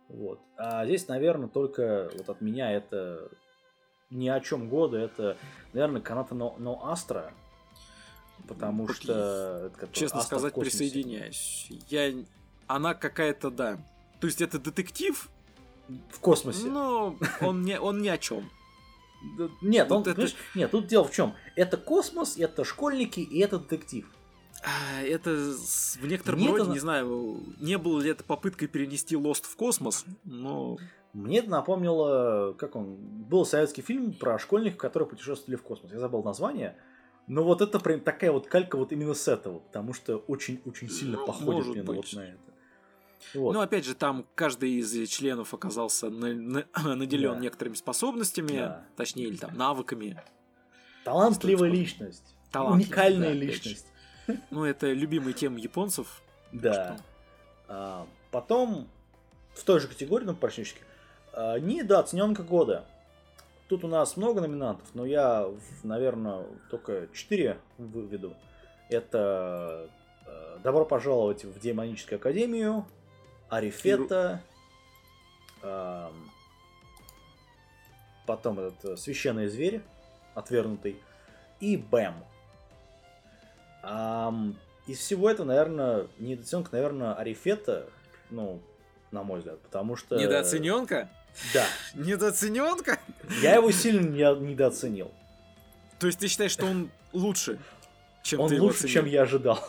[0.09, 0.41] Вот.
[0.57, 3.29] А здесь, наверное, только вот от меня это
[4.09, 5.37] ни о чем года, это,
[5.73, 7.35] наверное, каната Но, Но Астра,
[8.47, 9.71] потому вот что...
[9.91, 11.69] Честно сказать, присоединяюсь.
[11.89, 12.13] Я...
[12.67, 13.77] Она какая-то, да.
[14.19, 15.29] То есть это детектив...
[16.09, 16.67] В космосе.
[16.67, 18.49] Но он не, он ни о чем.
[19.61, 20.27] Нет, он, это...
[20.53, 21.33] нет, тут дело в чем.
[21.55, 24.05] Это космос, это школьники и это детектив.
[24.63, 26.71] А, это в некотором Мне роде, это...
[26.71, 30.77] не знаю, не было ли это попыткой перенести Lost в космос, но...
[31.13, 35.91] Мне это напомнило, как он, был советский фильм про школьников, которые путешествовали в космос.
[35.91, 36.75] Я забыл название,
[37.27, 41.17] но вот это прям такая вот калька вот именно с этого, потому что очень-очень сильно
[41.17, 42.39] ну, походит именно вот на это.
[43.33, 43.53] Вот.
[43.53, 47.39] Ну, опять же, там каждый из членов оказался на, на, наделен да.
[47.39, 48.85] некоторыми способностями, да.
[48.95, 50.21] точнее, или там навыками.
[51.03, 52.35] Талантливая лишность.
[52.51, 53.87] Талантливая, Уникальная да, личность.
[54.49, 56.21] Ну, это любимая тема японцев.
[56.51, 56.97] Да.
[57.69, 58.89] А, потом,
[59.53, 60.81] в той же категории, ну, практически,
[61.31, 62.85] а, недооцененка года.
[63.67, 65.49] Тут у нас много номинантов, но я,
[65.83, 68.33] наверное, только 4 выведу.
[68.89, 69.89] Это
[70.25, 72.85] э, «Добро пожаловать в Демоническую Академию»,
[73.49, 74.41] «Арифета»,
[75.61, 76.09] э,
[78.25, 79.81] потом этот э, «Священный зверь»,
[80.33, 81.01] «Отвергнутый»,
[81.59, 82.15] и «Бэм».
[84.87, 87.89] Из всего этого, наверное, недооценка, наверное, Арифета,
[88.29, 88.61] ну,
[89.11, 90.17] на мой взгляд, потому что...
[90.17, 91.09] Недооцененка?
[91.53, 91.65] Да.
[91.95, 92.99] Недооцененка?
[93.41, 95.11] Я его сильно недооценил.
[95.99, 97.59] То есть ты считаешь, что он лучше,
[98.23, 99.67] чем он ты лучше, его чем я ожидал.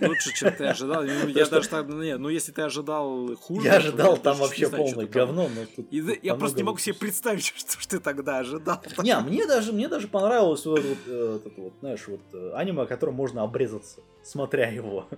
[0.00, 1.02] Лучше, чем ты ожидал.
[1.02, 3.66] Ну, я даже так, не, ну если ты ожидал хуже.
[3.66, 5.90] Я ожидал там вообще полное говно, но тут.
[5.90, 8.82] Я просто не могу себе представить, что ты тогда ожидал.
[9.02, 13.14] Не, мне даже мне даже понравилось вот э, этот вот, знаешь, вот э, аниме, которым
[13.14, 15.08] можно обрезаться, смотря его.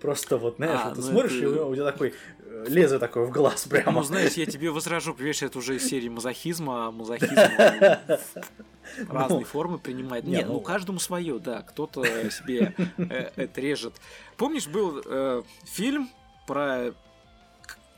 [0.00, 3.30] Просто вот, знаешь, а, ты ну смотришь, и у тебя такой э, лезвие такое в
[3.30, 3.92] глаз прямо.
[3.92, 7.34] Ну, знаешь, я тебе возражу, понимаешь, это уже из серии мазохизма, а мазохизм
[9.10, 10.24] разные формы принимает.
[10.24, 11.60] Нет, ну, ну каждому свое, да.
[11.62, 13.94] Кто-то себе э, это режет.
[14.38, 16.08] Помнишь, был э, фильм
[16.46, 16.94] про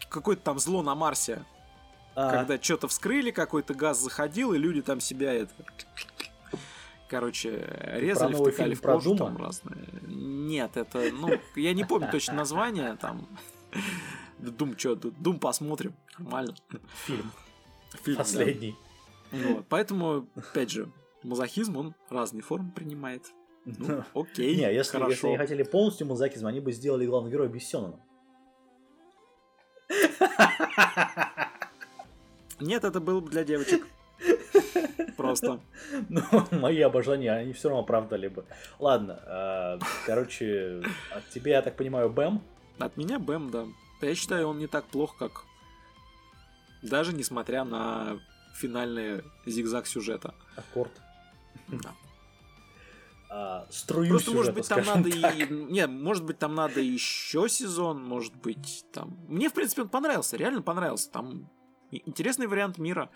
[0.08, 1.44] какое-то там зло на Марсе?
[2.14, 2.30] А.
[2.30, 5.52] Когда что-то вскрыли, какой-то газ заходил, и люди там себя это
[7.12, 9.86] короче, резали, про втыкали в кожу там разные.
[10.06, 13.28] Нет, это, ну, я не помню точно название, там.
[14.38, 16.54] Дум, что, Дум посмотрим, нормально.
[17.04, 17.30] Фильм.
[18.02, 18.74] Фильм Последний.
[19.30, 19.38] Да.
[19.38, 19.66] Вот.
[19.68, 20.90] Поэтому, опять же,
[21.22, 23.26] мазохизм, он разные формы принимает.
[23.66, 25.10] Ну, окей, Не, если, хорошо.
[25.10, 28.00] если они хотели полностью мазохизм, они бы сделали главного героя Бессенова.
[32.58, 33.86] Нет, это было для девочек.
[35.16, 35.60] Просто.
[36.08, 38.44] Ну, мои обожания, они все равно оправдали бы.
[38.78, 40.82] Ладно, а, короче,
[41.14, 42.40] от тебя, я так понимаю, Бэм?
[42.78, 43.66] От меня Бэм, да.
[44.00, 45.44] Я считаю, он не так плох, как...
[46.82, 48.18] Даже несмотря на
[48.54, 50.34] финальный зигзаг сюжета.
[50.56, 50.92] Аккорд.
[51.68, 51.94] Да.
[53.30, 55.38] А, струю Просто, сюжета, может быть, там надо так.
[55.38, 55.46] и...
[55.46, 59.16] Нет, может быть, там надо еще сезон, может быть, там...
[59.28, 61.10] Мне, в принципе, он понравился, реально понравился.
[61.10, 61.48] Там
[61.90, 63.10] интересный вариант мира.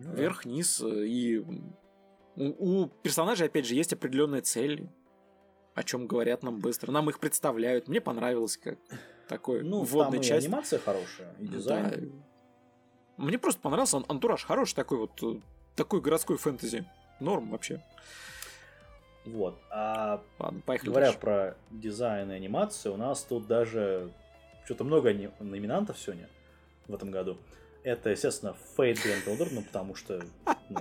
[0.00, 0.16] Ну да.
[0.16, 0.80] Вверх-вниз.
[0.82, 4.88] э, И у, у персонажей, опять же, есть определенные цели,
[5.74, 6.90] о чем говорят нам быстро.
[6.90, 7.86] Нам их представляют.
[7.88, 8.78] Мне понравилось, как
[9.28, 10.46] такой Ну, вводной там и часть.
[10.46, 11.90] анимация хорошая, и дизайн.
[13.16, 13.24] Да.
[13.24, 15.40] Мне просто понравился ан- антураж хороший такой вот, э,
[15.76, 16.84] такой городской фэнтези.
[17.20, 17.82] Норм вообще.
[19.26, 19.58] Вот.
[19.70, 21.20] А Ладно, поехали говоря дальше.
[21.20, 24.10] про дизайн и анимацию, у нас тут даже
[24.64, 26.28] что-то много номинантов сегодня
[26.88, 27.36] в этом году.
[27.82, 30.22] Это, естественно, Grand Order, ну, потому что...
[30.68, 30.80] ну,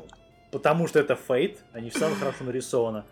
[0.51, 3.05] потому что это Fate, они все хорошо нарисовано.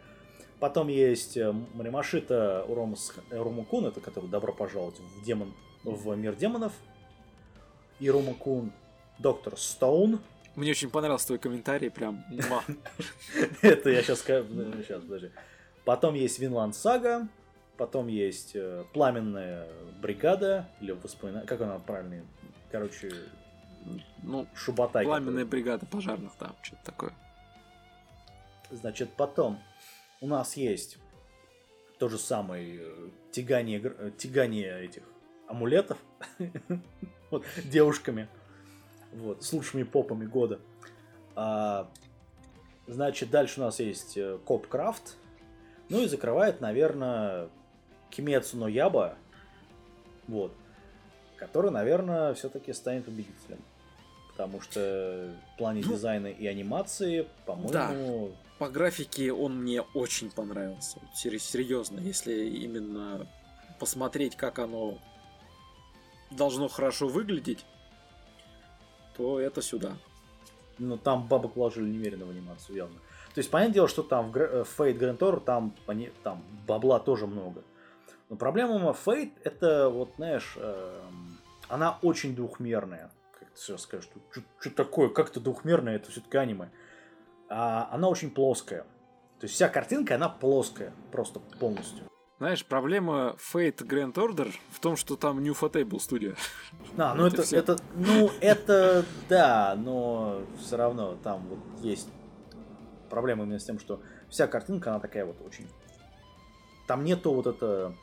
[0.59, 5.53] Потом есть э, Маримашита Урумакун, это который «Добро пожаловать в, демон,
[5.83, 6.73] в мир демонов».
[7.99, 8.71] И Румакун
[9.19, 10.19] Доктор Стоун.
[10.55, 12.25] Мне очень понравился твой комментарий, прям.
[13.61, 14.47] Это я сейчас скажу.
[14.83, 15.31] Сейчас, подожди.
[15.85, 17.27] Потом есть Винланд Сага.
[17.77, 19.67] Потом есть э, Пламенная
[20.01, 20.67] бригада.
[20.81, 21.45] Или воспоминания.
[21.45, 22.25] Как она правильно?
[22.71, 23.11] Короче,
[24.23, 25.05] Ну, Шубатай.
[25.05, 27.09] пламенная бригада пожарных, там, что-то такое.
[27.11, 28.77] который.
[28.79, 29.59] Значит, потом
[30.21, 30.97] у нас есть
[31.99, 35.03] то же самое э, тягание, э, тягание этих
[35.47, 35.97] амулетов.
[37.29, 38.29] Вот, девушками.
[39.11, 40.61] Вот, с лучшими попами года.
[41.35, 41.91] А,
[42.87, 45.17] значит, дальше у нас есть э, Коп Крафт.
[45.89, 47.49] Ну и закрывает, наверное,
[48.11, 49.17] Кимецу но Яба.
[50.29, 50.53] Вот.
[51.35, 53.59] Который, наверное, все-таки станет победителем.
[54.37, 57.71] Потому что в плане Ну, дизайна и анимации, по-моему,
[58.59, 60.99] По графике он мне очень понравился.
[61.15, 63.27] Серьезно, если именно
[63.79, 64.99] посмотреть, как оно
[66.29, 67.65] должно хорошо выглядеть,
[69.15, 69.97] то это сюда.
[70.77, 72.99] Ну, там бабок вложили немерено в анимацию, явно.
[73.33, 75.73] То есть, понятное дело, что там в Fate Grand Tour там,
[76.23, 77.63] там бабла тоже много.
[78.29, 83.11] Но проблема Fate, это, вот, знаешь, эм, она очень двухмерная.
[83.57, 84.09] Сейчас скажешь,
[84.59, 86.69] что такое, как это двухмерное, это все-таки аниме.
[87.49, 88.83] А она очень плоская.
[89.39, 92.05] То есть, вся картинка, она плоская, просто полностью.
[92.37, 96.35] Знаешь, проблема Fate Grand Order в том, что там New Table студия.
[96.97, 97.57] А, ну это, всё.
[97.57, 102.09] это, ну это, да, но все равно там вот есть
[103.09, 105.67] проблема именно с тем, что вся картинка, она такая вот очень...
[106.87, 107.95] Там нету вот это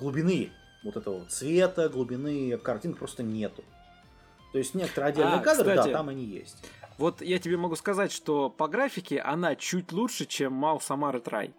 [0.00, 0.50] глубины,
[0.82, 3.64] вот этого цвета, глубины картинки просто нету.
[4.52, 6.56] То есть некоторые отдельные А, кадры, кстати, да, там они есть.
[6.96, 11.54] Вот я тебе могу сказать, что по графике она чуть лучше, чем Мау Сама Ретрай.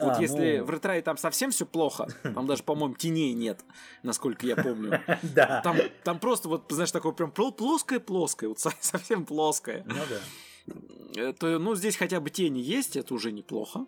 [0.00, 0.64] Вот А, если ну.
[0.64, 3.60] в Ретрае там совсем все плохо, там даже, по-моему, теней нет,
[4.02, 5.00] насколько я помню.
[5.34, 5.60] Да.
[5.62, 9.84] Там, там просто вот, знаешь, такое прям плоское-плоское, вот со- совсем плоское.
[9.86, 11.20] Ну да.
[11.20, 13.86] Это, ну, здесь хотя бы тени есть, это уже неплохо.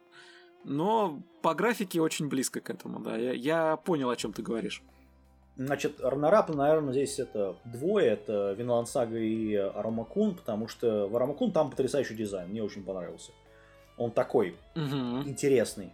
[0.65, 3.17] Но по графике очень близко к этому, да.
[3.17, 4.83] Я, я понял, о чем ты говоришь.
[5.57, 11.53] Значит, Ранарап, наверное, здесь это двое, это Винланд Сага и Аромакун, потому что в Аромакун
[11.53, 13.33] там потрясающий дизайн, мне очень понравился.
[13.99, 15.29] Он такой Мгм.
[15.29, 15.93] интересный.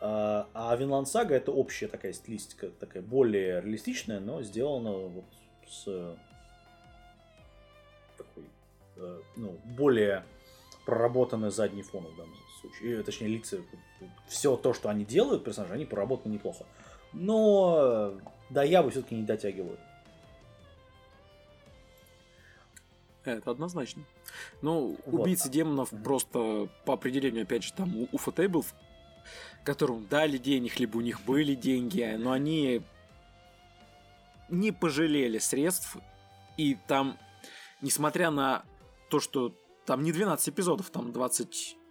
[0.00, 5.24] А а Винланд Сага это общая такая стилистика, такая более реалистичная, но сделана вот
[5.68, 6.16] с
[8.16, 8.44] такой,
[8.96, 10.24] э, ну, более
[10.86, 12.49] проработанный задний фон в данном случае.
[12.80, 13.58] И, точнее, лица,
[14.28, 16.64] все то, что они делают, персонажи, они проработаны неплохо.
[17.12, 18.14] Но
[18.50, 19.78] да, я бы все-таки не дотягиваю.
[23.24, 24.04] Это однозначно.
[24.62, 25.22] Ну, Вот.
[25.22, 28.64] убийцы демонов просто по определению, опять же, там у Уфотейбл,
[29.64, 32.82] которым дали денег, либо у них были деньги, но они
[34.48, 35.96] не пожалели средств.
[36.56, 37.18] И там,
[37.80, 38.64] несмотря на
[39.10, 39.54] то, что
[39.86, 41.12] там не 12 эпизодов, там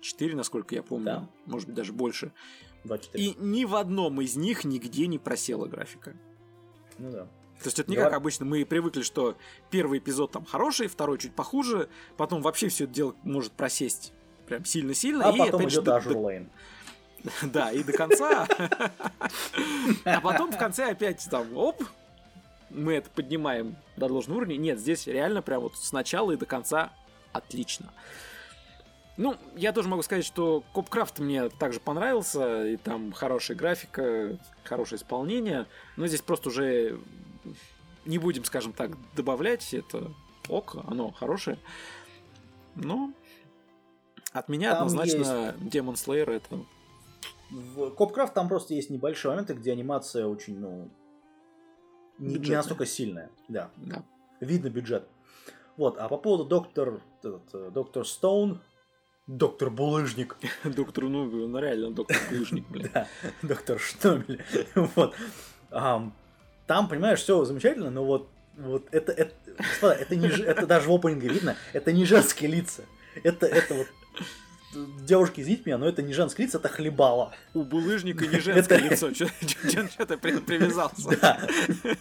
[0.01, 1.30] 24, насколько я помню, Да.
[1.45, 2.31] может быть, даже больше.
[2.85, 3.23] 24.
[3.23, 6.15] И ни в одном из них нигде не просела графика.
[6.97, 7.26] Ну да.
[7.61, 9.35] То есть это не Я- как обычно мы привыкли, что
[9.69, 14.13] первый эпизод там хороший, второй чуть похуже, потом вообще все это дело может просесть
[14.47, 15.27] прям сильно-сильно.
[15.27, 16.49] А и потом опять же идет до- Azur Lane.
[17.43, 18.47] Да, и до конца.
[20.05, 21.84] А потом в конце опять там, оп,
[22.69, 24.55] мы это поднимаем до должного уровня.
[24.55, 26.93] Нет, здесь реально прям вот с начала и до конца
[27.34, 27.91] отлично.
[29.20, 34.40] Ну, я тоже могу сказать, что Cop Craft мне также понравился, и там хорошая графика,
[34.64, 35.68] хорошее исполнение,
[35.98, 36.98] но здесь просто уже
[38.06, 40.10] не будем, скажем так, добавлять, это
[40.48, 41.60] ок, оно хорошее.
[42.76, 43.12] Но
[44.32, 45.76] от меня там однозначно есть...
[45.76, 46.64] Demon Slayer это...
[47.50, 50.90] В Копкрафт там просто есть небольшие моменты, где анимация очень, ну,
[52.20, 53.30] не, не настолько сильная.
[53.50, 53.70] Да.
[53.76, 54.02] да.
[54.40, 55.10] Видно бюджет.
[55.76, 58.62] Вот, а по поводу доктор, этот, э, доктор Стоун,
[59.30, 60.38] доктор Булыжник.
[60.64, 62.89] Доктор, ну, ну реально доктор Булыжник, блин.
[62.93, 63.07] Да,
[63.41, 64.43] доктор Штомель.
[64.76, 65.15] Вот.
[65.69, 70.93] Там, понимаешь, все замечательно, но вот вот это, это, господа, это не, это даже в
[70.93, 72.84] опенинге видно, это не женские лица.
[73.23, 73.88] Это, это вот
[74.74, 77.34] девушки, извините меня, но это не женское лицо, это хлебало.
[77.54, 81.10] У булыжника не женское лицо, что ты привязался?
[81.20, 81.40] Да,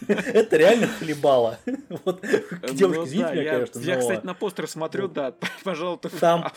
[0.07, 1.57] это реально хлебало.
[2.05, 2.23] Вот,
[2.71, 5.33] девушки, извините меня, конечно, Я, кстати, на постер смотрю, да,
[5.63, 6.51] пожалуй, ты Там,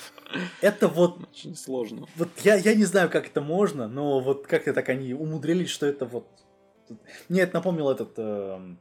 [0.60, 1.18] это вот...
[1.30, 2.06] Очень сложно.
[2.16, 5.70] Вот я, я не знаю, как это можно, но вот как это так они умудрились,
[5.70, 6.26] что это вот...
[7.28, 8.18] Мне это напомнил этот...
[8.18, 8.78] Эм,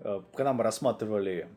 [0.00, 1.48] э, когда мы рассматривали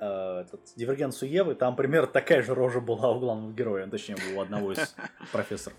[0.00, 4.40] э, этот, дивергенцию Евы, там примерно такая же рожа была у главного героя, точнее, у
[4.40, 4.94] одного из
[5.32, 5.76] профессоров.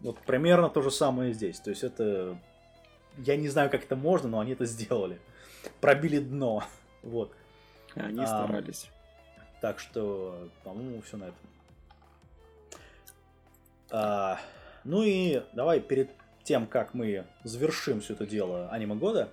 [0.00, 1.60] Вот примерно то же самое здесь.
[1.60, 2.38] То есть это...
[3.18, 5.20] Я не знаю, как это можно, но они это сделали.
[5.80, 6.64] Пробили дно.
[7.02, 7.32] Вот.
[7.94, 8.90] Они а, старались.
[9.60, 11.36] Так что, по-моему, все на этом.
[13.90, 14.40] А,
[14.82, 16.10] ну и давай перед
[16.42, 19.30] тем, как мы завершим все это дело аниме года,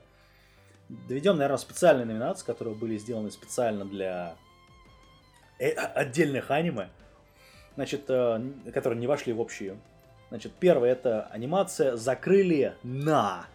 [1.07, 4.35] доведем, наверное, специальные номинации, которые были сделаны специально для
[5.59, 6.89] э, отдельных аниме,
[7.75, 8.41] значит, э,
[8.73, 9.79] которые не вошли в общую.
[10.29, 13.45] Значит, первое это анимация «Закрыли на».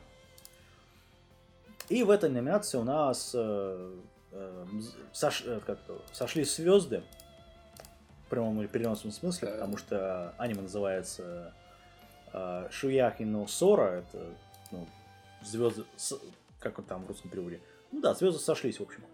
[1.88, 3.96] И в этой номинации у нас э,
[4.32, 4.66] э,
[5.12, 5.78] сош, э, как
[6.12, 7.02] сошли звезды
[8.26, 11.54] в прямом или переносном смысле, потому что аниме называется
[12.32, 14.26] э, Шуяхи но Сора, это
[14.70, 14.86] ну,
[15.42, 15.84] звезды,
[16.58, 17.60] как он там в русском переводе.
[17.92, 19.04] Ну да, звезды сошлись, в общем.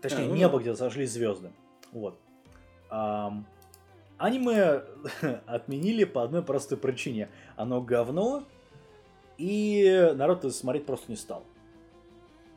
[0.00, 0.62] Точнее, а, ну небо, да.
[0.62, 1.52] где сошлись звезды.
[1.92, 2.18] Вот.
[2.88, 3.46] Ам,
[4.18, 4.82] аниме
[5.46, 7.28] отменили по одной простой причине.
[7.56, 8.44] Оно говно,
[9.38, 11.44] и народ смотреть просто не стал.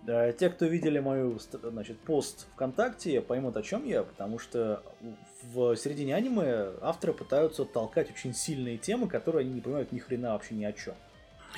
[0.05, 4.83] Те, кто видели мою значит, пост ВКонтакте, поймут, о чем я, потому что
[5.53, 10.33] в середине аниме авторы пытаются толкать очень сильные темы, которые они не понимают ни хрена
[10.33, 10.95] вообще ни о чем.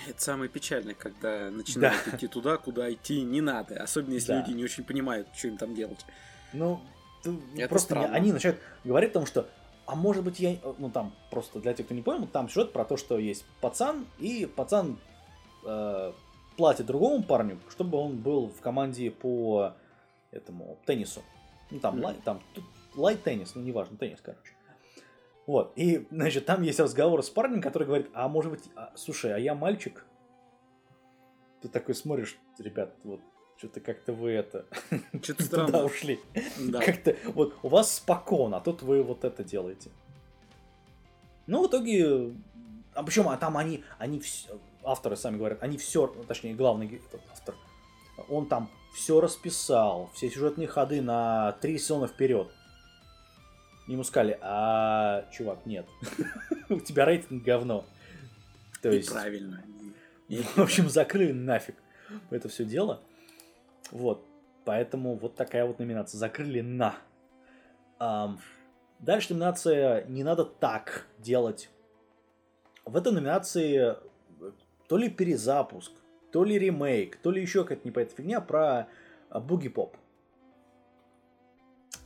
[0.07, 2.15] Это самое печальное, когда начинают да.
[2.15, 3.81] идти туда, куда идти не надо.
[3.81, 4.39] Особенно если да.
[4.39, 6.05] люди не очень понимают, что им там делать.
[6.53, 6.81] Ну,
[7.55, 8.15] это просто странно.
[8.15, 9.47] они начинают говорить о том, что
[9.85, 12.85] а может быть я, ну там просто для тех, кто не понял, там сюжет про
[12.85, 14.97] то, что есть пацан, и пацан
[15.63, 16.11] э,
[16.57, 19.73] платит другому парню, чтобы он был в команде по
[20.31, 21.21] этому теннису.
[21.69, 22.03] Ну там, mm.
[22.03, 22.41] лай, там
[22.95, 24.54] лайт теннис, ну неважно, теннис, короче.
[25.47, 29.33] Вот, и, значит, там есть разговор с парнем, который говорит, а может быть, а, слушай,
[29.33, 30.03] а я мальчик?
[31.61, 33.21] Ты такой смотришь, ребят, вот,
[33.57, 34.65] что-то как-то вы это...
[35.21, 36.19] Что-то туда ушли.
[36.59, 36.81] Да.
[36.81, 39.91] Как-то, вот, у вас спокойно, а тут вы вот это делаете.
[41.47, 42.33] Ну, в итоге,
[42.95, 47.21] а причем, а там они, они все, авторы сами говорят, они все, точнее, главный этот
[47.31, 47.55] автор,
[48.29, 52.49] он там все расписал, все сюжетные ходы на три сезона вперед.
[53.87, 55.85] Ему сказали, а, чувак, нет.
[56.69, 57.85] У тебя рейтинг говно.
[58.81, 59.11] То есть...
[59.11, 59.63] Правильно.
[60.27, 61.75] В общем, закрыли нафиг
[62.29, 63.01] это все дело.
[63.91, 64.25] Вот.
[64.63, 66.17] Поэтому вот такая вот номинация.
[66.17, 66.95] Закрыли на.
[68.99, 71.69] Дальше номинация «Не надо так делать».
[72.85, 73.95] В этой номинации
[74.87, 75.91] то ли перезапуск,
[76.31, 78.87] то ли ремейк, то ли еще какая-то непонятная фигня про
[79.31, 79.97] буги поп.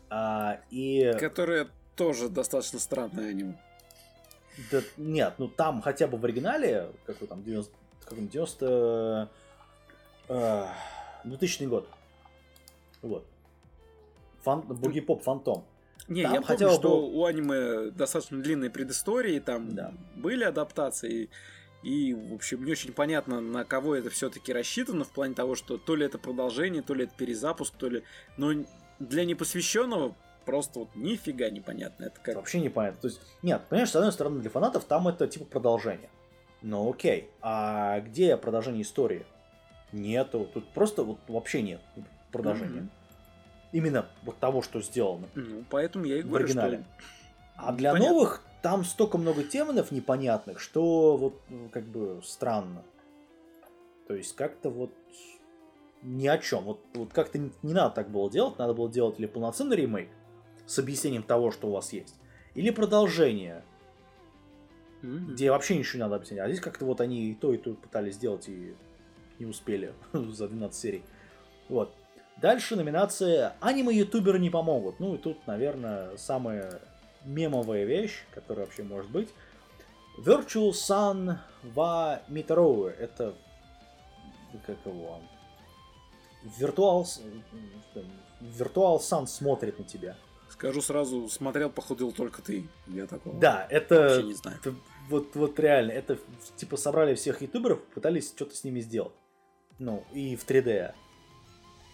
[0.09, 1.15] А, и...
[1.19, 3.59] Которое тоже достаточно странное аниме.
[4.71, 7.73] Да, нет, ну там хотя бы в оригинале, какой там, 90,
[8.03, 9.29] какой 90...
[10.27, 10.67] Э,
[11.23, 11.87] 2000 год.
[13.01, 13.25] Вот.
[14.41, 15.65] Фан, Буги Поп Фантом.
[16.07, 16.81] Не, там я хотя помню, бы...
[16.81, 19.93] что у аниме достаточно длинные предыстории, там да.
[20.15, 21.29] были адаптации,
[21.83, 25.77] и, в общем, не очень понятно, на кого это все-таки рассчитано, в плане того, что
[25.77, 28.03] то ли это продолжение, то ли это перезапуск, то ли...
[28.37, 28.53] Но
[28.99, 30.15] для непосвященного
[30.45, 32.05] просто вот нифига непонятно.
[32.05, 32.35] Это как...
[32.35, 32.99] Вообще непонятно.
[33.01, 36.09] То есть, нет, понимаешь, с одной стороны, для фанатов там это типа продолжение.
[36.61, 39.25] Ну окей, а где продолжение истории?
[39.91, 40.49] Нету.
[40.53, 41.81] Тут просто вот вообще нет
[42.31, 42.81] продолжения.
[42.81, 42.89] Mm-hmm.
[43.71, 45.27] Именно вот того, что сделано.
[45.35, 46.77] Ну, поэтому я и говорю, в оригинале.
[46.77, 47.05] что...
[47.55, 48.13] А для Понятно.
[48.13, 52.83] новых там столько много темнов непонятных, что вот ну, как бы странно.
[54.07, 54.91] То есть как-то вот
[56.01, 56.63] ни о чем.
[56.63, 60.09] Вот, вот как-то не, не надо так было делать, надо было делать или полноценный ремейк
[60.65, 62.15] с объяснением того, что у вас есть.
[62.55, 63.63] Или продолжение,
[65.01, 65.31] mm-hmm.
[65.31, 66.39] где вообще ничего не надо объяснять.
[66.39, 68.75] А здесь как-то вот они и то, и то пытались сделать и
[69.39, 71.03] не успели за 12 серий.
[71.67, 71.93] Вот.
[72.37, 74.99] Дальше номинация «Аниме-ютуберы не помогут».
[74.99, 76.81] Ну и тут, наверное, самая
[77.25, 79.29] мемовая вещь, которая вообще может быть.
[80.17, 81.37] Virtual Sun
[81.75, 82.87] wa Mitaroу.
[82.87, 83.35] Это...
[84.65, 85.19] Как его?
[86.43, 87.05] Virtual...
[88.41, 90.15] Virtual Sun смотрит на тебя.
[90.49, 92.67] Скажу сразу, смотрел, походил только ты.
[92.87, 94.21] Я такого Да, это...
[94.23, 94.57] не знаю.
[94.59, 94.75] Это,
[95.09, 96.17] вот, вот реально, это
[96.55, 99.13] типа собрали всех ютуберов, пытались что-то с ними сделать.
[99.77, 100.93] Ну, и в 3D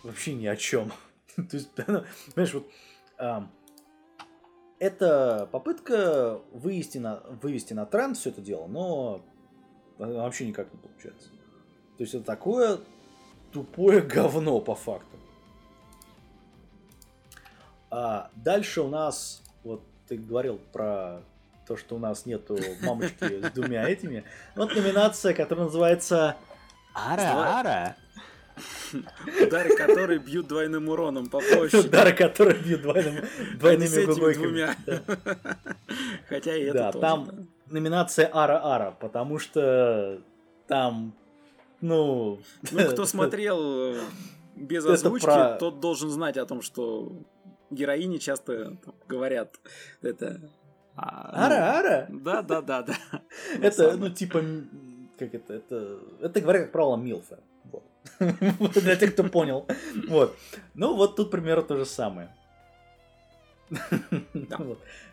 [0.04, 0.92] вообще ни о чем.
[1.36, 2.68] То есть, понимаешь, вот
[3.18, 3.50] а,
[4.80, 9.26] это попытка вывести на, вывести на тренд все это дело, но
[9.98, 11.30] вообще никак не получается.
[11.98, 12.80] То есть это такое
[13.56, 15.18] тупое говно по факту.
[17.90, 21.22] А дальше у нас, вот ты говорил про
[21.66, 24.26] то, что у нас нету мамочки с двумя этими.
[24.58, 26.36] Вот номинация, которая называется
[26.94, 27.96] Ара-ара.
[29.42, 31.88] Удары, которые бьют двойным уроном по площади.
[31.88, 33.24] Удары, которые бьют двойным,
[33.58, 34.70] двойными гугойками.
[36.28, 40.22] Хотя и это Да, там номинация Ара-Ара, потому что
[40.68, 41.14] там,
[41.86, 42.40] ну...
[42.72, 44.00] Ну, кто смотрел э,
[44.56, 45.58] без озвучки, про...
[45.58, 47.12] тот должен знать о том, что
[47.70, 49.60] героини часто говорят
[50.02, 50.42] это...
[50.96, 52.08] Ара-ара?
[52.10, 52.96] Да, да, да, да.
[53.62, 54.42] Это, ну, типа,
[55.20, 57.40] как это, это, это говорят, как правило, Милфа.
[58.20, 59.68] Для тех, кто понял.
[60.08, 60.38] Вот.
[60.74, 62.34] Ну, вот тут примерно то же самое.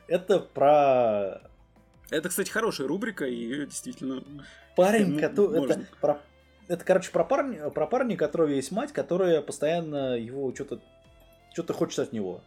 [0.07, 1.41] Это про...
[2.11, 4.23] Это, кстати, хорошая рубрика, и действительно...
[4.77, 5.65] Парень, который...
[5.65, 6.21] Это, про...
[6.69, 10.81] это, короче, про парня, про парня, у которого есть мать, которая постоянно его что-то
[11.53, 12.41] что-то хочет от него.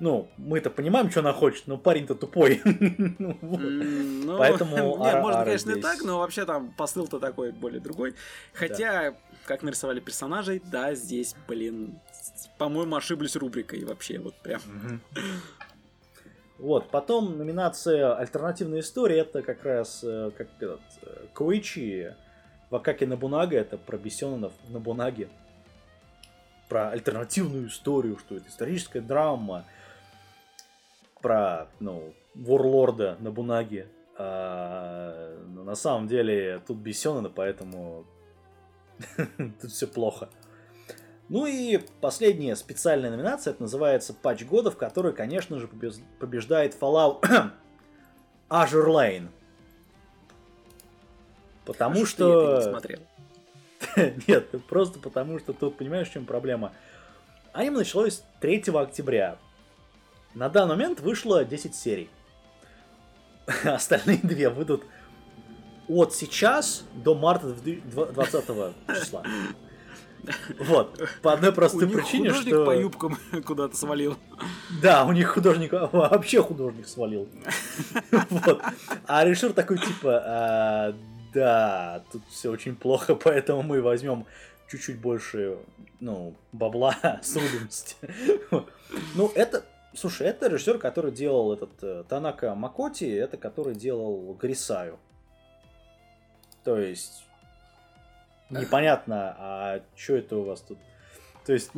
[0.00, 2.60] Ну, мы-то понимаем, что она хочет, но парень-то тупой.
[2.64, 8.16] ну, Поэтому Нет, можно, конечно, и так, но вообще там посыл-то такой более другой.
[8.52, 9.16] Хотя, да.
[9.44, 12.00] как нарисовали персонажей, да, здесь, блин,
[12.58, 14.60] по-моему, ошиблись рубрикой вообще, вот прям.
[16.58, 22.14] Вот, потом номинация «Альтернативная история» это как раз э, как этот, э, Коичи
[22.72, 25.28] Вакаки Набунага, это про Бесенонов Набунаги.
[26.70, 29.66] Про альтернативную историю, что это историческая драма,
[31.20, 33.88] про, ну, Ворлорда на Бунаге.
[34.16, 38.06] А, но на самом деле тут Бессенена, поэтому
[39.36, 40.30] тут все плохо.
[41.28, 45.68] Ну и последняя специальная номинация, это называется Патч года, в которой, конечно же,
[46.18, 47.22] побеждает Fallout
[48.48, 49.28] Azure Lane.
[51.64, 52.06] Потому что...
[52.06, 52.50] что...
[52.50, 53.00] Я не смотрел.
[54.26, 56.72] Нет, просто потому что тут, понимаешь, в чем проблема?
[57.52, 59.38] Аниме началось 3 октября.
[60.34, 62.10] На данный момент вышло 10 серий.
[63.64, 64.84] Остальные две выйдут
[65.88, 68.44] от сейчас до марта 20
[68.88, 69.24] числа.
[70.60, 71.00] Вот.
[71.20, 72.64] По одной простой у них причине, художник что...
[72.64, 74.16] по юбкам куда-то свалил.
[74.80, 77.28] Да, у них художник, вообще художник свалил.
[78.30, 78.62] Вот.
[79.06, 80.94] А решил такой, типа, а,
[81.32, 84.26] да, тут все очень плохо, поэтому мы возьмем
[84.68, 85.58] чуть-чуть больше,
[86.00, 87.96] ну, бабла, срубимся.
[89.14, 89.64] Ну, это,
[89.94, 94.98] Слушай, это режиссер, который делал этот э, Танака Макоти, это который делал Грисаю.
[96.64, 97.24] То есть
[98.48, 100.78] непонятно, а что это у вас тут?
[101.44, 101.72] То есть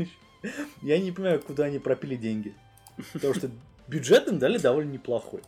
[0.82, 2.54] я не понимаю, куда они пропили деньги.
[3.12, 3.50] Потому что
[3.86, 5.42] бюджет им дали довольно неплохой.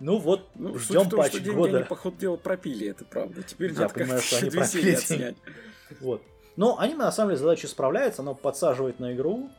[0.00, 1.78] Ну вот, ну, ждем патч что года.
[1.78, 3.42] Они, походу дела, пропили, это правда.
[3.42, 5.36] Теперь я понимаю, что они пропили.
[6.00, 6.22] Вот.
[6.56, 9.50] Но они на самом деле задачи справляются, оно подсаживает на игру,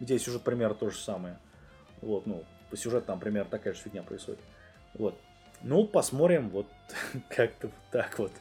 [0.00, 1.38] где сюжет примерно то же самое.
[2.02, 4.40] Вот, ну, по сюжету там примерно такая же фигня происходит.
[4.94, 5.16] Вот.
[5.62, 6.66] Ну, посмотрим, вот
[7.28, 8.32] как-то так вот.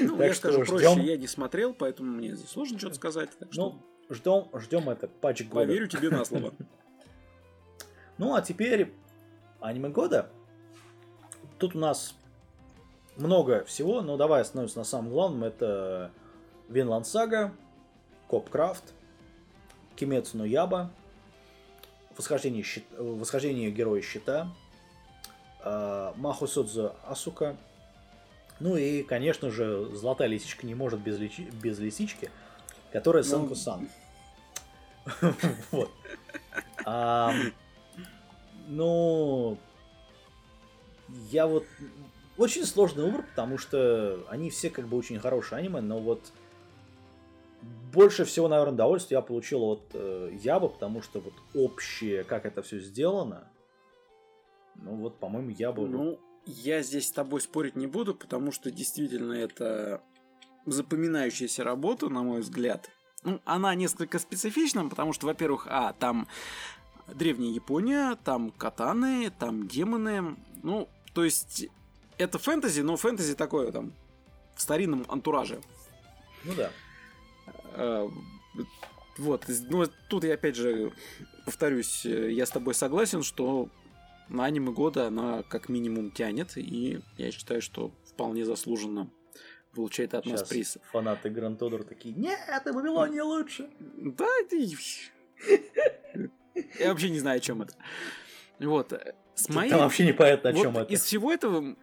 [0.00, 0.94] Ну, так я что скажу ждем...
[0.94, 3.30] проще, я не смотрел, поэтому мне здесь сложно что-то сказать.
[3.38, 3.70] Так что...
[4.08, 5.66] Ну, ждем, ждем это патч года.
[5.66, 6.52] Поверю тебе на слово.
[8.16, 8.92] Ну, а теперь
[9.60, 10.30] аниме года.
[11.64, 12.14] Тут у нас
[13.16, 15.44] много всего, но давай остановимся на самом главном.
[15.44, 16.10] Это
[16.68, 17.54] Винланд Сага,
[18.28, 18.92] Копкрафт,
[19.96, 20.90] Кимецу но Яба,
[22.18, 22.84] Восхождение, щит...
[22.98, 24.52] Восхождение Героя Щита,
[25.64, 27.56] э, Маху Содзу Асука,
[28.60, 31.48] ну и, конечно же, Золотая Лисичка не может без, личи...
[31.62, 32.30] без Лисички,
[32.92, 33.88] которая Санку Сан.
[35.70, 35.90] Вот.
[38.68, 39.58] Ну,
[41.30, 41.64] я вот
[42.36, 46.32] очень сложный выбор, потому что они все как бы очень хорошие аниме, но вот
[47.92, 52.62] больше всего, наверное, удовольствия я получил от э, Яба, потому что вот общее, как это
[52.62, 53.48] все сделано,
[54.76, 55.88] ну вот, по-моему, я бы...
[55.88, 60.02] Ну, я здесь с тобой спорить не буду, потому что действительно это
[60.66, 62.90] запоминающаяся работа, на мой взгляд.
[63.22, 66.28] Ну, она несколько специфична, потому что, во-первых, а, там
[67.06, 70.36] древняя Япония, там катаны, там демоны.
[70.62, 71.66] Ну, то есть,
[72.18, 73.92] это фэнтези, но фэнтези такое там
[74.54, 75.60] в старинном антураже.
[76.44, 76.70] Ну да.
[77.72, 78.10] А,
[79.18, 80.92] вот, ну, тут я опять же
[81.44, 83.68] повторюсь, я с тобой согласен, что
[84.28, 89.10] на аниме года она как минимум тянет, и я считаю, что вполне заслуженно
[89.74, 90.78] получает от Сейчас нас приз.
[90.92, 93.68] фанаты Гранд Тодор такие, нет, это Вавилония лучше.
[93.80, 94.70] Да, ты...
[96.78, 97.74] Я вообще не знаю, о чем это.
[98.60, 98.92] Вот.
[99.34, 99.70] Э, с моей...
[99.70, 100.92] Там вообще непонятно, о вот чем это.
[100.92, 101.76] Из всего этого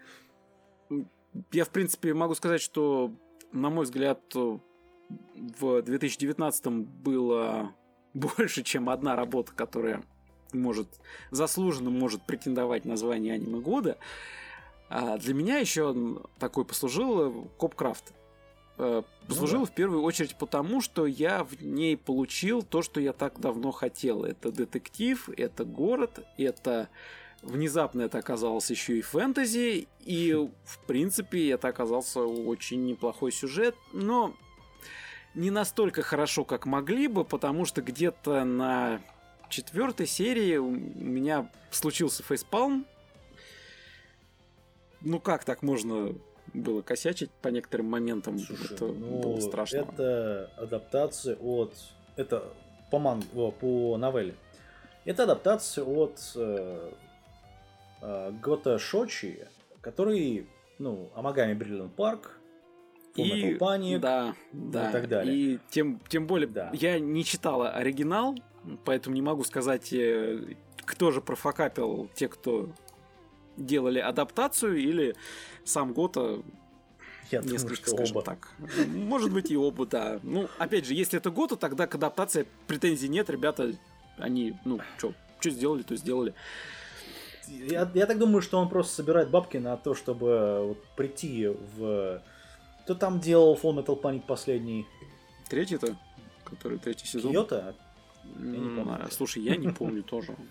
[1.52, 3.12] я, в принципе, могу сказать, что,
[3.52, 7.74] на мой взгляд, в 2019 было
[8.14, 10.04] больше, чем одна работа, которая
[10.54, 10.88] может
[11.30, 13.98] заслуженно может претендовать на звание аниме года.
[14.90, 18.14] А для меня еще такой послужил Копкрафт.
[18.78, 19.72] Э, послужил ну, да.
[19.72, 24.26] в первую очередь потому, что я в ней получил то, что я так давно хотел.
[24.26, 26.90] Это детектив, это город, это
[27.42, 34.34] внезапно это оказалось еще и фэнтези, и в принципе это оказался очень неплохой сюжет, но
[35.34, 39.02] не настолько хорошо, как могли бы, потому что где-то на
[39.50, 42.86] четвертой серии у меня случился фейспалм.
[45.02, 46.14] Ну как так можно
[46.54, 48.38] было косячить по некоторым моментам?
[48.38, 49.78] Слушай, это ну, было страшно.
[49.78, 51.74] Это адаптация от...
[52.18, 52.44] Это
[52.92, 53.24] по, ман...
[53.24, 54.36] по новелле.
[55.06, 56.92] Это адаптация от э,
[58.02, 59.48] э, Гота Шочи,
[59.82, 60.48] который,
[60.80, 62.38] ну, Амагами Бриллиант Парк,
[63.16, 65.36] и, Panic, да, да, и так далее.
[65.36, 66.70] И тем, тем более, да.
[66.74, 68.36] я не читала оригинал,
[68.86, 70.56] поэтому не могу сказать, э,
[70.86, 72.70] кто же профокапил те, кто
[73.58, 75.16] делали адаптацию, или
[75.66, 76.42] сам Гота
[77.32, 78.26] я несколько, думаю, скажем оба.
[78.26, 78.54] так.
[78.88, 80.20] Может быть и оба, да.
[80.24, 83.74] Ну, опять же, если это Гота, тогда к адаптации претензий нет, ребята,
[84.18, 86.34] они, ну, что, что сделали, то сделали.
[87.48, 92.22] Я, я так думаю, что он просто собирает бабки на то, чтобы вот прийти в...
[92.84, 94.88] Кто там делал Full Metal Panic последний?
[95.50, 95.98] Третий-то?
[96.44, 97.32] Который третий сезон?
[97.32, 97.76] Киото?
[99.12, 100.36] Слушай, я не помню тоже.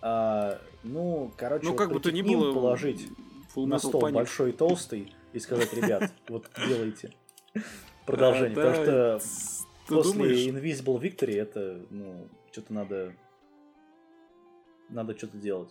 [0.00, 3.08] А, ну, короче, ну, как бы то ни было, положить
[3.56, 4.12] на стол Panic.
[4.12, 7.12] большой толстый и сказать, ребят, вот делайте
[8.06, 8.54] продолжение.
[8.54, 9.20] Потому что
[9.88, 13.14] после Invisible Victory это, ну, что-то надо...
[14.88, 15.70] Надо что-то делать.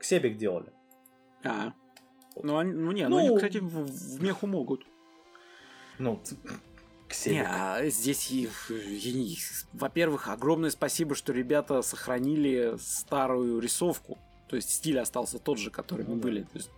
[0.00, 0.72] Ксебик делали.
[1.44, 1.72] А.
[2.42, 4.86] Ну, они, ну не, ну, они, кстати, в, в меху могут.
[5.98, 6.20] Ну.
[7.26, 8.32] Не, а здесь,
[9.72, 14.16] во-первых, огромное спасибо, что ребята сохранили старую рисовку.
[14.48, 16.42] То есть стиль остался тот же, который мы были.
[16.42, 16.70] То есть,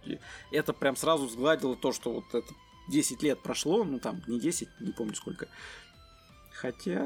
[0.50, 2.52] это прям сразу сгладило то, что вот это
[2.88, 5.48] 10 лет прошло, ну там не 10, не помню сколько.
[6.50, 7.02] Хотя,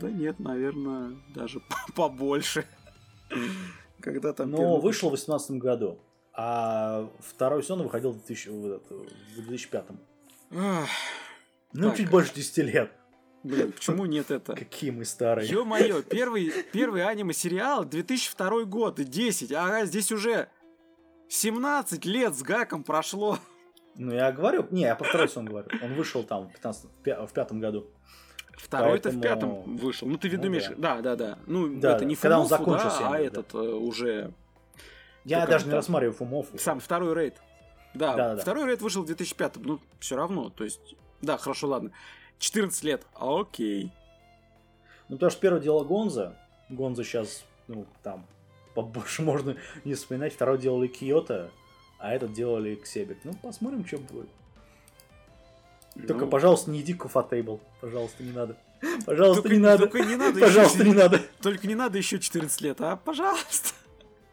[0.00, 1.60] да нет, наверное, даже
[1.94, 2.64] побольше.
[4.00, 4.50] Когда там...
[4.50, 4.80] Ну, первый...
[4.80, 5.98] вышел в 2018 году,
[6.32, 9.84] а второй сезон выходил в, 2000, в 2005.
[10.50, 11.96] Ну, так.
[11.96, 12.92] чуть больше 10 лет.
[13.42, 14.54] Блин, почему нет это?
[14.56, 15.48] Какие мы старые.
[15.48, 20.48] Ё-моё, первый, первый аниме-сериал 2002 год, 10, ага, здесь уже
[21.28, 23.38] 17 лет с гаком прошло.
[23.94, 25.68] Ну, я говорю, не, я по второй сезон говорю.
[25.82, 27.86] Он вышел там в, 15, в пятом году.
[28.56, 29.18] Второй-то Поэтому...
[29.18, 30.08] в пятом вышел.
[30.08, 30.96] Ну, ты виду ну, да.
[30.96, 31.38] да, да, да.
[31.46, 33.60] Ну, да, это не Когда он закончился, да, а этот да.
[33.60, 34.32] уже...
[35.24, 36.46] Я даже не рассматриваю Фумов.
[36.56, 37.34] Сам второй рейд.
[37.94, 41.68] Да, да, да, второй рейд вышел в 2005 ну, все равно, то есть да, хорошо,
[41.68, 41.90] ладно.
[42.38, 43.06] 14 лет.
[43.14, 43.90] Окей.
[45.08, 46.36] Ну, потому что первое дело Гонза.
[46.68, 48.26] Гонза сейчас, ну, там,
[48.74, 50.34] побольше можно не вспоминать.
[50.34, 51.50] Второе делали Киото,
[51.98, 53.18] а этот делали Ксебик.
[53.24, 54.28] Ну, посмотрим, что будет.
[56.06, 56.30] Только, ну...
[56.30, 57.60] пожалуйста, не иди Куфатейбл.
[57.80, 58.56] Пожалуйста, не надо.
[59.06, 59.78] Пожалуйста, только, не надо.
[59.86, 61.20] Только не надо Пожалуйста, еще, не надо.
[61.40, 62.96] Только не надо еще 14 лет, а?
[62.96, 63.70] Пожалуйста.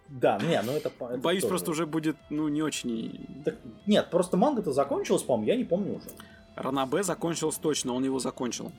[0.09, 0.89] Да, не, ну это...
[0.89, 1.49] это Боюсь, тоже.
[1.49, 3.25] просто уже будет, ну, не очень...
[3.45, 3.55] Так,
[3.87, 6.09] нет, просто манга-то закончилась, по-моему, я не помню уже.
[6.55, 8.71] Ранобе закончилась точно, он его закончил.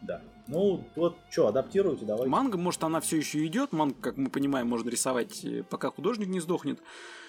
[0.00, 0.22] Да.
[0.46, 2.30] Ну, вот что, адаптируйте, давайте.
[2.30, 3.72] Манга, может, она все еще идет.
[3.72, 6.80] Манга, как мы понимаем, можно рисовать, э, пока художник не сдохнет.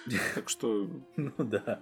[0.36, 0.88] Так что.
[1.18, 1.80] Ну да.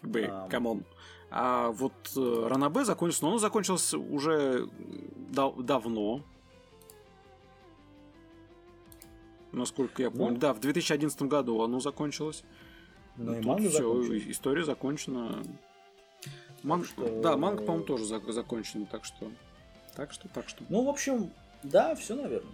[0.00, 0.84] Как бы, come on.
[1.30, 4.68] А вот э, Ранобе закончился, но он закончился уже
[5.28, 6.22] давно.
[9.52, 10.34] Насколько я помню.
[10.34, 10.38] Ну.
[10.38, 12.44] Да, в 2011 году оно закончилось.
[13.16, 15.42] Ну, и манга все, история закончена.
[16.62, 16.84] Ман...
[16.84, 17.20] Что...
[17.20, 19.30] Да, манга, по-моему, тоже закончена, так что...
[19.94, 20.62] Так что, так что.
[20.68, 21.30] Ну, в общем,
[21.62, 22.52] да, все, наверное.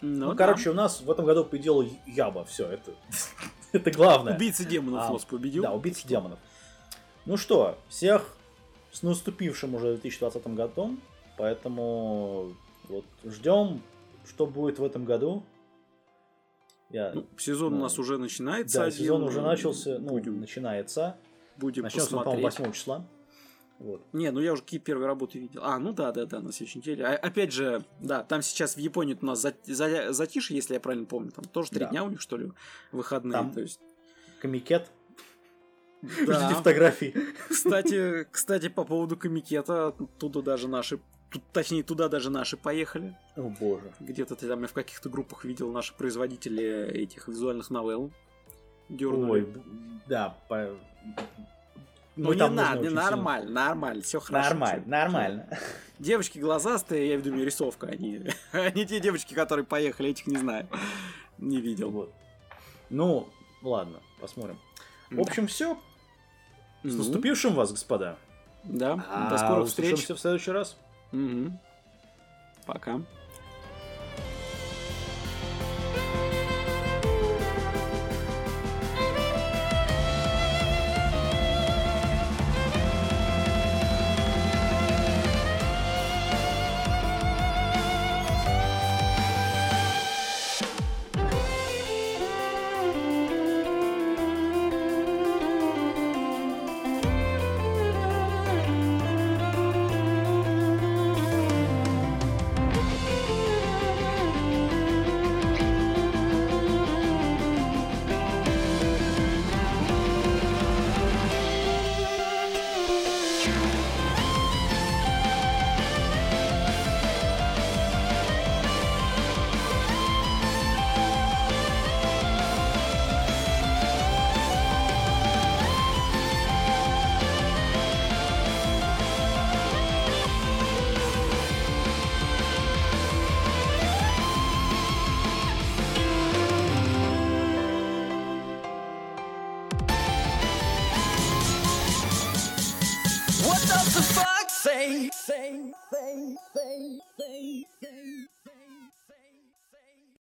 [0.00, 0.36] Ну, ну да.
[0.36, 2.44] короче, у нас в этом году победил Яба.
[2.44, 2.94] Все, это,
[3.72, 4.34] это главное.
[4.34, 5.62] Убийца демонов а, нас победил.
[5.62, 6.08] Да, убийца что?
[6.08, 6.38] демонов.
[7.26, 8.36] Ну что, всех
[8.92, 11.00] с наступившим уже 2020 годом.
[11.36, 12.52] Поэтому
[12.88, 13.80] вот ждем,
[14.26, 15.44] что будет в этом году.
[16.90, 18.78] Я, ну, сезон ну, у нас уже начинается.
[18.78, 21.16] Да, один, сезон уже начался, ну, будем, начинается.
[21.56, 23.04] Будем Начнется по-моему, 8 числа.
[23.78, 24.02] Вот.
[24.12, 25.60] Не, ну я уже какие первые работы видел.
[25.62, 27.04] А, ну да, да, да, на следующей неделе.
[27.04, 30.80] А, опять же, да, там сейчас в Японии у нас за, за, затишье, если я
[30.80, 31.30] правильно помню.
[31.30, 31.90] Там тоже три да.
[31.90, 32.52] дня у них, что ли,
[32.90, 33.32] выходные.
[33.32, 33.80] Там то есть...
[34.40, 34.90] Комикет.
[36.26, 36.50] Да.
[36.50, 37.14] фотографии.
[37.48, 41.00] Кстати, кстати, по поводу комикета, туда даже наши
[41.30, 43.14] Тут, точнее, туда даже наши поехали.
[43.36, 43.92] О боже.
[44.00, 48.10] Где-то там я в каких-то группах видел наши производители этих визуальных новелл.
[48.88, 49.42] Дернули.
[49.42, 49.62] Ой,
[50.06, 50.74] да, по...
[52.18, 53.64] Ну, не надо, не нормально, сильно.
[53.64, 54.48] нормально, все хорошо.
[54.50, 54.90] Нормально, все.
[54.90, 55.58] нормально.
[56.00, 58.22] Девочки глазастые, я веду рисовка, они,
[58.52, 60.66] они те девочки, которые поехали, этих не знаю,
[61.38, 61.90] не видел.
[61.90, 62.12] Вот.
[62.90, 63.28] Ну,
[63.62, 64.58] ладно, посмотрим.
[65.10, 65.74] В общем, все.
[66.82, 66.98] С ну.
[66.98, 68.16] наступившим вас, господа.
[68.64, 69.92] Да, а, до скорых встреч.
[69.92, 70.76] Услышимся в следующий раз.
[72.66, 73.00] Пока.